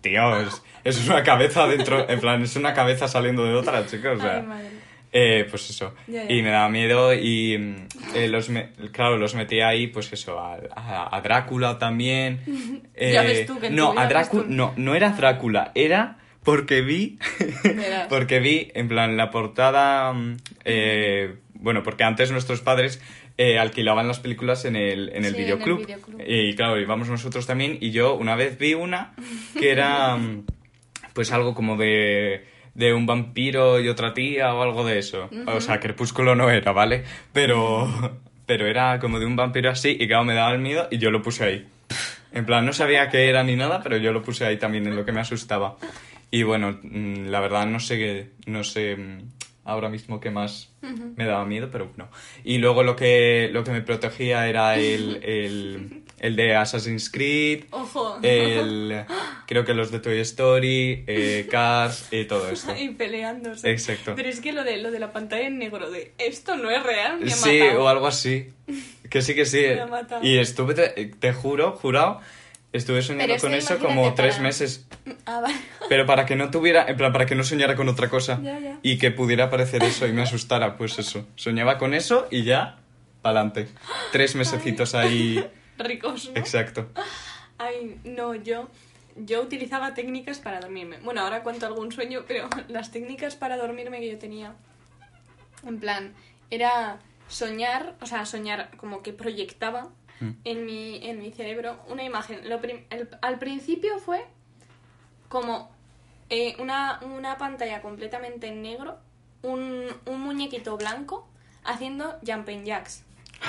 tío, 0.00 0.36
es, 0.40 0.62
es 0.84 1.08
una 1.08 1.22
cabeza 1.22 1.66
dentro, 1.66 2.08
en 2.08 2.20
plan, 2.20 2.42
es 2.42 2.56
una 2.56 2.74
cabeza 2.74 3.08
saliendo 3.08 3.44
de 3.44 3.54
otra, 3.58 3.86
chicos, 3.86 4.18
o 4.18 4.22
sea. 4.22 4.36
Ay, 4.36 4.42
madre. 4.42 4.68
Eh, 5.12 5.46
pues 5.48 5.70
eso. 5.70 5.94
Ya, 6.08 6.24
ya. 6.24 6.32
Y 6.34 6.42
me 6.42 6.50
daba 6.50 6.68
miedo 6.68 7.14
y, 7.14 7.54
eh, 8.14 8.28
los 8.28 8.48
me- 8.50 8.70
claro, 8.92 9.16
los 9.16 9.34
metí 9.34 9.60
ahí, 9.60 9.86
pues 9.86 10.12
eso, 10.12 10.38
a, 10.38 10.58
a- 10.74 11.16
a 11.16 11.20
Drácula 11.22 11.78
también. 11.78 12.40
Ya 12.96 13.22
Eh, 13.22 13.26
ves 13.26 13.46
tú 13.46 13.58
que 13.60 13.70
No, 13.70 13.94
a 13.98 14.06
Drácula, 14.06 14.44
no, 14.48 14.72
no 14.76 14.94
era 14.94 15.10
Drácula, 15.10 15.70
era 15.74 16.18
porque 16.42 16.80
vi, 16.82 17.18
porque 18.08 18.40
vi, 18.40 18.70
en 18.74 18.88
plan, 18.88 19.16
la 19.16 19.30
portada, 19.30 20.12
mm, 20.12 20.36
bueno, 21.54 21.82
porque 21.82 22.04
antes 22.04 22.30
nuestros 22.30 22.60
padres 22.60 23.00
eh, 23.38 23.58
alquilaban 23.58 24.08
las 24.08 24.18
películas 24.20 24.64
en 24.64 24.76
el, 24.76 25.08
en 25.08 25.08
el 25.08 25.10
Sí, 25.10 25.16
en 25.16 25.24
el 25.24 25.34
videoclub. 25.34 25.78
videoclub. 25.86 26.22
Y 26.26 26.54
claro, 26.54 26.80
íbamos 26.80 27.08
nosotros 27.08 27.46
también. 27.46 27.76
Y 27.80 27.90
yo 27.90 28.14
una 28.14 28.34
vez 28.36 28.58
vi 28.58 28.74
una 28.74 29.12
que 29.58 29.70
era 29.70 30.16
mm, 30.16 30.44
pues 31.12 31.32
algo 31.32 31.54
como 31.54 31.76
de, 31.76 32.44
de 32.76 32.92
un 32.92 33.06
vampiro 33.06 33.80
y 33.80 33.88
otra 33.88 34.12
tía 34.12 34.54
o 34.54 34.62
algo 34.62 34.84
de 34.84 34.98
eso. 34.98 35.30
O 35.46 35.60
sea, 35.60 35.80
Crepúsculo 35.80 36.34
no 36.34 36.50
era, 36.50 36.72
¿vale? 36.72 37.04
Pero, 37.32 37.88
pero 38.46 38.66
era 38.66 38.98
como 39.00 39.18
de 39.18 39.26
un 39.26 39.34
vampiro 39.34 39.70
así 39.70 39.96
y 39.98 40.06
claro, 40.06 40.24
me 40.24 40.34
daba 40.34 40.52
el 40.52 40.60
miedo 40.60 40.86
y 40.90 40.98
yo 40.98 41.10
lo 41.10 41.22
puse 41.22 41.44
ahí. 41.44 41.66
En 42.32 42.44
plan, 42.44 42.66
no 42.66 42.74
sabía 42.74 43.08
qué 43.08 43.30
era 43.30 43.42
ni 43.42 43.56
nada, 43.56 43.82
pero 43.82 43.96
yo 43.96 44.12
lo 44.12 44.22
puse 44.22 44.44
ahí 44.44 44.58
también 44.58 44.86
en 44.86 44.94
lo 44.94 45.06
que 45.06 45.12
me 45.12 45.20
asustaba. 45.20 45.76
Y 46.30 46.42
bueno, 46.42 46.78
mm, 46.82 47.28
la 47.28 47.40
verdad 47.40 47.66
no 47.66 47.80
sé 47.80 47.96
qué, 47.96 48.30
no 48.46 48.62
sé 48.62 48.96
mm, 48.96 49.35
ahora 49.66 49.88
mismo 49.88 50.20
qué 50.20 50.30
más 50.30 50.72
me 51.16 51.24
daba 51.26 51.44
miedo, 51.44 51.68
pero 51.70 51.88
bueno. 51.88 52.08
Y 52.44 52.58
luego 52.58 52.82
lo 52.84 52.94
que, 52.96 53.50
lo 53.52 53.64
que 53.64 53.72
me 53.72 53.82
protegía 53.82 54.48
era 54.48 54.76
el, 54.76 55.20
el, 55.24 56.02
el 56.20 56.36
de 56.36 56.54
Assassin's 56.54 57.10
Creed, 57.10 57.64
Ojo. 57.72 58.18
el, 58.22 59.04
creo 59.46 59.64
que 59.64 59.74
los 59.74 59.90
de 59.90 59.98
Toy 59.98 60.20
Story, 60.20 61.04
eh, 61.06 61.46
Cars 61.50 62.08
y 62.12 62.24
todo 62.24 62.48
esto. 62.48 62.72
Y 62.76 62.90
peleándose. 62.90 63.70
Exacto. 63.70 64.12
Pero 64.16 64.28
es 64.28 64.40
que 64.40 64.52
lo 64.52 64.62
de, 64.64 64.76
lo 64.78 64.90
de 64.90 65.00
la 65.00 65.12
pantalla 65.12 65.46
en 65.46 65.58
negro, 65.58 65.90
de 65.90 66.12
esto 66.18 66.56
no 66.56 66.70
es 66.70 66.82
real, 66.82 67.18
me 67.20 67.32
ha 67.32 67.34
Sí, 67.34 67.58
matado. 67.58 67.84
o 67.84 67.88
algo 67.88 68.06
así. 68.06 68.48
Que 69.10 69.22
sí, 69.22 69.34
que 69.34 69.44
sí. 69.46 69.58
Me 69.66 69.80
ha. 69.80 70.06
Y 70.22 70.38
estuve, 70.38 70.74
te, 70.74 70.88
te 71.06 71.32
juro, 71.32 71.72
jurado, 71.72 72.20
estuve 72.78 73.02
soñando 73.02 73.26
Pero 73.34 73.40
con 73.40 73.54
eso 73.54 73.74
eso 73.74 73.84
como 73.86 74.14
tres 74.14 74.34
para- 74.36 74.42
meses. 74.42 74.86
Ah, 75.28 75.40
vale. 75.40 75.54
Pero 75.88 76.06
para 76.06 76.24
que 76.24 76.36
no 76.36 76.50
tuviera, 76.50 76.84
en 76.88 76.96
plan, 76.96 77.12
para 77.12 77.26
que 77.26 77.34
no 77.34 77.42
soñara 77.42 77.74
con 77.74 77.88
otra 77.88 78.08
cosa. 78.08 78.38
Ya, 78.42 78.58
ya. 78.60 78.78
Y 78.82 78.96
que 78.98 79.10
pudiera 79.10 79.44
aparecer 79.46 79.82
eso 79.82 80.06
y 80.06 80.12
me 80.12 80.22
asustara, 80.22 80.76
pues 80.76 80.98
eso. 81.00 81.26
Soñaba 81.34 81.78
con 81.78 81.94
eso 81.94 82.28
y 82.30 82.44
ya, 82.44 82.78
pa'lante. 83.22 83.68
Tres 84.12 84.36
mesecitos 84.36 84.94
ahí. 84.94 85.44
Ricos, 85.78 86.30
¿no? 86.32 86.38
Exacto. 86.40 86.88
Ay, 87.58 87.98
no, 88.04 88.34
yo, 88.36 88.68
yo 89.16 89.42
utilizaba 89.42 89.94
técnicas 89.94 90.38
para 90.38 90.60
dormirme. 90.60 90.98
Bueno, 91.02 91.22
ahora 91.22 91.42
cuento 91.42 91.66
algún 91.66 91.90
sueño, 91.90 92.24
pero 92.28 92.48
las 92.68 92.92
técnicas 92.92 93.34
para 93.34 93.56
dormirme 93.56 93.98
que 94.00 94.10
yo 94.10 94.18
tenía, 94.18 94.54
en 95.66 95.80
plan, 95.80 96.12
era 96.50 96.98
soñar, 97.28 97.94
o 98.00 98.06
sea, 98.06 98.24
soñar 98.26 98.70
como 98.76 99.02
que 99.02 99.12
proyectaba 99.12 99.88
Mm. 100.20 100.30
en 100.44 100.64
mi, 100.64 101.06
en 101.06 101.18
mi 101.18 101.30
cerebro 101.32 101.78
una 101.88 102.02
imagen. 102.04 102.48
Lo 102.48 102.60
prim- 102.60 102.84
el- 102.90 103.08
al 103.20 103.38
principio 103.38 103.98
fue 103.98 104.24
como 105.28 105.70
eh, 106.30 106.56
una, 106.58 107.00
una 107.02 107.36
pantalla 107.38 107.80
completamente 107.82 108.48
en 108.48 108.62
negro, 108.62 108.98
un, 109.42 109.84
un 110.06 110.20
muñequito 110.20 110.76
blanco 110.76 111.28
haciendo 111.64 112.18
jumping 112.26 112.64
jacks. 112.64 113.02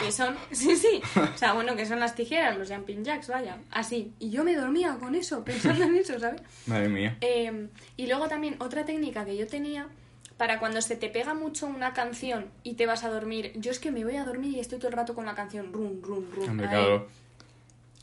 Que 0.04 0.12
son, 0.12 0.36
sí, 0.52 0.76
sí, 0.76 1.02
o 1.16 1.38
sea, 1.38 1.54
bueno, 1.54 1.76
que 1.78 1.86
son 1.86 2.00
las 2.00 2.14
tijeras, 2.14 2.58
los 2.58 2.70
jumping 2.70 3.04
jacks, 3.06 3.30
vaya, 3.30 3.58
así. 3.72 4.12
Y 4.20 4.30
yo 4.30 4.44
me 4.44 4.56
dormía 4.56 4.98
con 5.00 5.16
eso, 5.16 5.44
pensando 5.46 5.86
en 5.86 5.96
eso, 5.96 6.20
¿sabes? 6.20 6.42
Madre 6.66 6.90
mía. 6.90 7.18
Eh, 7.22 7.70
y 7.96 8.08
luego 8.08 8.28
también 8.28 8.58
otra 8.60 8.86
técnica 8.86 9.24
que 9.26 9.38
yo 9.38 9.48
tenía 9.48 9.88
para 10.38 10.60
cuando 10.60 10.82
se 10.82 10.96
te 10.96 11.10
pega 11.10 11.34
mucho 11.34 11.66
una 11.68 11.94
canción 11.94 12.52
y 12.64 12.74
te 12.76 12.86
vas 12.86 13.04
a 13.04 13.10
dormir. 13.10 13.52
Yo 13.56 13.72
es 13.72 13.80
que 13.80 13.92
me 13.92 14.04
voy 14.04 14.16
a 14.18 14.24
dormir 14.24 14.56
y 14.56 14.60
estoy 14.60 14.78
todo 14.78 14.90
el 14.90 14.94
rato 14.96 15.16
con 15.16 15.26
la 15.26 15.36
canción 15.36 15.74
rum, 15.74 16.02
rum, 16.02 16.26
rum. 16.32 16.46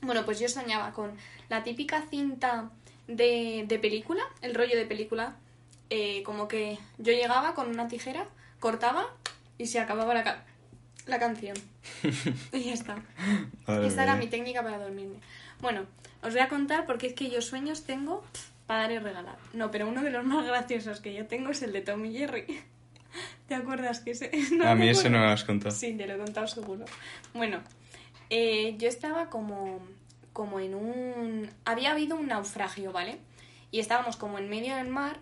Bueno, 0.02 0.24
pues 0.24 0.38
yo 0.40 0.48
soñaba 0.48 0.92
con 0.92 1.12
la 1.48 1.62
típica 1.64 2.02
cinta 2.10 2.70
de, 3.06 3.64
de 3.68 3.78
película, 3.78 4.22
el 4.42 4.54
rollo 4.54 4.76
de 4.76 4.84
película. 4.86 5.36
eh, 5.90 6.22
como 6.24 6.48
que 6.48 6.78
yo 6.98 7.12
llegaba 7.12 7.54
con 7.54 7.68
una 7.68 7.86
tijera, 7.88 8.26
cortaba 8.58 9.06
y 9.58 9.66
se 9.66 9.78
acababa 9.78 10.12
la, 10.14 10.24
ca- 10.24 10.44
la 11.06 11.18
canción. 11.18 11.56
y 12.52 12.64
ya 12.64 12.72
está. 12.72 12.96
Esa 13.86 14.02
era 14.02 14.16
mi 14.16 14.26
técnica 14.26 14.62
para 14.62 14.78
dormirme. 14.78 15.18
Bueno, 15.60 15.86
os 16.22 16.32
voy 16.32 16.40
a 16.40 16.48
contar 16.48 16.84
porque 16.86 17.06
es 17.08 17.12
que 17.14 17.30
yo 17.30 17.40
sueños 17.42 17.84
tengo 17.84 18.24
para 18.66 18.82
dar 18.82 18.92
y 18.92 18.98
regalar. 18.98 19.36
No, 19.52 19.70
pero 19.70 19.88
uno 19.88 20.02
de 20.02 20.10
los 20.10 20.24
más 20.24 20.46
graciosos 20.46 21.00
que 21.00 21.12
yo 21.14 21.26
tengo 21.26 21.50
es 21.50 21.62
el 21.62 21.72
de 21.72 21.82
Tom 21.82 22.04
y 22.04 22.16
Jerry. 22.16 22.46
¿Te 23.48 23.54
acuerdas 23.54 24.00
que 24.00 24.12
ese? 24.12 24.30
¿No 24.52 24.66
A 24.66 24.74
mí 24.74 24.88
ese 24.88 25.10
no 25.10 25.18
me 25.18 25.26
lo 25.26 25.30
has 25.32 25.44
contado. 25.44 25.74
Sí, 25.74 25.94
te 25.94 26.06
lo 26.06 26.14
he 26.14 26.18
contado 26.18 26.46
seguro. 26.46 26.84
Bueno, 27.34 27.60
eh, 28.30 28.76
yo 28.78 28.88
estaba 28.88 29.28
como, 29.28 29.80
como 30.32 30.60
en 30.60 30.74
un... 30.74 31.50
Había 31.64 31.92
habido 31.92 32.16
un 32.16 32.28
naufragio, 32.28 32.92
¿vale? 32.92 33.18
Y 33.70 33.80
estábamos 33.80 34.16
como 34.16 34.38
en 34.38 34.48
medio 34.48 34.76
del 34.76 34.88
mar, 34.88 35.18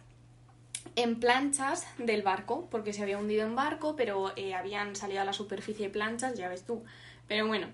en 0.94 1.18
planchas 1.18 1.86
del 1.98 2.22
barco, 2.22 2.68
porque 2.70 2.92
se 2.92 3.02
había 3.02 3.18
hundido 3.18 3.46
en 3.46 3.56
barco, 3.56 3.96
pero 3.96 4.32
eh, 4.36 4.54
habían 4.54 4.94
salido 4.94 5.22
a 5.22 5.24
la 5.24 5.32
superficie 5.32 5.88
planchas, 5.88 6.34
ya 6.34 6.48
ves 6.48 6.64
tú. 6.64 6.84
Pero 7.28 7.46
bueno, 7.46 7.68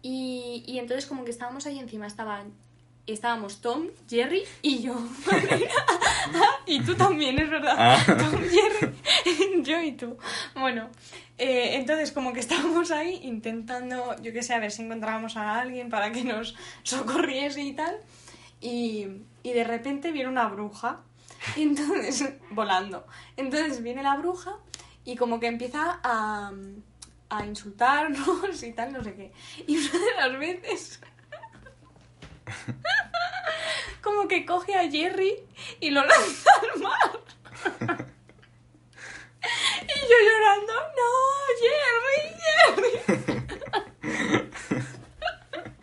y, 0.00 0.64
y 0.66 0.78
entonces 0.78 1.06
como 1.06 1.24
que 1.24 1.30
estábamos 1.30 1.66
ahí 1.66 1.78
encima, 1.78 2.06
estaban... 2.06 2.52
Estábamos 3.06 3.60
Tom, 3.60 3.88
Jerry 4.08 4.44
y 4.62 4.80
yo. 4.80 4.94
y 6.66 6.80
tú 6.80 6.94
también, 6.94 7.38
es 7.38 7.50
verdad. 7.50 7.74
Ah. 7.76 8.04
Tom, 8.06 8.40
Jerry, 8.42 9.62
yo 9.62 9.80
y 9.80 9.92
tú. 9.92 10.16
Bueno, 10.54 10.88
eh, 11.36 11.76
entonces 11.76 12.12
como 12.12 12.32
que 12.32 12.40
estábamos 12.40 12.90
ahí 12.90 13.20
intentando, 13.24 14.14
yo 14.22 14.32
qué 14.32 14.42
sé, 14.42 14.54
a 14.54 14.60
ver 14.60 14.70
si 14.70 14.82
encontrábamos 14.82 15.36
a 15.36 15.60
alguien 15.60 15.90
para 15.90 16.12
que 16.12 16.22
nos 16.22 16.54
socorriese 16.84 17.62
y 17.62 17.72
tal. 17.72 17.98
Y, 18.60 19.08
y 19.42 19.52
de 19.52 19.64
repente 19.64 20.12
viene 20.12 20.28
una 20.28 20.46
bruja. 20.46 21.00
Y 21.56 21.62
entonces, 21.62 22.34
volando. 22.50 23.04
Entonces 23.36 23.82
viene 23.82 24.04
la 24.04 24.14
bruja 24.16 24.56
y 25.04 25.16
como 25.16 25.40
que 25.40 25.48
empieza 25.48 25.98
a, 26.04 26.52
a 27.30 27.46
insultarnos 27.46 28.62
y 28.62 28.72
tal, 28.72 28.92
no 28.92 29.02
sé 29.02 29.14
qué. 29.14 29.32
Y 29.66 29.76
una 29.76 29.90
de 29.90 30.14
las 30.16 30.38
veces... 30.38 31.00
como 34.02 34.28
que 34.28 34.44
coge 34.46 34.74
a 34.74 34.90
Jerry 34.90 35.36
y 35.80 35.90
lo 35.90 36.04
lanza 36.04 36.50
al 36.60 36.80
mar. 36.80 37.20
y 39.82 40.00
yo 40.08 40.16
llorando, 40.26 40.72
no, 40.98 41.10
Jerry, 41.62 42.20
Jerry. 42.42 42.92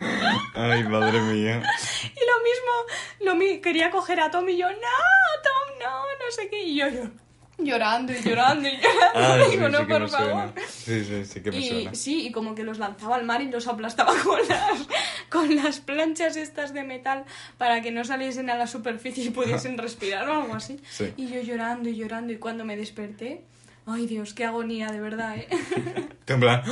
Ay, 0.54 0.84
madre 0.84 1.20
mía. 1.20 1.62
Y 2.02 2.20
lo 2.26 2.36
mismo, 2.42 2.72
lo 3.20 3.34
mi- 3.34 3.60
quería 3.60 3.90
coger 3.90 4.20
a 4.20 4.30
Tom 4.30 4.48
y 4.48 4.56
yo, 4.58 4.68
no, 4.70 4.76
Tom, 4.76 5.78
no, 5.80 6.02
no 6.02 6.30
sé 6.30 6.48
qué. 6.50 6.62
Y 6.62 6.76
yo, 6.76 6.88
yo 6.88 7.04
llorando 7.64 8.12
y 8.12 8.20
llorando 8.22 8.68
y 8.68 8.72
llorando. 8.76 9.10
Ah, 9.14 9.38
sí, 9.44 9.50
Digo, 9.56 9.68
no, 9.68 9.78
sí 9.80 9.84
por 9.84 10.08
favor. 10.08 10.52
Sí, 10.68 11.04
sí, 11.04 11.24
sí 11.24 11.40
que 11.42 11.50
me 11.50 11.58
Y 11.58 11.68
suena. 11.68 11.94
sí, 11.94 12.26
y 12.26 12.32
como 12.32 12.54
que 12.54 12.64
los 12.64 12.78
lanzaba 12.78 13.16
al 13.16 13.24
mar 13.24 13.40
y 13.42 13.50
los 13.50 13.66
aplastaba 13.66 14.12
con 14.24 14.38
las, 14.48 14.86
con 15.28 15.56
las 15.56 15.80
planchas 15.80 16.36
estas 16.36 16.72
de 16.74 16.82
metal 16.84 17.24
para 17.58 17.82
que 17.82 17.90
no 17.90 18.04
saliesen 18.04 18.50
a 18.50 18.56
la 18.56 18.66
superficie 18.66 19.24
y 19.24 19.30
pudiesen 19.30 19.78
respirar 19.78 20.28
o 20.28 20.42
algo 20.42 20.54
así. 20.54 20.80
Sí. 20.90 21.12
Y 21.16 21.28
yo 21.28 21.40
llorando 21.42 21.88
y 21.88 21.96
llorando 21.96 22.32
y 22.32 22.36
cuando 22.38 22.64
me 22.64 22.76
desperté, 22.76 23.42
ay 23.86 24.06
Dios, 24.06 24.34
qué 24.34 24.44
agonía, 24.44 24.88
de 24.88 25.00
verdad, 25.00 25.36
¿eh? 25.38 25.48
En 26.30 26.38
plan, 26.38 26.62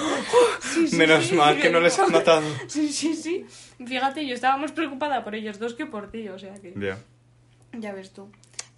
sí, 0.60 0.94
menos 0.96 1.32
mal 1.32 1.60
que 1.60 1.68
no 1.68 1.80
les 1.80 1.98
han 1.98 2.12
matado. 2.12 2.44
Sí, 2.68 2.92
sí, 2.92 3.16
sí. 3.16 3.44
Fíjate, 3.84 4.24
yo 4.24 4.32
estaba 4.32 4.56
más 4.56 4.70
preocupada 4.70 5.24
por 5.24 5.34
ellos 5.34 5.58
dos 5.58 5.74
que 5.74 5.84
por 5.84 6.12
ti, 6.12 6.28
o 6.28 6.38
sea 6.38 6.54
que... 6.54 6.72
Ya. 6.76 6.96
Ya 7.72 7.92
ves 7.92 8.12
tú. 8.12 8.30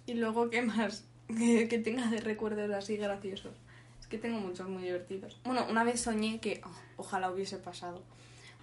Y 0.07 0.15
luego, 0.15 0.49
¿qué 0.49 0.63
más? 0.63 1.05
Que, 1.37 1.67
que 1.67 1.79
tenga 1.79 2.07
de 2.07 2.19
recuerdos 2.21 2.69
así 2.71 2.97
graciosos. 2.97 3.53
Es 3.99 4.07
que 4.07 4.17
tengo 4.17 4.39
muchos 4.39 4.67
muy 4.67 4.83
divertidos. 4.83 5.37
Bueno, 5.43 5.65
una 5.69 5.83
vez 5.83 6.01
soñé 6.01 6.39
que... 6.39 6.61
oh, 6.65 6.69
ojalá 6.97 7.31
hubiese 7.31 7.57
pasado. 7.57 8.01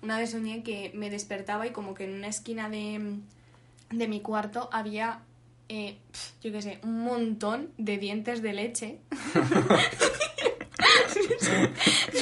Una 0.02 0.18
vez 0.18 0.30
soñé 0.30 0.62
que 0.62 0.92
me 0.94 1.10
despertaba 1.10 1.66
y 1.66 1.70
como 1.70 1.94
que 1.94 2.04
en 2.04 2.14
una 2.14 2.28
esquina 2.28 2.68
de, 2.70 3.16
de 3.90 4.08
mi 4.08 4.20
cuarto 4.20 4.68
había, 4.72 5.20
eh, 5.68 5.96
yo 6.42 6.52
qué 6.52 6.62
sé, 6.62 6.78
un 6.82 7.00
montón 7.02 7.70
de 7.78 7.98
dientes 7.98 8.42
de 8.42 8.52
leche. 8.52 8.98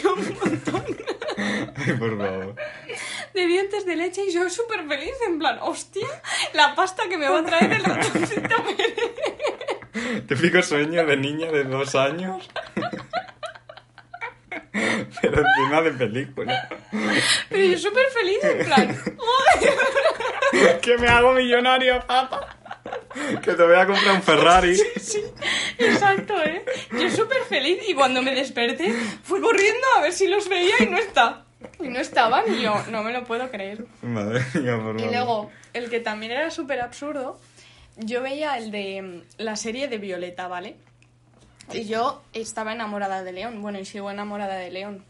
Yo 0.03 0.15
un 0.15 0.35
montón 0.35 0.85
Ay, 1.77 1.93
por 1.99 2.19
favor. 2.19 2.55
de 3.35 3.47
dientes 3.47 3.85
de 3.85 3.97
leche 3.97 4.23
y 4.27 4.33
yo 4.33 4.49
súper 4.49 4.87
feliz, 4.89 5.15
en 5.27 5.39
plan, 5.39 5.59
hostia, 5.63 6.07
la 6.55 6.75
pasta 6.75 7.09
que 7.09 7.19
me 7.19 7.29
va 7.29 7.41
a 7.41 7.45
traer 7.45 7.73
el 7.73 7.85
ratoncito 7.85 8.65
Pérez. 8.65 9.56
Típico 10.29 10.63
sueño 10.63 11.05
de 11.07 11.17
niña 11.17 11.51
de 11.51 11.65
dos 11.65 11.95
años. 11.95 12.49
Pero 15.23 15.43
encima 15.47 15.83
de 15.83 15.91
película. 15.93 16.69
Pero 17.49 17.65
yo 17.65 17.79
súper 17.79 18.07
feliz, 18.11 18.45
en 18.45 18.67
plan. 18.67 19.03
Que 20.81 20.99
me 20.99 21.09
hago 21.09 21.33
millonario, 21.33 22.01
papá. 22.07 22.57
Que 23.43 23.55
te 23.55 23.63
voy 23.63 23.77
a 23.77 23.87
comprar 23.87 24.15
un 24.15 24.23
Ferrari. 24.23 24.77
Sí, 24.77 25.23
exacto, 25.79 26.35
¿eh? 26.43 26.65
Yo 26.93 27.11
súper 27.11 27.43
feliz 27.49 27.79
y 27.89 27.95
cuando 27.95 28.23
me 28.23 28.35
desperté 28.35 28.93
fui 29.23 29.41
corriendo 29.41 29.87
a 29.97 30.03
ver 30.03 30.13
si 30.13 30.27
los 30.27 30.49
veía 30.49 30.75
y 30.81 30.87
no 30.87 30.99
está. 30.99 31.45
Y 31.81 31.89
no 31.89 31.99
estaban 31.99 32.45
y 32.53 32.63
yo 32.63 32.75
no 32.91 33.03
me 33.03 33.13
lo 33.13 33.25
puedo 33.25 33.51
creer. 33.51 33.85
Madre 34.03 34.45
mía, 34.55 34.79
por 34.79 35.01
Y 35.01 35.05
luego, 35.07 35.51
el 35.73 35.91
que 35.91 36.01
también 36.01 36.33
era 36.33 36.51
súper 36.51 36.81
absurdo, 36.81 37.41
yo 37.97 38.23
veía 38.23 38.57
el 38.59 38.71
de 38.71 39.03
mm, 39.03 39.23
la 39.43 39.57
serie 39.57 39.89
de 39.89 39.99
Violeta, 39.99 40.49
¿vale? 40.49 40.77
Y 41.73 41.85
yo 41.85 42.23
estaba 42.33 42.73
enamorada 42.73 43.25
de 43.25 43.33
León, 43.33 43.61
bueno, 43.61 43.79
y 43.81 43.85
sigo 43.85 44.11
enamorada 44.11 44.55
de 44.55 44.71
León, 44.71 45.05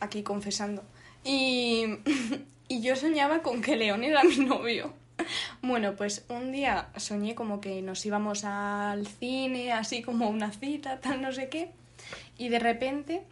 aquí 0.00 0.22
confesando. 0.22 0.82
Y, 1.24 1.86
y 2.68 2.82
yo 2.82 2.94
soñaba 2.96 3.40
con 3.42 3.62
que 3.62 3.76
León 3.76 4.04
era 4.04 4.22
mi 4.24 4.36
novio. 4.38 4.92
Bueno, 5.62 5.96
pues 5.96 6.24
un 6.28 6.52
día 6.52 6.90
soñé 6.96 7.34
como 7.34 7.60
que 7.60 7.82
nos 7.82 8.06
íbamos 8.06 8.44
al 8.44 9.04
cine, 9.08 9.72
así 9.72 10.00
como 10.00 10.28
una 10.30 10.52
cita, 10.52 11.00
tal, 11.00 11.20
no 11.20 11.32
sé 11.32 11.48
qué. 11.48 11.72
Y 12.38 12.48
de 12.50 12.60
repente, 12.60 13.24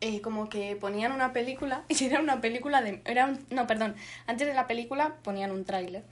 eh, 0.00 0.22
como 0.22 0.48
que 0.48 0.74
ponían 0.74 1.12
una 1.12 1.34
película, 1.34 1.84
y 1.88 2.02
era 2.06 2.20
una 2.20 2.40
película 2.40 2.80
de... 2.80 3.02
Era 3.04 3.26
un- 3.26 3.44
no, 3.50 3.66
perdón, 3.66 3.94
antes 4.26 4.46
de 4.48 4.54
la 4.54 4.66
película 4.66 5.16
ponían 5.22 5.50
un 5.50 5.66
tráiler. 5.66 6.02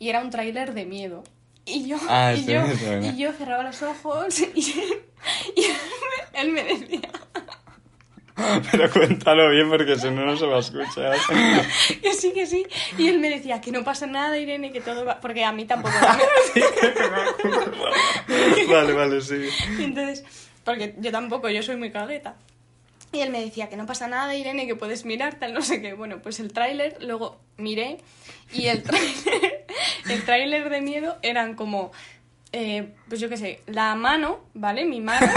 Y 0.00 0.08
era 0.08 0.20
un 0.20 0.30
tráiler 0.30 0.74
de 0.74 0.86
miedo. 0.86 1.22
Y 1.64 1.86
yo, 1.86 1.98
Ah, 2.08 2.32
y, 2.34 2.42
sí, 2.42 2.52
yo, 2.52 2.62
y 3.02 3.16
yo 3.16 3.32
cerraba 3.32 3.62
los 3.62 3.80
ojos 3.82 4.40
y, 4.40 4.44
y 5.56 5.64
él, 5.64 5.76
me, 6.32 6.40
él 6.40 6.52
me 6.52 6.64
decía... 6.64 7.10
Pero 8.72 8.90
cuéntalo 8.90 9.50
bien 9.50 9.68
porque 9.68 9.96
si 9.96 10.10
no, 10.10 10.24
no 10.24 10.36
se 10.36 10.46
va 10.46 10.56
a 10.56 10.60
escuchar. 10.60 11.14
Que 12.02 12.14
sí, 12.14 12.32
que 12.32 12.46
sí. 12.46 12.64
Y 12.96 13.08
él 13.08 13.18
me 13.18 13.28
decía 13.28 13.60
que 13.60 13.70
no 13.70 13.84
pasa 13.84 14.06
nada, 14.06 14.38
Irene, 14.38 14.72
que 14.72 14.80
todo 14.80 15.04
va... 15.04 15.20
Porque 15.20 15.44
a 15.44 15.52
mí 15.52 15.66
tampoco. 15.66 15.94
Vale, 18.68 18.92
vale, 18.94 19.20
sí. 19.20 19.48
Y 19.78 19.84
entonces, 19.84 20.24
porque 20.64 20.94
yo 20.98 21.12
tampoco, 21.12 21.50
yo 21.50 21.62
soy 21.62 21.76
muy 21.76 21.90
cagueta. 21.90 22.36
Y 23.12 23.20
él 23.20 23.30
me 23.30 23.40
decía 23.40 23.68
que 23.68 23.76
no 23.76 23.86
pasa 23.86 24.06
nada, 24.06 24.34
Irene, 24.36 24.66
que 24.66 24.76
puedes 24.76 25.04
mirar, 25.04 25.34
tal, 25.34 25.52
no 25.52 25.62
sé 25.62 25.82
qué. 25.82 25.94
Bueno, 25.94 26.22
pues 26.22 26.38
el 26.38 26.52
tráiler, 26.52 26.96
luego 27.00 27.40
miré 27.56 27.98
y 28.52 28.66
el 28.66 28.82
tráiler, 28.84 29.49
el 30.08 30.24
tráiler 30.24 30.70
de 30.70 30.80
miedo 30.80 31.16
eran 31.22 31.54
como, 31.54 31.92
eh, 32.52 32.94
pues 33.08 33.20
yo 33.20 33.28
qué 33.28 33.36
sé, 33.36 33.60
la 33.66 33.94
mano, 33.94 34.40
¿vale? 34.54 34.84
Mi 34.84 35.00
mano. 35.00 35.26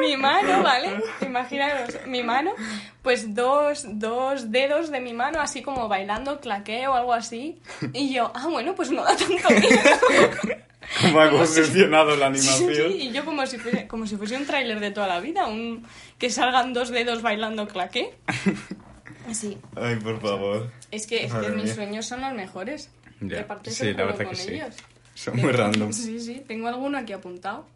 mi 0.00 0.16
mano, 0.16 0.62
¿vale? 0.62 1.00
Imaginaros, 1.22 1.94
mi 2.06 2.22
mano, 2.22 2.52
pues 3.02 3.34
dos, 3.34 3.84
dos 3.86 4.50
dedos 4.50 4.90
de 4.90 5.00
mi 5.00 5.12
mano 5.12 5.40
así 5.40 5.62
como 5.62 5.88
bailando 5.88 6.40
claqué 6.40 6.88
o 6.88 6.94
algo 6.94 7.12
así. 7.12 7.60
Y 7.92 8.12
yo, 8.12 8.32
ah, 8.34 8.46
bueno, 8.48 8.74
pues 8.74 8.90
no 8.90 9.04
da 9.04 9.16
tanto 9.16 9.50
miedo. 9.50 9.78
¿Cómo 11.02 11.20
ha 11.20 11.30
concepcionado 11.30 12.16
la 12.16 12.34
Sí, 12.34 12.48
animación? 12.48 12.92
sí, 12.92 12.98
y 13.02 13.12
yo 13.12 13.24
como 13.24 13.46
si 13.46 13.58
fuese, 13.58 13.86
como 13.86 14.06
si 14.08 14.16
fuese 14.16 14.36
un 14.36 14.44
tráiler 14.46 14.80
de 14.80 14.90
toda 14.90 15.06
la 15.06 15.20
vida, 15.20 15.46
un 15.46 15.86
que 16.18 16.30
salgan 16.30 16.72
dos 16.72 16.88
dedos 16.90 17.22
bailando 17.22 17.68
claqué. 17.68 18.14
Sí, 19.32 19.58
Ay, 19.76 19.96
por 19.96 20.20
favor. 20.20 20.70
es 20.90 21.06
que, 21.06 21.24
es 21.24 21.32
que 21.32 21.38
Madre 21.38 21.50
mis 21.56 21.64
mía. 21.66 21.74
sueños 21.74 22.06
son 22.06 22.20
los 22.22 22.32
mejores. 22.32 22.90
Ya, 23.20 23.36
Y 23.36 23.40
aparte 23.40 23.70
sí, 23.70 23.92
la 23.92 24.04
verdad 24.04 24.18
con 24.24 24.28
que 24.30 24.36
sí. 24.36 24.54
ellos. 24.54 24.74
Son 25.14 25.36
muy 25.36 25.52
random. 25.52 25.92
Sí, 25.92 26.18
sí, 26.20 26.42
tengo 26.48 26.68
alguno 26.68 26.96
aquí 26.98 27.12
apuntado. 27.12 27.66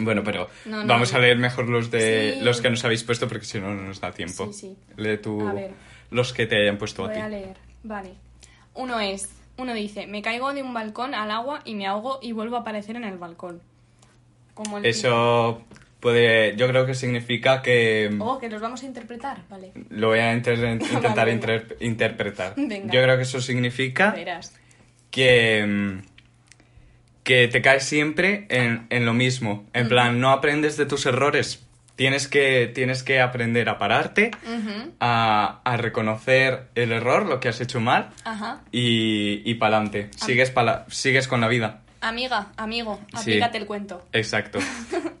Bueno, 0.00 0.22
pero 0.24 0.48
No, 0.64 0.82
no, 0.82 0.86
vamos 0.86 1.12
no. 1.12 1.18
a 1.18 1.20
leer 1.20 1.36
mejor 1.38 1.68
los 1.68 1.90
de 1.90 2.36
Sí. 2.38 2.44
los 2.44 2.60
que 2.60 2.70
nos 2.70 2.84
habéis 2.84 3.02
puesto 3.04 3.28
porque 3.28 3.44
si 3.44 3.60
no 3.60 3.74
no 3.74 3.82
nos 3.82 4.00
da 4.00 4.12
tiempo. 4.12 4.46
Sí, 4.52 4.60
sí. 4.70 4.76
Lee 4.96 5.18
tú 5.18 5.46
A 5.46 5.52
ver. 5.52 5.72
los 6.10 6.32
que 6.32 6.46
te 6.46 6.56
hayan 6.62 6.78
puesto 6.78 7.04
a 7.04 7.08
Voy 7.08 7.16
ti. 7.16 7.20
a 7.20 7.28
leer, 7.28 7.56
vale. 7.82 8.14
Uno 8.74 8.98
es, 9.00 9.28
uno 9.58 9.74
dice, 9.74 10.06
me 10.06 10.22
caigo 10.22 10.52
de 10.54 10.62
un 10.62 10.72
balcón 10.72 11.14
al 11.14 11.30
agua 11.30 11.60
y 11.64 11.74
me 11.74 11.86
ahogo 11.86 12.18
y 12.22 12.32
vuelvo 12.32 12.56
a 12.56 12.60
aparecer 12.60 12.96
en 12.96 13.04
el 13.04 13.18
balcón. 13.18 13.60
Como 14.54 14.78
el 14.78 14.86
Eso 14.86 15.62
puede, 16.04 16.54
yo 16.56 16.68
creo 16.68 16.84
que 16.86 16.94
significa 16.94 17.62
que 17.62 18.10
Oh, 18.20 18.38
que 18.38 18.48
los 18.50 18.60
vamos 18.60 18.82
a 18.82 18.86
interpretar, 18.86 19.38
vale. 19.48 19.72
lo 19.88 20.08
voy 20.08 20.18
a 20.20 20.32
inter- 20.34 20.58
intentar 20.82 21.02
Vale, 21.02 21.24
venga. 21.24 21.32
inter- 21.32 21.76
interpretar. 21.80 22.52
Venga. 22.56 22.92
Yo 22.92 23.02
creo 23.02 23.16
que 23.16 23.22
eso 23.22 23.40
significa 23.40 24.10
Verás. 24.12 24.54
que 25.10 25.64
mm, 25.66 25.98
que 27.24 27.48
te 27.48 27.62
caes 27.62 27.84
siempre 27.84 28.46
en, 28.50 28.86
en 28.90 29.06
lo 29.06 29.14
mismo. 29.14 29.64
En 29.72 29.88
plan, 29.88 30.20
no 30.20 30.30
aprendes 30.30 30.76
de 30.76 30.84
tus 30.84 31.06
errores. 31.06 31.64
Tienes 31.96 32.28
que, 32.28 32.70
tienes 32.74 33.02
que 33.02 33.20
aprender 33.20 33.68
a 33.70 33.78
pararte, 33.78 34.32
a, 35.00 35.60
a 35.64 35.76
reconocer 35.78 36.64
el 36.74 36.92
error, 36.92 37.24
lo 37.24 37.38
que 37.40 37.48
has 37.48 37.60
hecho 37.62 37.80
mal, 37.80 38.10
Ajá. 38.24 38.62
y, 38.72 39.40
y 39.48 39.54
pa'lante. 39.54 40.10
Sigues, 40.16 40.50
pala- 40.50 40.84
sigues 40.90 41.28
con 41.28 41.40
la 41.40 41.48
vida. 41.48 41.80
Amiga, 42.04 42.52
amigo, 42.56 43.00
Sí. 43.12 43.16
aplícate 43.18 43.58
el 43.58 43.66
cuento. 43.66 44.06
Exacto. 44.12 44.58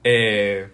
Eh, 0.06 0.68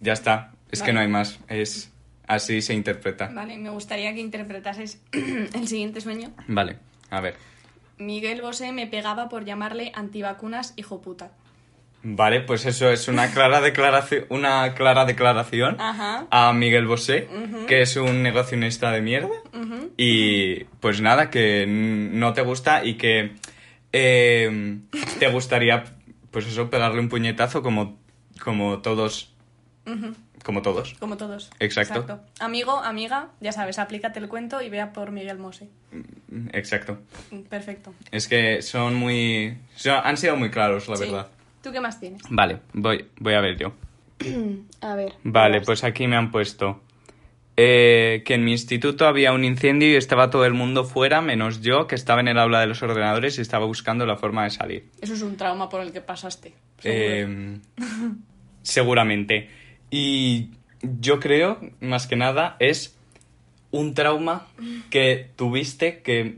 ya 0.00 0.12
está. 0.14 0.50
Es 0.72 0.82
que 0.82 0.92
no 0.92 0.98
hay 0.98 1.06
más. 1.06 1.38
Es 1.48 1.92
así 2.26 2.60
se 2.60 2.74
interpreta. 2.74 3.30
Vale, 3.32 3.56
me 3.56 3.70
gustaría 3.70 4.12
que 4.12 4.18
interpretases 4.20 5.00
el 5.12 5.68
siguiente 5.68 6.00
sueño. 6.00 6.32
Vale, 6.48 6.78
a 7.10 7.20
ver. 7.20 7.36
Miguel 7.98 8.42
Bosé 8.42 8.72
me 8.72 8.88
pegaba 8.88 9.28
por 9.28 9.44
llamarle 9.44 9.92
antivacunas 9.94 10.72
hijo 10.76 11.00
puta. 11.00 11.30
Vale, 12.02 12.40
pues 12.40 12.66
eso 12.66 12.90
es 12.90 13.06
una 13.06 13.30
clara 13.30 13.60
declaración, 13.60 14.24
una 14.28 14.74
clara 14.74 15.04
declaración 15.04 15.76
Ajá. 15.80 16.26
a 16.30 16.52
Miguel 16.52 16.86
Bosé, 16.86 17.28
que 17.68 17.80
es 17.80 17.94
un 17.96 18.24
negacionista 18.24 18.90
de 18.90 19.00
mierda. 19.02 19.28
Y 19.96 20.64
pues 20.80 21.00
nada, 21.00 21.30
que 21.30 21.64
no 21.68 22.32
te 22.32 22.42
gusta 22.42 22.84
y 22.84 22.94
que 22.94 23.36
eh, 23.96 24.78
te 25.18 25.28
gustaría, 25.30 25.84
pues 26.30 26.46
eso, 26.46 26.68
pegarle 26.68 27.00
un 27.00 27.08
puñetazo 27.08 27.62
como, 27.62 27.96
como 28.42 28.78
todos. 28.80 29.32
Como 30.44 30.60
todos. 30.62 30.94
Como 30.98 31.16
todos. 31.16 31.50
Exacto. 31.58 32.20
Amigo, 32.40 32.78
amiga, 32.82 33.28
ya 33.40 33.52
sabes, 33.52 33.78
aplícate 33.78 34.18
el 34.18 34.28
cuento 34.28 34.60
y 34.60 34.68
vea 34.68 34.92
por 34.92 35.10
Miguel 35.10 35.38
Bosé. 35.38 35.68
Exacto. 36.52 36.98
Perfecto. 37.48 37.94
Es 38.10 38.28
que 38.28 38.60
son 38.62 38.94
muy. 38.94 39.56
son- 39.76 40.00
han 40.04 40.16
sido 40.16 40.36
muy 40.36 40.50
claros, 40.50 40.88
la 40.88 40.96
Sí. 40.96 41.04
verdad. 41.04 41.28
¿Tú 41.62 41.72
qué 41.72 41.80
más 41.80 41.98
tienes? 42.00 42.20
Vale, 42.28 42.60
voy, 42.74 43.06
voy 43.20 43.34
a 43.34 43.40
ver 43.40 43.56
yo. 43.56 43.72
A 44.82 44.94
ver. 44.94 45.12
Vale, 45.22 45.60
pues 45.62 45.82
aquí 45.84 46.06
me 46.06 46.16
han 46.16 46.30
puesto 46.30 46.82
eh, 47.56 48.22
que 48.24 48.34
en 48.34 48.44
mi 48.44 48.52
instituto 48.52 49.06
había 49.06 49.32
un 49.32 49.44
incendio 49.44 49.88
y 49.92 49.96
estaba 49.96 50.30
todo 50.30 50.44
el 50.44 50.54
mundo 50.54 50.84
fuera, 50.84 51.20
menos 51.20 51.60
yo, 51.60 51.86
que 51.86 51.94
estaba 51.94 52.20
en 52.20 52.28
el 52.28 52.38
aula 52.38 52.60
de 52.60 52.66
los 52.66 52.82
ordenadores 52.82 53.38
y 53.38 53.40
estaba 53.42 53.64
buscando 53.66 54.06
la 54.06 54.16
forma 54.16 54.44
de 54.44 54.50
salir. 54.50 54.84
Eso 55.00 55.14
es 55.14 55.22
un 55.22 55.36
trauma 55.36 55.68
por 55.68 55.80
el 55.80 55.92
que 55.92 56.00
pasaste. 56.00 56.52
Eh, 56.82 57.58
seguramente. 58.62 59.48
Y 59.90 60.50
yo 60.82 61.20
creo, 61.20 61.60
más 61.80 62.06
que 62.06 62.16
nada, 62.16 62.56
es 62.58 62.96
un 63.70 63.94
trauma 63.94 64.46
que 64.90 65.30
tuviste 65.36 66.00
que, 66.02 66.36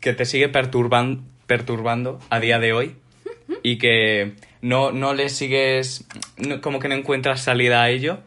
que 0.00 0.12
te 0.12 0.24
sigue 0.24 0.48
perturban- 0.52 1.22
perturbando 1.46 2.18
a 2.30 2.40
día 2.40 2.58
de 2.58 2.72
hoy 2.72 2.96
y 3.62 3.78
que 3.78 4.34
no, 4.62 4.92
no 4.92 5.14
le 5.14 5.28
sigues, 5.28 6.06
no- 6.36 6.60
como 6.60 6.78
que 6.80 6.88
no 6.88 6.94
encuentras 6.94 7.42
salida 7.42 7.82
a 7.82 7.90
ello 7.90 8.20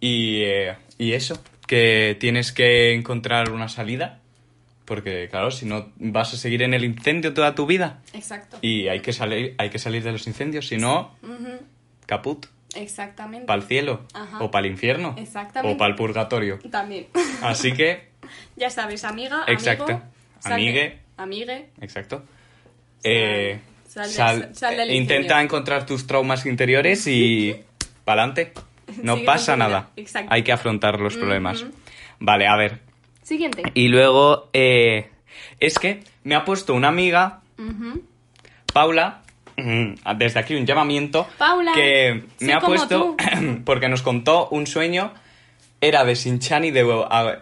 y, 0.00 0.42
eh, 0.42 0.76
y 0.98 1.12
eso, 1.12 1.42
que 1.66 2.16
tienes 2.20 2.52
que 2.52 2.94
encontrar 2.94 3.50
una 3.50 3.68
salida 3.68 4.20
porque 4.84 5.28
claro, 5.30 5.50
si 5.50 5.66
no 5.66 5.92
vas 5.96 6.32
a 6.32 6.38
seguir 6.38 6.62
en 6.62 6.72
el 6.72 6.82
incendio 6.82 7.34
toda 7.34 7.54
tu 7.54 7.66
vida 7.66 8.00
Exacto. 8.14 8.56
y 8.62 8.88
hay 8.88 9.00
que 9.00 9.12
salir, 9.12 9.54
hay 9.58 9.68
que 9.68 9.78
salir 9.78 10.02
de 10.02 10.12
los 10.12 10.26
incendios, 10.26 10.66
si 10.66 10.78
no, 10.78 11.14
caput, 12.06 12.46
Exactamente. 12.74 13.46
para 13.46 13.60
el 13.60 13.68
cielo 13.68 14.06
Ajá. 14.14 14.38
o 14.42 14.50
para 14.50 14.64
el 14.66 14.72
infierno 14.72 15.14
Exactamente. 15.18 15.74
o 15.74 15.76
para 15.76 15.90
el 15.90 15.94
purgatorio. 15.96 16.58
También. 16.70 17.06
Así 17.42 17.72
que, 17.72 18.08
ya 18.56 18.70
sabes, 18.70 19.04
amiga, 19.04 19.44
Exacto. 19.46 19.84
amigo, 19.84 20.02
Amigue. 20.44 20.98
Amigue. 21.18 21.66
exacto. 21.82 22.24
Eh, 23.04 23.60
sal 23.86 24.54
sal- 24.54 24.80
eh, 24.80 24.96
intenta 24.96 25.42
encontrar 25.42 25.84
tus 25.84 26.06
traumas 26.06 26.46
interiores 26.46 27.06
y 27.06 27.54
pa'lante. 28.06 28.52
No 29.02 29.14
Sigue 29.14 29.26
pasa 29.26 29.56
nada. 29.56 29.90
Exacto. 29.96 30.32
Hay 30.32 30.42
que 30.42 30.52
afrontar 30.52 31.00
los 31.00 31.16
problemas. 31.16 31.64
Vale, 32.18 32.46
a 32.46 32.56
ver. 32.56 32.80
Siguiente. 33.22 33.62
Y 33.74 33.88
luego, 33.88 34.48
eh, 34.52 35.10
es 35.60 35.78
que 35.78 36.02
me 36.24 36.34
ha 36.34 36.44
puesto 36.44 36.74
una 36.74 36.88
amiga. 36.88 37.40
Paula, 38.72 39.22
mm, 39.56 39.94
desde 40.16 40.40
aquí 40.40 40.54
un 40.54 40.66
llamamiento, 40.66 41.26
Paula, 41.38 41.72
que 41.72 42.24
me 42.40 42.52
ha 42.52 42.60
puesto, 42.60 43.16
porque 43.64 43.88
nos 43.88 44.02
contó 44.02 44.48
un 44.50 44.66
sueño, 44.66 45.12
era 45.80 46.04
de 46.04 46.16
Sinchan 46.16 46.64
y 46.64 46.70
de, 46.70 46.84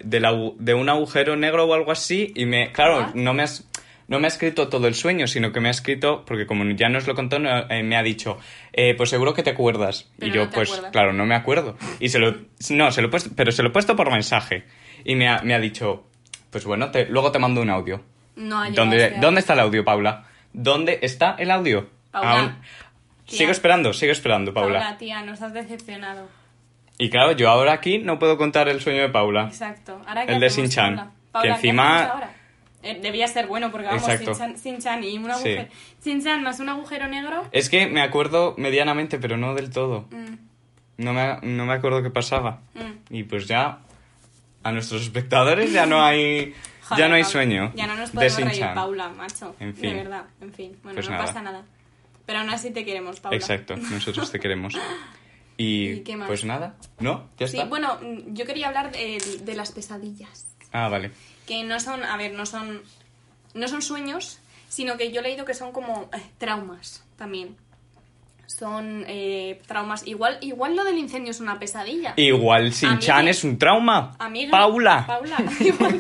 de, 0.04 0.20
la- 0.20 0.50
de 0.58 0.74
un 0.74 0.88
agujero 0.88 1.36
negro 1.36 1.64
o 1.66 1.74
algo 1.74 1.92
así, 1.92 2.32
y 2.34 2.46
me, 2.46 2.72
claro, 2.72 3.10
no 3.14 3.34
me, 3.34 3.42
has, 3.42 3.68
no 4.08 4.18
me 4.20 4.26
ha 4.26 4.28
escrito 4.28 4.68
todo 4.68 4.86
el 4.86 4.94
sueño, 4.94 5.26
sino 5.26 5.52
que 5.52 5.60
me 5.60 5.68
ha 5.68 5.70
escrito, 5.72 6.24
porque 6.26 6.46
como 6.46 6.64
ya 6.76 6.88
nos 6.88 7.06
lo 7.06 7.14
contó, 7.14 7.38
no- 7.38 7.68
eh, 7.70 7.82
me 7.82 7.96
ha 7.96 8.02
dicho, 8.02 8.38
eh, 8.72 8.94
pues 8.96 9.10
seguro 9.10 9.34
que 9.34 9.42
te 9.42 9.50
acuerdas. 9.50 10.08
Pero 10.18 10.32
y 10.32 10.34
yo, 10.34 10.44
no 10.44 10.50
pues, 10.50 10.68
acuerdas. 10.70 10.92
claro, 10.92 11.12
no 11.12 11.26
me 11.26 11.34
acuerdo. 11.34 11.76
Y 12.00 12.08
se 12.10 12.18
lo, 12.18 12.34
no, 12.70 12.90
se 12.92 13.02
lo 13.02 13.08
he 13.08 13.10
puesto, 13.10 13.30
pero 13.34 13.50
se 13.52 13.62
lo 13.62 13.70
he 13.70 13.72
puesto 13.72 13.96
por 13.96 14.10
mensaje. 14.10 14.64
Y 15.04 15.14
me 15.16 15.28
ha, 15.28 15.42
me 15.42 15.54
ha 15.54 15.58
dicho, 15.58 16.06
pues 16.50 16.64
bueno, 16.64 16.90
te- 16.90 17.06
luego 17.06 17.32
te 17.32 17.38
mando 17.38 17.60
un 17.62 17.70
audio. 17.70 18.02
No 18.36 18.60
ha 18.62 18.70
¿Dónde, 18.70 19.14
¿Dónde 19.20 19.40
está 19.40 19.54
el 19.54 19.60
audio, 19.60 19.84
Paula? 19.84 20.24
¿Dónde 20.52 20.98
está 21.02 21.34
el 21.38 21.50
audio? 21.50 21.88
Paula, 22.10 22.30
Aún-. 22.40 22.56
Sigo 23.26 23.50
esperando, 23.50 23.92
sigo 23.92 24.12
esperando, 24.12 24.54
Paula. 24.54 24.78
Paula, 24.80 24.98
tía, 24.98 25.22
nos 25.22 25.42
has 25.42 25.52
decepcionado. 25.52 26.28
Y 26.98 27.10
claro, 27.10 27.32
yo 27.32 27.50
ahora 27.50 27.72
aquí 27.72 27.98
no 27.98 28.18
puedo 28.18 28.38
contar 28.38 28.68
el 28.68 28.80
sueño 28.80 29.02
de 29.02 29.08
Paula. 29.08 29.46
Exacto. 29.48 30.00
Ahora, 30.06 30.24
¿qué 30.26 30.32
El 30.32 30.40
de 30.40 30.46
Paula? 30.46 30.54
que 31.02 31.32
Paula, 31.32 31.42
¿qué 31.42 31.48
encima-? 31.68 32.30
Eh, 32.82 32.98
debía 33.02 33.26
ser 33.26 33.46
bueno 33.46 33.70
porque 33.72 33.86
vamos. 33.86 34.06
Shin-chan 34.62 35.02
y 35.04 35.18
un 35.18 35.24
Sí. 35.24 35.30
agujero. 35.30 35.68
Shin-chan 36.04 36.42
más 36.42 36.60
un 36.60 36.68
agujero 36.68 37.08
negro. 37.08 37.48
Es 37.52 37.68
que 37.68 37.86
me 37.86 38.00
acuerdo 38.02 38.54
medianamente, 38.58 39.18
pero 39.18 39.36
no 39.36 39.54
del 39.54 39.70
todo. 39.70 40.06
Mm, 40.10 40.34
No 40.98 41.12
me, 41.12 41.38
no 41.42 41.66
me 41.66 41.72
acuerdo 41.74 42.02
qué 42.02 42.10
pasaba. 42.10 42.60
mm. 42.74 43.14
Y 43.14 43.24
pues 43.24 43.46
ya, 43.46 43.80
a 44.62 44.72
nuestros 44.72 45.02
espectadores 45.02 45.72
ya 45.72 45.84
no 45.86 46.02
hay, 46.02 46.54
Joder, 46.88 46.98
ya 47.04 47.08
no 47.08 47.14
hay 47.16 47.22
Paula. 47.22 47.32
sueño. 47.32 47.72
Ya 47.74 47.86
no 47.86 47.96
nos 47.96 48.10
de 48.12 48.14
podemos 48.14 48.50
reír. 48.50 48.66
Paula, 48.74 49.08
macho. 49.10 49.54
En 49.60 49.74
De 49.74 49.80
fin. 49.80 49.94
verdad, 49.94 50.24
en 50.40 50.52
fin. 50.54 50.76
Bueno, 50.82 50.94
Pues 50.96 51.06
no 51.08 51.12
nada. 51.16 51.26
pasa 51.26 51.42
nada. 51.42 51.64
Pero 52.24 52.38
aún 52.40 52.50
así 52.50 52.70
te 52.70 52.84
queremos, 52.84 53.20
Paula. 53.20 53.36
Exacto, 53.36 53.76
nosotros 53.76 54.30
te 54.30 54.38
queremos. 54.40 54.74
Y, 55.58 55.88
¿Y 55.88 56.00
qué 56.00 56.16
más? 56.18 56.26
pues 56.28 56.44
nada, 56.44 56.74
¿no? 57.00 57.30
¿Ya 57.38 57.48
Sí, 57.48 57.56
está? 57.56 57.66
bueno, 57.66 57.98
mm, 58.02 58.34
yo 58.34 58.44
quería 58.44 58.68
hablar 58.68 58.92
de, 58.92 59.16
de 59.42 59.54
las 59.54 59.72
pesadillas. 59.72 60.46
Ah, 60.70 60.88
vale. 60.90 61.12
Que 61.46 61.62
no 61.64 61.78
son, 61.80 62.02
a 62.02 62.16
ver, 62.16 62.32
no 62.34 62.44
son, 62.46 62.82
no 63.54 63.68
son 63.68 63.82
sueños, 63.82 64.38
sino 64.68 64.96
que 64.96 65.12
yo 65.12 65.20
he 65.20 65.22
leído 65.22 65.44
que 65.44 65.54
son 65.54 65.72
como 65.72 66.08
eh, 66.12 66.22
traumas 66.38 67.04
también. 67.16 67.56
Son 68.46 69.04
eh, 69.08 69.60
traumas. 69.66 70.06
Igual, 70.06 70.38
igual 70.40 70.76
lo 70.76 70.84
del 70.84 70.98
incendio 70.98 71.30
es 71.30 71.40
una 71.40 71.58
pesadilla. 71.58 72.14
Igual 72.16 72.70
Shin-chan 72.70 73.18
Amigue. 73.18 73.30
es 73.30 73.44
un 73.44 73.58
trauma. 73.58 74.14
Amiga, 74.18 74.50
Paula. 74.50 75.04
Paula, 75.06 75.36
igual, 75.60 75.94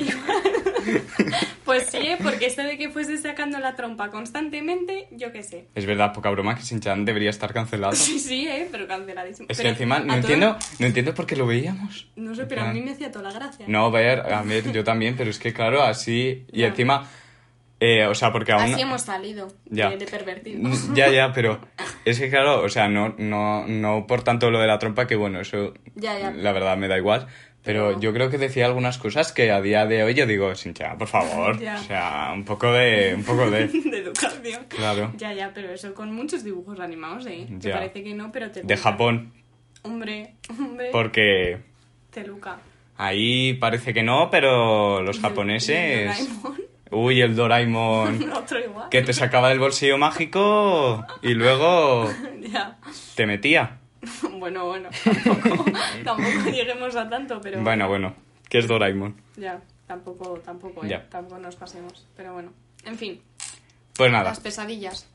igual. 0.00 0.42
Pues 1.64 1.88
sí, 1.90 1.96
¿eh? 1.98 2.16
porque 2.22 2.46
esto 2.46 2.62
de 2.62 2.78
que 2.78 2.90
fuese 2.90 3.18
sacando 3.18 3.58
la 3.58 3.74
trompa 3.74 4.08
constantemente, 4.10 5.08
yo 5.10 5.32
qué 5.32 5.42
sé. 5.42 5.66
Es 5.74 5.84
verdad, 5.84 6.12
poca 6.12 6.30
broma 6.30 6.54
que 6.54 6.62
Shin-chan 6.62 7.04
debería 7.04 7.30
estar 7.30 7.52
cancelado. 7.52 7.92
Sí, 7.96 8.18
sí, 8.20 8.46
¿eh? 8.46 8.68
pero 8.70 8.86
canceladísimo. 8.86 9.46
Es 9.50 9.56
que 9.56 9.62
Pero 9.64 9.72
encima 9.74 9.96
a 9.96 10.00
no 10.00 10.06
todo- 10.06 10.16
entiendo, 10.16 10.56
no 10.78 10.86
entiendo 10.86 11.14
por 11.14 11.26
qué 11.26 11.34
lo 11.36 11.46
veíamos. 11.46 12.08
No 12.14 12.34
sé, 12.34 12.46
pero 12.46 12.62
a 12.62 12.72
mí 12.72 12.80
me 12.82 12.92
hacía 12.92 13.10
toda 13.10 13.30
la 13.30 13.38
gracia. 13.38 13.66
No, 13.68 13.86
a 13.86 13.90
ver, 13.90 14.20
a 14.32 14.42
ver, 14.42 14.70
yo 14.72 14.84
también, 14.84 15.16
pero 15.16 15.28
es 15.30 15.38
que 15.40 15.52
claro, 15.52 15.82
así 15.82 16.46
y 16.52 16.60
Ya. 16.60 16.68
encima, 16.68 17.08
eh, 17.80 18.06
o 18.06 18.14
sea, 18.14 18.30
porque 18.32 18.52
aún 18.52 18.62
Así 18.62 18.80
hemos 18.80 19.02
salido 19.02 19.48
Ya. 19.66 19.90
de, 19.90 19.96
de 19.98 20.06
pervertidos. 20.06 20.94
ya, 20.94 21.08
ya, 21.08 21.32
pero 21.32 21.60
es 22.04 22.18
que 22.20 22.30
claro, 22.30 22.62
o 22.62 22.68
sea, 22.68 22.88
no, 22.88 23.14
no, 23.18 23.66
no 23.66 24.06
por 24.06 24.22
tanto 24.22 24.50
lo 24.52 24.60
de 24.60 24.66
la 24.68 24.78
trompa 24.78 25.06
que 25.08 25.16
bueno, 25.16 25.40
eso 25.40 25.74
Ya, 25.96 26.16
ya. 26.18 26.30
la 26.30 26.52
verdad 26.52 26.76
me 26.76 26.86
da 26.88 26.96
igual. 26.96 27.26
Pero 27.66 28.00
yo 28.00 28.12
creo 28.14 28.30
que 28.30 28.38
decía 28.38 28.64
algunas 28.64 28.96
cosas 28.96 29.32
que 29.32 29.50
a 29.50 29.60
día 29.60 29.84
de 29.86 30.02
hoy 30.04 30.14
yo 30.14 30.24
digo, 30.26 30.54
Sincha, 30.54 30.96
por 30.96 31.08
favor, 31.08 31.58
Ya. 31.60 31.74
o 31.76 31.82
sea, 31.82 32.30
un 32.32 32.44
poco 32.44 32.72
de, 32.72 33.12
un 33.14 33.24
poco 33.24 33.50
de, 33.50 33.66
de 33.90 33.98
educación. 33.98 34.64
Claro. 34.68 35.12
Ya, 35.18 35.32
ya, 35.34 35.50
pero 35.52 35.70
eso 35.70 35.92
con 35.92 36.14
muchos 36.14 36.44
dibujos 36.44 36.78
animados, 36.80 37.26
¿eh? 37.26 37.46
Te 37.60 37.70
parece 37.72 38.02
que 38.04 38.14
no, 38.14 38.30
pero 38.32 38.50
te 38.52 38.62
de. 38.62 38.76
Japón, 38.76 39.32
Hombre, 39.82 40.34
hombre. 40.58 40.88
porque 40.92 41.58
Te 42.10 42.24
luca. 42.26 42.58
ahí 42.96 43.54
parece 43.54 43.92
que 43.92 44.02
no, 44.02 44.30
pero 44.30 45.02
los 45.02 45.16
el 45.16 45.22
japoneses, 45.22 46.06
Doraemon, 46.42 46.60
uy, 46.92 47.20
el 47.20 47.34
Doraemon. 47.36 48.32
Otro 48.32 48.58
igual. 48.60 48.88
que 48.90 49.02
te 49.02 49.12
sacaba 49.12 49.48
del 49.48 49.58
bolsillo 49.58 49.98
mágico 49.98 51.04
y 51.20 51.34
luego 51.34 52.08
Ya. 52.40 52.78
te 53.16 53.26
metía. 53.26 53.78
Bueno, 54.38 54.66
bueno, 54.66 54.88
tampoco, 55.04 55.64
tampoco 56.04 56.50
lleguemos 56.50 56.94
a 56.96 57.08
tanto, 57.08 57.40
pero... 57.40 57.62
Bueno, 57.62 57.88
bueno, 57.88 58.14
que 58.48 58.58
es 58.58 58.68
Doraemon. 58.68 59.14
Ya, 59.36 59.60
tampoco, 59.86 60.38
tampoco, 60.44 60.84
¿eh? 60.84 60.88
Ya. 60.88 61.08
Tampoco 61.08 61.38
nos 61.40 61.56
pasemos. 61.56 62.06
Pero 62.16 62.32
bueno, 62.34 62.52
en 62.84 62.96
fin, 62.96 63.20
Pues 63.96 64.10
nada, 64.10 64.24
las 64.24 64.40
pesadillas. 64.40 65.08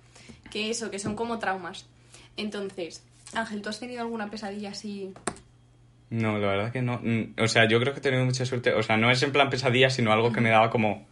Que 0.52 0.70
eso, 0.70 0.92
que 0.92 1.00
son 1.00 1.16
como 1.16 1.40
traumas. 1.40 1.86
Entonces, 2.38 3.04
Ángel, 3.34 3.62
¿tú 3.62 3.70
has 3.70 3.80
tenido 3.80 4.02
alguna 4.02 4.30
pesadilla 4.30 4.72
así? 4.72 5.14
no, 6.10 6.38
la 6.40 6.48
verdad 6.48 6.72
que 6.74 6.82
no. 6.82 7.00
Mm, 7.02 7.36
O 7.42 7.48
sea, 7.48 7.68
yo 7.70 7.80
creo 7.80 7.94
que 7.94 8.00
he 8.00 8.04
tenido 8.04 8.26
mucha 8.26 8.46
suerte. 8.46 8.74
O 8.74 8.84
sea, 8.84 8.98
no 8.98 9.10
es 9.12 9.24
en 9.24 9.32
plan 9.32 9.50
pesadilla, 9.50 9.90
sino 9.90 10.12
algo 10.12 10.34
que 10.34 10.42
me 10.42 10.50
daba 10.50 10.70
como 10.70 11.06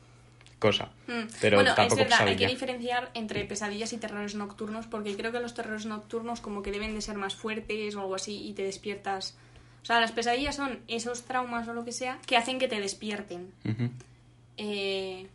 cosa. 0.59 0.89
Mm. 1.07 1.23
Pero 1.41 1.57
bueno, 1.57 1.71
es 1.71 1.75
tampoco 1.75 2.01
verdad, 2.01 2.27
hay 2.27 2.35
que 2.35 2.47
diferenciar 2.47 3.09
entre 3.13 3.43
pesadillas 3.45 3.93
y 3.93 3.97
terrores 3.97 4.35
nocturnos, 4.35 4.85
porque 4.85 5.15
creo 5.15 5.31
que 5.31 5.39
los 5.39 5.53
terrores 5.53 5.85
nocturnos 5.85 6.41
como 6.41 6.61
que 6.61 6.71
deben 6.71 6.93
de 6.93 7.01
ser 7.01 7.17
más 7.17 7.35
fuertes 7.35 7.95
o 7.95 8.01
algo 8.01 8.15
así 8.15 8.47
y 8.47 8.53
te 8.53 8.63
despiertas. 8.63 9.35
O 9.81 9.85
sea, 9.85 10.01
las 10.01 10.11
pesadillas 10.11 10.57
son 10.57 10.79
esos 10.87 11.23
traumas 11.23 11.67
o 11.67 11.73
lo 11.73 11.85
que 11.85 11.93
sea 11.93 12.19
que 12.27 12.37
hacen 12.37 12.59
que 12.59 12.67
te 12.67 12.79
despierten. 12.79 13.51
Eh, 14.57 15.27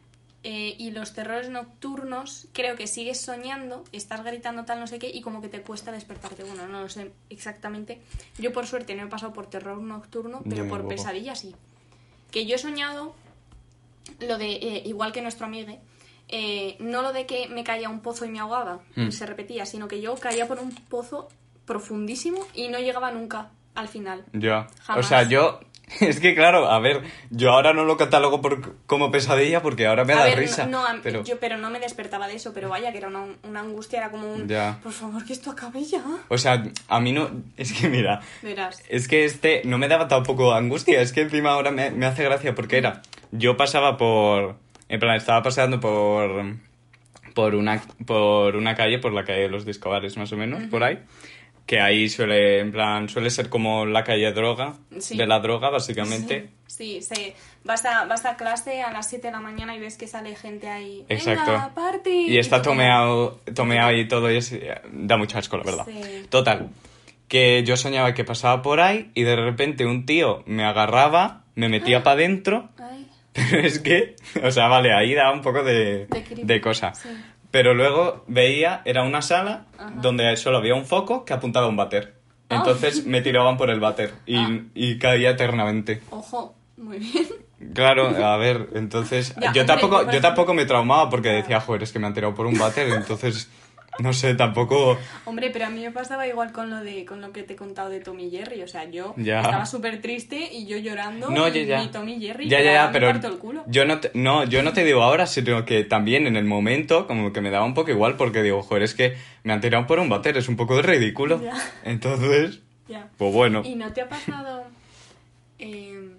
eh, 0.46 0.74
y 0.78 0.90
los 0.90 1.14
terrores 1.14 1.48
nocturnos, 1.48 2.48
creo 2.52 2.76
que 2.76 2.86
sigues 2.86 3.18
soñando, 3.18 3.82
estás 3.92 4.22
gritando 4.22 4.66
tal 4.66 4.78
no 4.78 4.86
sé 4.86 4.98
qué 4.98 5.08
y 5.08 5.22
como 5.22 5.40
que 5.40 5.48
te 5.48 5.62
cuesta 5.62 5.90
despertarte. 5.90 6.44
Bueno, 6.44 6.68
no 6.68 6.82
lo 6.82 6.88
sé 6.90 7.10
exactamente. 7.30 8.02
Yo 8.38 8.52
por 8.52 8.66
suerte 8.66 8.94
no 8.94 9.04
he 9.04 9.06
pasado 9.06 9.32
por 9.32 9.46
terror 9.46 9.78
nocturno, 9.78 10.42
pero 10.44 10.68
por 10.68 10.80
tampoco. 10.80 10.88
pesadilla 10.88 11.34
sí. 11.34 11.54
Que 12.30 12.44
yo 12.44 12.56
he 12.56 12.58
soñado 12.58 13.14
lo 14.20 14.38
de, 14.38 14.52
eh, 14.52 14.82
igual 14.86 15.12
que 15.12 15.22
nuestro 15.22 15.46
amigo, 15.46 15.78
eh, 16.28 16.76
no 16.80 17.02
lo 17.02 17.12
de 17.12 17.26
que 17.26 17.48
me 17.48 17.64
caía 17.64 17.88
un 17.88 18.00
pozo 18.00 18.24
y 18.24 18.28
me 18.30 18.40
ahogaba, 18.40 18.80
Mm. 18.96 19.10
se 19.10 19.26
repetía, 19.26 19.66
sino 19.66 19.88
que 19.88 20.00
yo 20.00 20.14
caía 20.16 20.48
por 20.48 20.58
un 20.58 20.74
pozo 20.74 21.28
profundísimo 21.64 22.38
y 22.54 22.68
no 22.68 22.78
llegaba 22.78 23.10
nunca 23.10 23.50
al 23.74 23.88
final. 23.88 24.24
Ya. 24.32 24.66
O 24.68 24.82
Jamás. 24.82 25.06
sea, 25.08 25.22
yo. 25.24 25.60
Es 26.00 26.20
que 26.20 26.34
claro, 26.34 26.70
a 26.70 26.78
ver, 26.78 27.02
yo 27.30 27.50
ahora 27.50 27.72
no 27.72 27.84
lo 27.84 27.96
catalogo 27.96 28.40
por, 28.40 28.76
como 28.86 29.10
pesadilla 29.10 29.62
porque 29.62 29.86
ahora 29.86 30.04
me 30.04 30.14
A 30.14 30.16
da 30.16 30.24
ver, 30.24 30.38
risa. 30.38 30.66
No, 30.66 30.82
pero... 31.02 31.22
yo, 31.24 31.38
pero 31.38 31.58
no 31.58 31.70
me 31.70 31.78
despertaba 31.78 32.26
de 32.26 32.36
eso, 32.36 32.52
pero 32.52 32.68
vaya 32.68 32.90
que 32.92 32.98
era 32.98 33.08
una, 33.08 33.26
una 33.42 33.60
angustia, 33.60 33.98
era 33.98 34.10
como 34.10 34.32
un... 34.32 34.48
Ya. 34.48 34.78
Por 34.82 34.92
favor, 34.92 35.24
que 35.24 35.32
esto 35.32 35.50
acabe 35.50 35.84
ya. 35.84 36.02
O 36.28 36.38
sea, 36.38 36.64
a 36.88 37.00
mí 37.00 37.12
no. 37.12 37.30
Es 37.56 37.72
que 37.72 37.88
mira, 37.88 38.20
Verás. 38.42 38.82
Es 38.88 39.08
que 39.08 39.24
este 39.24 39.62
no 39.64 39.78
me 39.78 39.88
daba 39.88 40.08
tampoco 40.08 40.54
angustia, 40.54 41.00
es 41.00 41.12
que 41.12 41.22
encima 41.22 41.50
ahora 41.50 41.70
me, 41.70 41.90
me 41.90 42.06
hace 42.06 42.24
gracia 42.24 42.54
porque 42.54 42.78
era, 42.78 43.02
yo 43.32 43.56
pasaba 43.56 43.96
por, 43.96 44.56
en 44.88 45.00
plan, 45.00 45.16
estaba 45.16 45.42
paseando 45.42 45.80
por, 45.80 46.56
por 47.34 47.54
una, 47.54 47.82
por 48.06 48.56
una 48.56 48.74
calle, 48.74 48.98
por 48.98 49.12
la 49.12 49.24
calle 49.24 49.42
de 49.42 49.48
los 49.48 49.64
Discobares 49.64 50.16
más 50.16 50.32
o 50.32 50.36
menos, 50.36 50.64
por 50.64 50.84
ahí, 50.84 51.00
que 51.66 51.80
ahí 51.80 52.08
suele, 52.08 52.60
en 52.60 52.72
plan, 52.72 53.08
suele 53.08 53.30
ser 53.30 53.48
como 53.48 53.86
la 53.86 54.04
calle 54.04 54.32
droga, 54.32 54.74
Sí. 54.98 55.16
de 55.16 55.26
la 55.26 55.40
droga 55.40 55.70
básicamente. 55.70 56.50
Sí, 56.66 57.00
sí. 57.00 57.32
Vas 57.64 57.84
a, 57.86 58.04
vas 58.04 58.26
a 58.26 58.36
clase 58.36 58.82
a 58.82 58.90
las 58.92 59.08
7 59.08 59.28
de 59.28 59.32
la 59.32 59.40
mañana 59.40 59.74
y 59.74 59.78
ves 59.80 59.96
que 59.96 60.06
sale 60.06 60.34
gente 60.36 60.68
ahí. 60.68 61.04
Exacto. 61.08 61.52
Venga, 61.52 61.72
party. 61.74 62.26
Y 62.28 62.38
está 62.38 62.60
tomeado, 62.60 63.40
tomeado 63.54 63.92
y 63.92 64.06
todo, 64.06 64.30
y 64.30 64.36
es- 64.36 64.54
da 64.92 65.16
mucho 65.16 65.38
asco, 65.38 65.56
la 65.56 65.62
verdad. 65.64 65.86
Sí. 65.86 66.26
Total, 66.28 66.68
que 67.28 67.62
yo 67.64 67.76
soñaba 67.78 68.12
que 68.12 68.24
pasaba 68.24 68.60
por 68.60 68.80
ahí 68.80 69.10
y 69.14 69.22
de 69.22 69.36
repente 69.36 69.86
un 69.86 70.04
tío 70.04 70.42
me 70.46 70.64
agarraba, 70.64 71.44
me 71.54 71.68
metía 71.70 72.02
para 72.02 72.14
adentro 72.16 72.68
Pero 73.32 73.62
es 73.66 73.80
que, 73.80 74.14
o 74.44 74.50
sea, 74.52 74.68
vale, 74.68 74.92
ahí 74.94 75.12
da 75.14 75.32
un 75.32 75.40
poco 75.42 75.64
de, 75.64 76.06
De 76.06 76.24
de 76.44 76.60
cosa. 76.60 76.94
sí. 76.94 77.08
Pero 77.54 77.72
luego 77.72 78.24
veía, 78.26 78.82
era 78.84 79.04
una 79.04 79.22
sala 79.22 79.66
Ajá. 79.78 79.92
donde 80.02 80.36
solo 80.36 80.56
había 80.58 80.74
un 80.74 80.84
foco 80.84 81.24
que 81.24 81.34
apuntaba 81.34 81.66
a 81.66 81.68
un 81.68 81.76
váter. 81.76 82.14
Ah. 82.48 82.56
Entonces 82.56 83.06
me 83.06 83.20
tiraban 83.22 83.56
por 83.56 83.70
el 83.70 83.78
váter 83.78 84.12
y, 84.26 84.34
Ah. 84.36 84.58
y 84.74 84.98
caía 84.98 85.30
eternamente. 85.30 86.02
ojo, 86.10 86.56
muy 86.76 86.98
bien. 86.98 87.28
Claro, 87.72 88.08
a 88.08 88.36
ver, 88.38 88.70
entonces 88.74 89.36
Ya, 89.40 89.52
yo 89.52 89.64
tampoco, 89.66 90.10
yo, 90.10 90.20
tampoco 90.20 90.52
me 90.52 90.66
traumaba 90.66 91.08
porque 91.08 91.28
Ya. 91.28 91.34
decía, 91.36 91.60
joder, 91.60 91.84
es 91.84 91.92
que 91.92 92.00
me 92.00 92.08
han 92.08 92.12
tirado 92.14 92.34
por 92.34 92.46
un 92.46 92.58
váter, 92.58 92.88
entonces 92.88 93.48
no 94.00 94.12
sé, 94.12 94.34
tampoco 94.34 94.98
Hombre, 95.24 95.50
pero 95.50 95.66
a 95.66 95.70
mí 95.70 95.80
me 95.82 95.90
pasaba 95.90 96.26
igual 96.26 96.52
con 96.52 96.68
lo 96.70 96.80
de 96.80 97.04
con 97.04 97.20
lo 97.20 97.32
que 97.32 97.42
te 97.44 97.52
he 97.52 97.56
contado 97.56 97.90
de 97.90 98.00
Tommy 98.00 98.30
Jerry. 98.30 98.62
O 98.62 98.68
sea, 98.68 98.84
yo 98.90 99.14
Ya. 99.16 99.40
estaba 99.40 99.66
súper 99.66 100.00
triste 100.02 100.48
y 100.52 100.66
yo 100.66 100.76
llorando. 100.78 101.30
No, 101.30 101.48
y, 101.48 101.52
ya, 101.52 101.62
ya. 101.62 101.82
y 101.84 101.88
Tommy 101.88 102.20
Jerry. 102.20 102.48
Ya, 102.48 102.60
ya, 102.60 102.72
ya, 102.72 102.86
me 102.88 102.92
pero 102.92 103.10
el 103.10 103.38
culo. 103.38 103.64
yo 103.66 103.84
no 103.84 104.00
te, 104.00 104.10
no, 104.14 104.44
yo 104.44 104.62
no 104.62 104.72
te 104.72 104.84
digo 104.84 105.02
ahora, 105.02 105.26
sino 105.26 105.64
que 105.64 105.84
también 105.84 106.26
en 106.26 106.36
el 106.36 106.44
momento 106.44 107.06
como 107.06 107.32
que 107.32 107.40
me 107.40 107.50
daba 107.50 107.64
un 107.64 107.74
poco 107.74 107.90
igual 107.90 108.16
porque 108.16 108.42
digo, 108.42 108.62
joder, 108.62 108.82
es 108.82 108.94
que 108.94 109.16
me 109.44 109.52
han 109.52 109.60
tirado 109.60 109.86
por 109.86 109.98
un 110.00 110.08
váter, 110.08 110.36
es 110.36 110.48
un 110.48 110.56
poco 110.56 110.76
de 110.76 110.82
ridículo. 110.82 111.40
Ya. 111.42 111.54
Entonces, 111.84 112.60
Ya. 112.88 113.08
pues 113.16 113.32
bueno. 113.32 113.62
¿Y 113.64 113.76
no 113.76 113.92
te 113.92 114.00
ha 114.02 114.08
pasado 114.08 114.64
eh, 115.58 116.10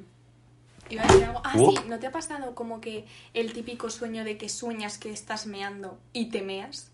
Iba 0.89 1.03
a 1.03 1.07
decir 1.07 1.23
algo. 1.23 1.41
Ah, 1.43 1.53
Uh. 1.55 1.71
sí, 1.71 1.77
¿no 1.89 1.97
te 1.99 2.05
ha 2.07 2.11
pasado 2.11 2.53
como 2.53 2.79
que 2.79 3.05
el 3.33 3.53
típico 3.53 3.89
sueño 3.89 4.23
de 4.23 4.37
que 4.37 4.49
sueñas 4.49 4.97
que 4.99 5.09
estás 5.11 5.47
meando 5.47 5.97
y 6.13 6.29
te 6.29 6.41
meas? 6.43 6.91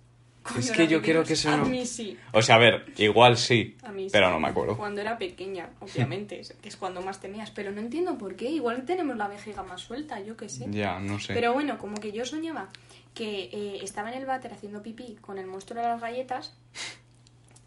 Es 0.58 0.72
que 0.72 0.88
yo 0.88 1.02
creo 1.02 1.24
que 1.24 1.34
eso 1.34 1.50
A 1.52 1.58
no- 1.58 1.66
mí 1.66 1.86
sí. 1.86 2.18
O 2.34 2.42
sea, 2.42 2.56
a 2.56 2.58
ver, 2.58 2.92
igual 2.98 3.38
sí, 3.38 3.78
A 3.84 3.92
mí 3.92 4.06
sí. 4.06 4.10
pero 4.12 4.30
no 4.32 4.40
me 4.40 4.48
acuerdo. 4.48 4.76
Cuando 4.76 5.00
era 5.02 5.18
pequeña, 5.18 5.70
obviamente, 5.80 6.42
que 6.62 6.70
es 6.70 6.78
cuando 6.78 7.02
más 7.02 7.20
te 7.20 7.28
meas. 7.28 7.52
Pero 7.52 7.72
no 7.72 7.80
entiendo 7.80 8.18
por 8.18 8.36
qué. 8.36 8.50
Igual 8.50 8.84
tenemos 8.86 9.16
la 9.18 9.28
vejiga 9.28 9.62
más 9.64 9.82
suelta, 9.82 10.20
yo 10.20 10.36
qué 10.38 10.50
sé. 10.50 10.66
Ya, 10.70 11.00
no 11.00 11.20
sé. 11.20 11.34
Pero 11.34 11.54
bueno, 11.54 11.78
como 11.78 11.96
que 11.98 12.12
yo 12.12 12.26
soñaba 12.26 12.70
que 13.14 13.50
eh, 13.52 13.80
estaba 13.84 14.12
en 14.12 14.18
el 14.18 14.26
váter 14.26 14.54
haciendo 14.54 14.82
pipí 14.82 15.18
con 15.22 15.38
el 15.38 15.46
monstruo 15.46 15.82
de 15.82 15.88
las 15.88 16.02
galletas 16.02 16.54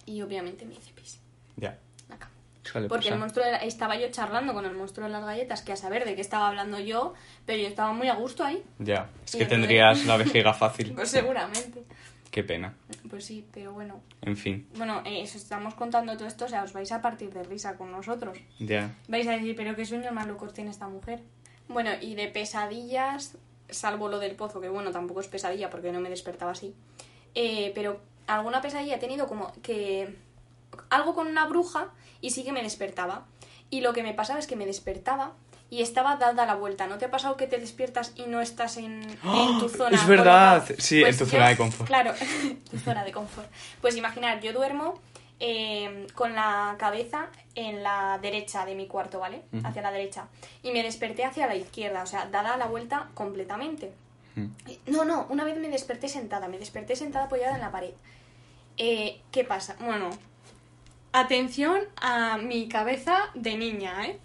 y 0.07 0.21
obviamente 0.23 0.65
me 0.65 0.75
hice 0.75 0.93
pis. 0.95 1.21
Ya. 1.57 1.79
La 2.73 2.89
Porque 2.89 3.09
el 3.09 3.15
pasar. 3.15 3.19
monstruo 3.19 3.45
de- 3.45 3.67
estaba 3.69 3.97
yo 3.97 4.11
charlando 4.11 4.53
con 4.55 4.65
el 4.65 4.75
monstruo 4.75 5.07
de 5.07 5.13
las 5.13 5.23
galletas, 5.25 5.63
que 5.63 5.73
a 5.73 5.77
saber 5.77 6.05
de 6.07 6.15
qué 6.17 6.23
estaba 6.23 6.49
hablando 6.49 6.81
yo, 6.81 7.13
pero 7.47 7.63
yo 7.63 7.69
estaba 7.69 7.93
muy 7.93 8.09
a 8.09 8.15
gusto 8.15 8.43
ahí. 8.43 8.65
Ya, 8.79 9.11
es 9.25 9.35
Y 9.35 9.39
que 9.39 9.47
tendrías 9.47 10.05
la 10.07 10.17
vejiga 10.17 10.55
fácil. 10.55 10.93
Pues 10.97 11.11
seguramente. 11.11 11.85
Qué 12.35 12.43
pena. 12.43 12.75
Pues 13.09 13.27
sí, 13.27 13.47
pero 13.53 13.73
bueno. 13.75 14.01
En 14.21 14.37
fin, 14.37 14.67
Bueno, 14.77 15.03
eh, 15.05 15.23
os 15.23 15.37
estamos 15.37 15.75
contando 15.75 16.17
todo 16.17 16.27
esto, 16.27 16.47
o 16.47 16.49
sea, 16.49 16.65
os 16.65 16.73
vais 16.73 16.91
a 16.91 17.01
partir 17.01 17.33
de 17.33 17.45
risa 17.45 17.77
con 17.77 17.93
nosotros. 17.93 18.37
ya. 18.59 18.93
Vais 19.07 19.29
a 19.29 19.31
decir, 19.37 19.55
pero 19.55 19.77
qué 19.77 19.87
sueños 19.87 20.13
más 20.13 20.27
locos 20.27 20.53
tiene 20.53 20.71
esta 20.71 20.89
mujer. 20.89 21.21
Bueno, 21.69 21.91
y 22.01 22.17
de 22.17 22.27
pesadillas, 22.27 23.39
salvo 23.69 24.09
lo 24.09 24.19
del 24.19 24.35
pozo, 24.35 24.61
que 24.61 24.69
bueno, 24.69 24.91
tampoco 24.91 25.21
es 25.21 25.29
pesadilla 25.29 25.71
porque 25.71 25.93
no 25.93 26.01
me 26.01 26.11
despertaba 26.11 26.51
así. 26.51 26.75
Eh, 27.37 27.71
pero 27.73 28.01
alguna 28.27 28.61
pesadilla 28.61 28.97
he 28.97 28.99
tenido 28.99 29.29
como 29.29 29.53
que 29.63 30.17
algo 30.91 31.15
con 31.15 31.29
una 31.29 31.47
bruja 31.47 31.93
y 32.21 32.31
sí 32.31 32.43
que 32.43 32.51
me 32.51 32.65
despertaba. 32.65 33.27
Y 33.71 33.81
lo 33.81 33.93
que 33.93 34.03
me 34.03 34.13
pasaba 34.13 34.41
es 34.41 34.49
que 34.49 34.57
me 34.57 34.67
despertaba 34.67 35.35
y 35.75 35.83
estaba 35.83 36.15
dada 36.15 36.47
la 36.47 36.55
vuelta. 36.55 36.87
¿No 36.87 36.99
te 36.99 37.07
ha 37.07 37.11
pasado 37.11 37.37
que 37.37 37.49
te 37.49 37.59
despiertas 37.59 38.13
y 38.15 38.27
no 38.27 38.41
estás 38.41 38.77
en, 38.77 39.03
en 39.03 39.59
tu 39.59 39.69
zona? 39.69 39.97
¡Es 39.97 40.07
verdad! 40.07 40.65
Sí, 40.79 41.03
en 41.03 41.19
tu 41.19 41.27
zona 41.27 41.49
de 41.49 41.57
confort. 41.57 41.89
Claro, 41.89 42.15
tu 42.71 42.79
zona 42.79 43.03
de 43.03 43.11
confort. 43.11 43.51
Pues 43.81 43.97
imaginar, 43.97 44.41
yo 44.41 44.53
duermo 44.53 45.01
eh, 45.41 46.07
con 46.15 46.33
la 46.37 46.77
cabeza 46.79 47.27
en 47.57 47.83
la 47.83 48.21
derecha 48.23 48.65
de 48.65 48.77
mi 48.77 48.87
cuarto, 48.87 49.19
¿vale? 49.19 49.43
Hacia 49.65 49.83
la 49.83 49.91
derecha. 49.91 50.29
Y 50.63 50.71
me 50.71 50.85
desperté 50.85 51.25
hacia 51.25 51.49
la 51.49 51.57
izquierda, 51.57 52.05
o 52.05 52.07
sea, 52.07 52.27
dada 52.27 52.57
la 52.57 52.67
vuelta 52.67 53.09
completamente. 53.15 53.93
No, 54.87 55.05
no, 55.05 55.27
una 55.29 55.43
vez 55.43 55.59
me 55.59 55.69
desperté 55.69 56.09
sentada, 56.09 56.47
me 56.47 56.61
desperté 56.61 56.95
sentada 56.95 57.25
apoyada 57.25 57.57
en 57.57 57.61
la 57.61 57.73
pared. 57.73 57.95
Eh, 58.77 59.21
¿Qué 59.33 59.43
pasa? 59.43 59.75
Bueno, 59.81 60.11
atención 61.13 61.81
a 61.97 62.39
mi 62.39 62.69
cabeza 62.69 63.17
de 63.35 63.57
niña, 63.57 64.07
¿eh? 64.07 64.21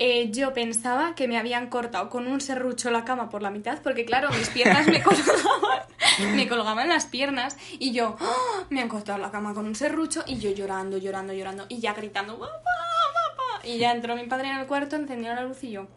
Eh, 0.00 0.30
yo 0.30 0.52
pensaba 0.52 1.14
que 1.16 1.26
me 1.26 1.36
habían 1.38 1.68
cortado 1.68 2.08
con 2.08 2.26
un 2.28 2.40
serrucho 2.40 2.90
la 2.90 3.04
cama 3.04 3.28
por 3.28 3.42
la 3.42 3.50
mitad, 3.50 3.78
porque 3.82 4.04
claro, 4.04 4.30
mis 4.30 4.48
piernas 4.50 4.86
me 4.86 5.02
colgaban, 5.02 6.36
me 6.36 6.46
colgaban 6.48 6.88
las 6.88 7.06
piernas, 7.06 7.56
y 7.80 7.90
yo, 7.92 8.16
¡ah! 8.20 8.64
me 8.70 8.80
han 8.80 8.88
cortado 8.88 9.18
la 9.18 9.30
cama 9.32 9.54
con 9.54 9.66
un 9.66 9.74
serrucho, 9.74 10.22
y 10.26 10.38
yo 10.38 10.50
llorando, 10.52 10.98
llorando, 10.98 11.32
llorando, 11.32 11.66
y 11.68 11.80
ya 11.80 11.94
gritando, 11.94 12.38
papá, 12.38 12.52
papá. 12.54 13.66
Y 13.66 13.78
ya 13.78 13.90
entró 13.90 14.14
mi 14.14 14.24
padre 14.24 14.48
en 14.50 14.58
el 14.58 14.66
cuarto, 14.66 14.94
encendió 14.94 15.34
la 15.34 15.42
luz 15.42 15.64
y 15.64 15.70
yo. 15.72 15.88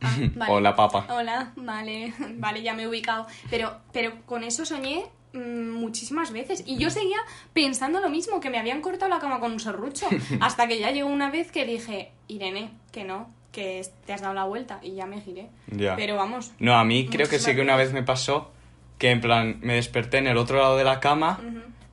"Ah, 0.00 0.16
vale". 0.34 0.52
Hola, 0.52 0.74
papa. 0.74 1.06
Hola, 1.08 1.52
vale, 1.54 2.12
vale, 2.38 2.62
ya 2.62 2.74
me 2.74 2.82
he 2.82 2.88
ubicado. 2.88 3.28
Pero, 3.50 3.76
pero 3.92 4.14
con 4.26 4.42
eso 4.42 4.66
soñé 4.66 5.06
muchísimas 5.34 6.32
veces. 6.32 6.62
Y 6.66 6.78
yo 6.78 6.90
seguía 6.90 7.18
pensando 7.52 8.00
lo 8.00 8.10
mismo, 8.10 8.40
que 8.40 8.50
me 8.50 8.58
habían 8.58 8.80
cortado 8.82 9.08
la 9.10 9.18
cama 9.18 9.40
con 9.40 9.52
un 9.52 9.60
serrucho. 9.60 10.06
Hasta 10.40 10.66
que 10.68 10.78
ya 10.78 10.90
llegó 10.90 11.08
una 11.08 11.30
vez 11.30 11.50
que 11.50 11.64
dije, 11.64 12.10
Irene, 12.28 12.70
que 12.92 13.04
no, 13.04 13.30
que 13.52 13.84
te 14.06 14.12
has 14.12 14.20
dado 14.22 14.34
la 14.34 14.44
vuelta. 14.44 14.80
Y 14.82 14.94
ya 14.94 15.06
me 15.06 15.20
giré. 15.20 15.48
Ya. 15.68 15.96
Pero 15.96 16.16
vamos. 16.16 16.52
No, 16.58 16.74
a 16.74 16.84
mí 16.84 17.08
creo 17.08 17.28
que 17.28 17.38
sí 17.38 17.54
que 17.54 17.60
una 17.62 17.76
vez 17.76 17.92
me 17.92 18.02
pasó 18.02 18.50
que 18.98 19.10
en 19.10 19.20
plan 19.20 19.58
me 19.62 19.74
desperté 19.74 20.18
en 20.18 20.26
el 20.28 20.36
otro 20.36 20.58
lado 20.58 20.76
de 20.76 20.84
la 20.84 21.00
cama 21.00 21.40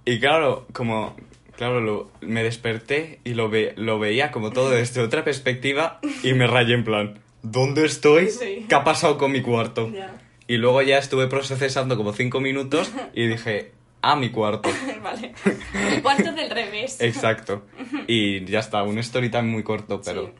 y 0.05 0.19
claro, 0.19 0.67
como 0.73 1.15
claro, 1.55 1.81
lo- 1.81 2.11
me 2.21 2.43
desperté 2.43 3.19
y 3.23 3.33
lo, 3.33 3.49
ve, 3.49 3.73
lo 3.77 3.97
veía 3.99 4.31
como 4.31 4.51
todo 4.51 4.69
desde 4.69 5.01
otra 5.01 5.23
perspectiva 5.23 5.99
y 6.23 6.33
me 6.33 6.45
rayé 6.45 6.75
en 6.75 6.83
plan, 6.83 7.19
¿dónde 7.41 7.85
estoy? 7.85 8.29
Sí. 8.29 8.65
¿Qué 8.69 8.75
ha 8.75 8.83
pasado 8.83 9.17
con 9.17 9.31
mi 9.31 9.41
cuarto? 9.41 9.89
Ya. 9.91 10.11
Y 10.49 10.57
luego 10.57 10.81
ya 10.81 10.97
estuve 10.97 11.27
procesando 11.27 11.95
como 11.95 12.11
cinco 12.11 12.41
minutos 12.41 12.91
y 13.13 13.27
dije, 13.27 13.71
a 14.01 14.15
mi 14.15 14.31
cuarto. 14.31 14.67
vale. 15.03 15.33
El 15.93 16.01
cuarto 16.01 16.31
del 16.33 16.49
revés. 16.49 16.99
Exacto. 17.01 17.67
Y 18.07 18.43
ya 18.45 18.59
está, 18.59 18.81
un 18.81 18.97
story 18.97 19.29
time 19.29 19.43
muy 19.43 19.61
corto, 19.63 20.01
pero... 20.03 20.25
Sí. 20.25 20.31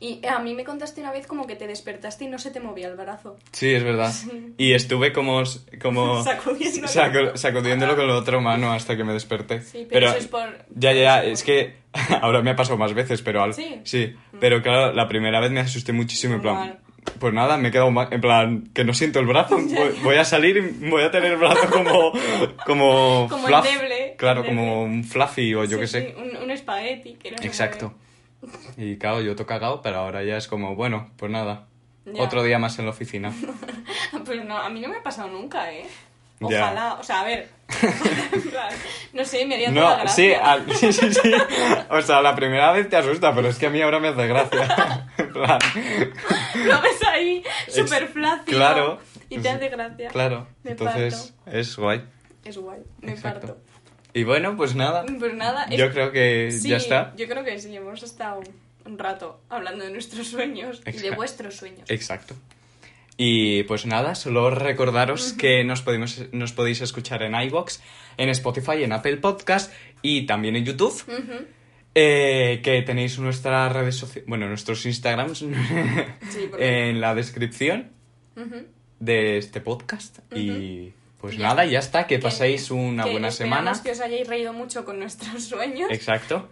Y 0.00 0.26
a 0.26 0.40
mí 0.40 0.52
me 0.54 0.64
contaste 0.64 1.00
una 1.00 1.12
vez 1.12 1.28
como 1.28 1.46
que 1.46 1.54
te 1.54 1.68
despertaste 1.68 2.24
y 2.24 2.26
no 2.26 2.40
se 2.40 2.50
te 2.50 2.58
movía 2.58 2.88
el 2.88 2.96
brazo. 2.96 3.36
Sí, 3.52 3.72
es 3.72 3.84
verdad. 3.84 4.12
Y 4.58 4.72
estuve 4.72 5.12
como... 5.12 5.44
como 5.80 6.24
Sacudiéndolo. 6.24 7.36
sacudiéndolo 7.36 7.94
con 7.94 8.08
la 8.08 8.16
otra 8.16 8.40
mano 8.40 8.72
hasta 8.72 8.96
que 8.96 9.04
me 9.04 9.12
desperté. 9.12 9.62
Sí, 9.62 9.86
pero 9.88 10.08
eso 10.08 10.18
es 10.18 10.26
por- 10.26 10.66
Ya, 10.74 10.92
ya, 10.92 11.02
ya, 11.02 11.24
es 11.24 11.44
que 11.44 11.76
ahora 12.20 12.42
me 12.42 12.50
ha 12.50 12.56
pasado 12.56 12.76
más 12.76 12.94
veces, 12.94 13.22
pero... 13.22 13.44
Al... 13.44 13.54
Sí. 13.54 14.16
pero 14.40 14.60
claro, 14.60 14.92
la 14.92 15.06
primera 15.06 15.38
vez 15.38 15.52
me 15.52 15.60
asusté 15.60 15.92
muchísimo, 15.92 16.34
en 16.34 16.40
plan... 16.40 16.80
Pues 17.18 17.34
nada, 17.34 17.56
me 17.56 17.68
he 17.68 17.70
quedado 17.70 17.88
en 18.10 18.20
plan 18.20 18.68
que 18.74 18.84
no 18.84 18.94
siento 18.94 19.18
el 19.20 19.26
brazo. 19.26 19.56
Voy, 19.58 19.90
voy 20.02 20.16
a 20.16 20.24
salir 20.24 20.56
y 20.56 20.88
voy 20.88 21.02
a 21.02 21.10
tener 21.10 21.32
el 21.32 21.38
brazo 21.38 21.68
como... 21.70 22.12
Como, 22.66 23.26
Como 23.28 23.46
fluff. 23.46 23.66
endeble, 23.66 24.14
Claro, 24.18 24.40
endeble. 24.40 24.58
como 24.60 24.82
un 24.84 25.04
fluffy 25.04 25.54
o 25.54 25.64
yo 25.64 25.76
Sí, 25.76 25.80
qué 25.80 25.86
sé. 25.86 26.00
sí, 26.06 26.14
un, 26.20 26.42
un 26.44 26.50
espagueti 26.50 27.14
que 27.14 27.32
no 27.32 27.36
Exacto. 27.42 27.94
Y 28.76 28.96
claro, 28.96 29.20
yo 29.20 29.36
to 29.36 29.46
cagado, 29.46 29.82
pero 29.82 29.98
ahora 29.98 30.22
ya 30.24 30.36
es 30.36 30.48
como, 30.48 30.74
bueno, 30.74 31.10
pues 31.16 31.30
nada. 31.30 31.66
Ya. 32.04 32.22
Otro 32.22 32.42
día 32.42 32.58
más 32.58 32.78
en 32.78 32.86
la 32.86 32.90
oficina. 32.90 33.32
Pues 34.24 34.44
no, 34.44 34.56
a 34.56 34.68
mí 34.68 34.78
no 34.80 34.88
me 34.88 34.96
ha 34.98 35.02
pasado 35.02 35.28
nunca, 35.28 35.72
¿eh? 35.72 35.84
Ya. 36.40 36.64
Ojalá, 36.64 36.94
o 36.94 37.02
sea, 37.02 37.20
a 37.20 37.24
ver. 37.24 37.48
no 39.12 39.24
sé, 39.24 39.44
me 39.46 39.54
haría 39.54 39.72
toda 39.72 39.80
No, 39.96 40.02
gracia. 40.02 40.08
sí, 40.14 40.32
al- 40.40 40.72
sí, 40.76 40.92
sí, 40.92 41.12
sí. 41.12 41.32
O 41.90 42.00
sea, 42.02 42.20
la 42.20 42.34
primera 42.34 42.72
vez 42.72 42.88
te 42.88 42.96
asusta, 42.96 43.34
pero 43.34 43.48
es 43.48 43.58
que 43.58 43.66
a 43.66 43.70
mí 43.70 43.80
ahora 43.80 44.00
me 44.00 44.08
hace 44.08 44.26
gracia. 44.26 45.08
Plan, 45.32 45.58
Lo 46.66 46.80
ves 46.82 47.00
ahí, 47.10 47.42
súper 47.68 48.08
flácido. 48.08 48.56
claro. 48.58 48.98
Y 49.28 49.38
te 49.38 49.48
hace 49.48 49.68
gracia. 49.68 50.08
claro. 50.10 50.46
Me 50.62 50.72
Entonces, 50.72 51.34
es 51.46 51.76
guay. 51.76 51.98
parto. 52.00 52.12
Es 52.44 52.56
guay, 52.58 52.80
me 53.00 53.12
Exacto. 53.12 53.46
parto. 53.48 53.62
Y 54.14 54.24
bueno, 54.24 54.56
pues 54.56 54.74
nada. 54.74 55.04
Pues 55.18 55.34
nada, 55.34 55.64
es- 55.70 55.78
Yo 55.78 55.90
creo 55.90 56.12
que 56.12 56.50
Sí, 56.50 56.68
ya 56.68 56.76
está. 56.76 57.14
Yo 57.16 57.26
creo 57.28 57.44
que 57.44 57.58
sí, 57.58 57.74
hemos 57.74 58.02
estado 58.02 58.40
un 58.84 58.98
rato 58.98 59.40
hablando 59.48 59.84
de 59.84 59.90
nuestros 59.90 60.26
sueños 60.28 60.82
y 60.86 60.92
de 60.92 61.10
vuestros 61.12 61.56
sueños. 61.56 61.88
Exacto. 61.88 62.34
Y 63.16 63.62
pues 63.64 63.86
nada, 63.86 64.14
solo 64.14 64.50
recordaros 64.50 65.34
que 65.34 65.62
nos, 65.64 65.82
podemos, 65.82 66.20
nos 66.32 66.52
podéis 66.52 66.80
escuchar 66.80 67.22
en 67.22 67.34
iVoox, 67.34 67.78
en 68.16 68.28
Spotify, 68.30 68.82
en 68.82 68.92
Apple 68.92 69.18
Podcast 69.18 69.72
y 70.02 70.26
también 70.26 70.56
en 70.56 70.64
YouTube. 70.64 70.92
Ujú. 71.06 71.44
Eh, 71.94 72.60
que 72.64 72.80
tenéis 72.82 73.18
nuestras 73.18 73.70
redes 73.72 73.96
sociales, 73.96 74.26
bueno, 74.26 74.48
nuestros 74.48 74.86
Instagrams 74.86 75.42
en 76.58 77.00
la 77.00 77.14
descripción 77.14 77.90
de 78.98 79.36
este 79.38 79.60
podcast. 79.60 80.18
Y 80.34 80.92
pues 81.20 81.36
Ya. 81.36 81.48
nada, 81.48 81.64
ya 81.66 81.80
está, 81.80 82.06
que 82.06 82.16
Que- 82.16 82.22
paséis 82.22 82.70
una 82.70 83.04
que 83.04 83.10
buena 83.12 83.30
semana. 83.30 83.72
que 83.82 83.90
os 83.90 84.00
hayáis 84.00 84.26
reído 84.26 84.52
mucho 84.52 84.84
con 84.84 84.98
nuestros 84.98 85.44
sueños. 85.44 85.90
Exacto. 85.90 86.48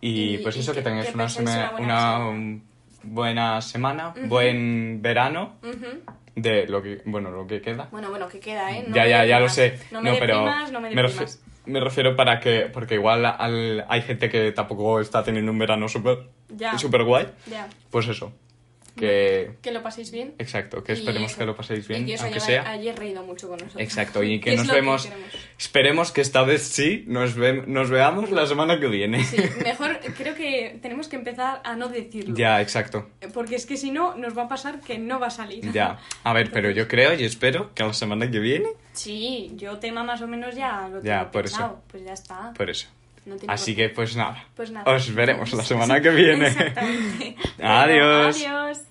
Y, 0.00 0.34
Y- 0.34 0.38
pues 0.38 0.56
y 0.56 0.60
eso, 0.60 0.72
que, 0.72 0.78
que- 0.80 0.84
tengáis 0.84 1.14
una, 1.14 1.26
una 1.38 1.70
buena 1.70 2.28
una, 2.28 2.60
buena 3.04 3.60
semana, 3.62 4.14
buen 4.26 5.00
verano 5.00 5.54
de 6.34 6.66
lo 6.66 6.82
que, 6.82 7.02
bueno, 7.04 7.30
lo 7.30 7.46
que 7.46 7.60
queda. 7.60 7.88
Bueno, 7.92 8.10
bueno, 8.10 8.28
que 8.28 8.40
queda, 8.40 8.76
¿eh? 8.76 8.84
No 8.88 8.96
ya, 8.96 9.04
me 9.04 9.10
ya, 9.10 9.24
ya 9.26 9.38
lo 9.40 9.48
sé. 9.48 9.78
No 9.92 10.02
me 10.02 10.14
pero 10.14 10.38
deprimas, 10.38 10.72
no 10.72 10.80
me 10.80 10.88
deprimas. 10.90 11.40
Me 11.66 11.80
refiero 11.80 12.16
para 12.16 12.40
que, 12.40 12.70
porque 12.72 12.94
igual 12.94 13.24
al- 13.26 13.84
hay 13.88 14.02
gente 14.02 14.28
que 14.28 14.52
tampoco 14.52 15.00
está 15.00 15.22
teniendo 15.22 15.52
un 15.52 15.58
verano 15.58 15.88
súper 15.88 16.18
Ya. 16.48 16.76
súper 16.78 17.04
guay. 17.04 17.26
Pues 17.90 18.08
eso, 18.08 18.32
que... 18.96 19.52
Que 19.62 19.70
lo 19.70 19.82
paséis 19.82 20.10
bien. 20.10 20.34
Exacto, 20.38 20.84
que 20.84 20.92
esperemos 20.92 21.34
que 21.34 21.46
lo 21.46 21.56
paséis 21.56 21.88
bien, 21.88 22.02
Y 22.06 22.14
que 22.14 22.20
aunque 22.20 22.40
sea. 22.40 22.68
hayáis 22.70 22.94
reído 22.98 23.22
mucho 23.22 23.48
con 23.48 23.56
nosotros. 23.58 23.80
Exacto, 23.82 24.22
y 24.22 24.38
que 24.42 24.54
nos 24.56 24.66
vemos. 24.68 25.04
queremos. 25.06 25.28
esperemos 25.58 26.12
que 26.12 26.20
esta 26.20 26.42
vez 26.42 26.62
sí 26.62 27.04
nos, 27.06 27.34
ve- 27.34 27.64
nos 27.66 27.88
veamos 27.88 28.30
la 28.30 28.46
semana 28.46 28.78
que 28.80 28.88
viene. 28.88 29.24
Sí, 29.24 29.38
mejor 29.64 29.98
creo 30.18 30.34
que 30.34 30.78
tenemos 30.82 31.08
que 31.08 31.16
empezar 31.16 31.62
a 31.64 31.74
no 31.74 31.88
decirlo. 31.88 32.36
ya, 32.36 32.60
exacto. 32.60 33.08
Porque 33.32 33.54
es 33.56 33.64
que 33.64 33.76
si 33.78 33.90
no, 33.92 34.14
nos 34.16 34.36
va 34.36 34.42
a 34.42 34.48
pasar 34.48 34.80
que 34.80 34.98
no 34.98 35.18
va 35.18 35.28
a 35.28 35.30
salir. 35.30 35.72
Ya. 35.72 35.98
A 36.24 36.32
ver, 36.34 36.50
pero 36.52 36.70
yo 36.70 36.86
creo 36.86 37.14
y 37.14 37.24
espero 37.24 37.72
que 37.74 37.84
la 37.84 37.94
semana 37.94 38.30
que 38.30 38.40
viene. 38.40 38.68
Sí, 38.92 39.52
yo 39.56 39.78
tema 39.78 40.04
más 40.04 40.20
o 40.22 40.26
menos 40.28 40.54
ya 40.54 40.82
lo 40.88 41.00
tengo 41.00 41.02
Ya, 41.02 41.30
por 41.30 41.44
eso. 41.46 41.56
pensado. 41.56 41.82
Pues 41.90 42.04
ya 42.04 42.12
está. 42.12 42.52
Por 42.54 42.70
eso. 42.70 42.88
No 43.24 43.36
Así 43.46 43.76
que 43.76 43.88
pues 43.88 44.16
nada. 44.16 44.44
Pues 44.56 44.70
nada. 44.70 44.90
Os 44.92 45.14
veremos 45.14 45.52
la 45.52 45.62
semana 45.64 46.00
que 46.00 46.10
viene. 46.10 46.48
Adiós. 47.62 48.36
Adiós. 48.36 48.82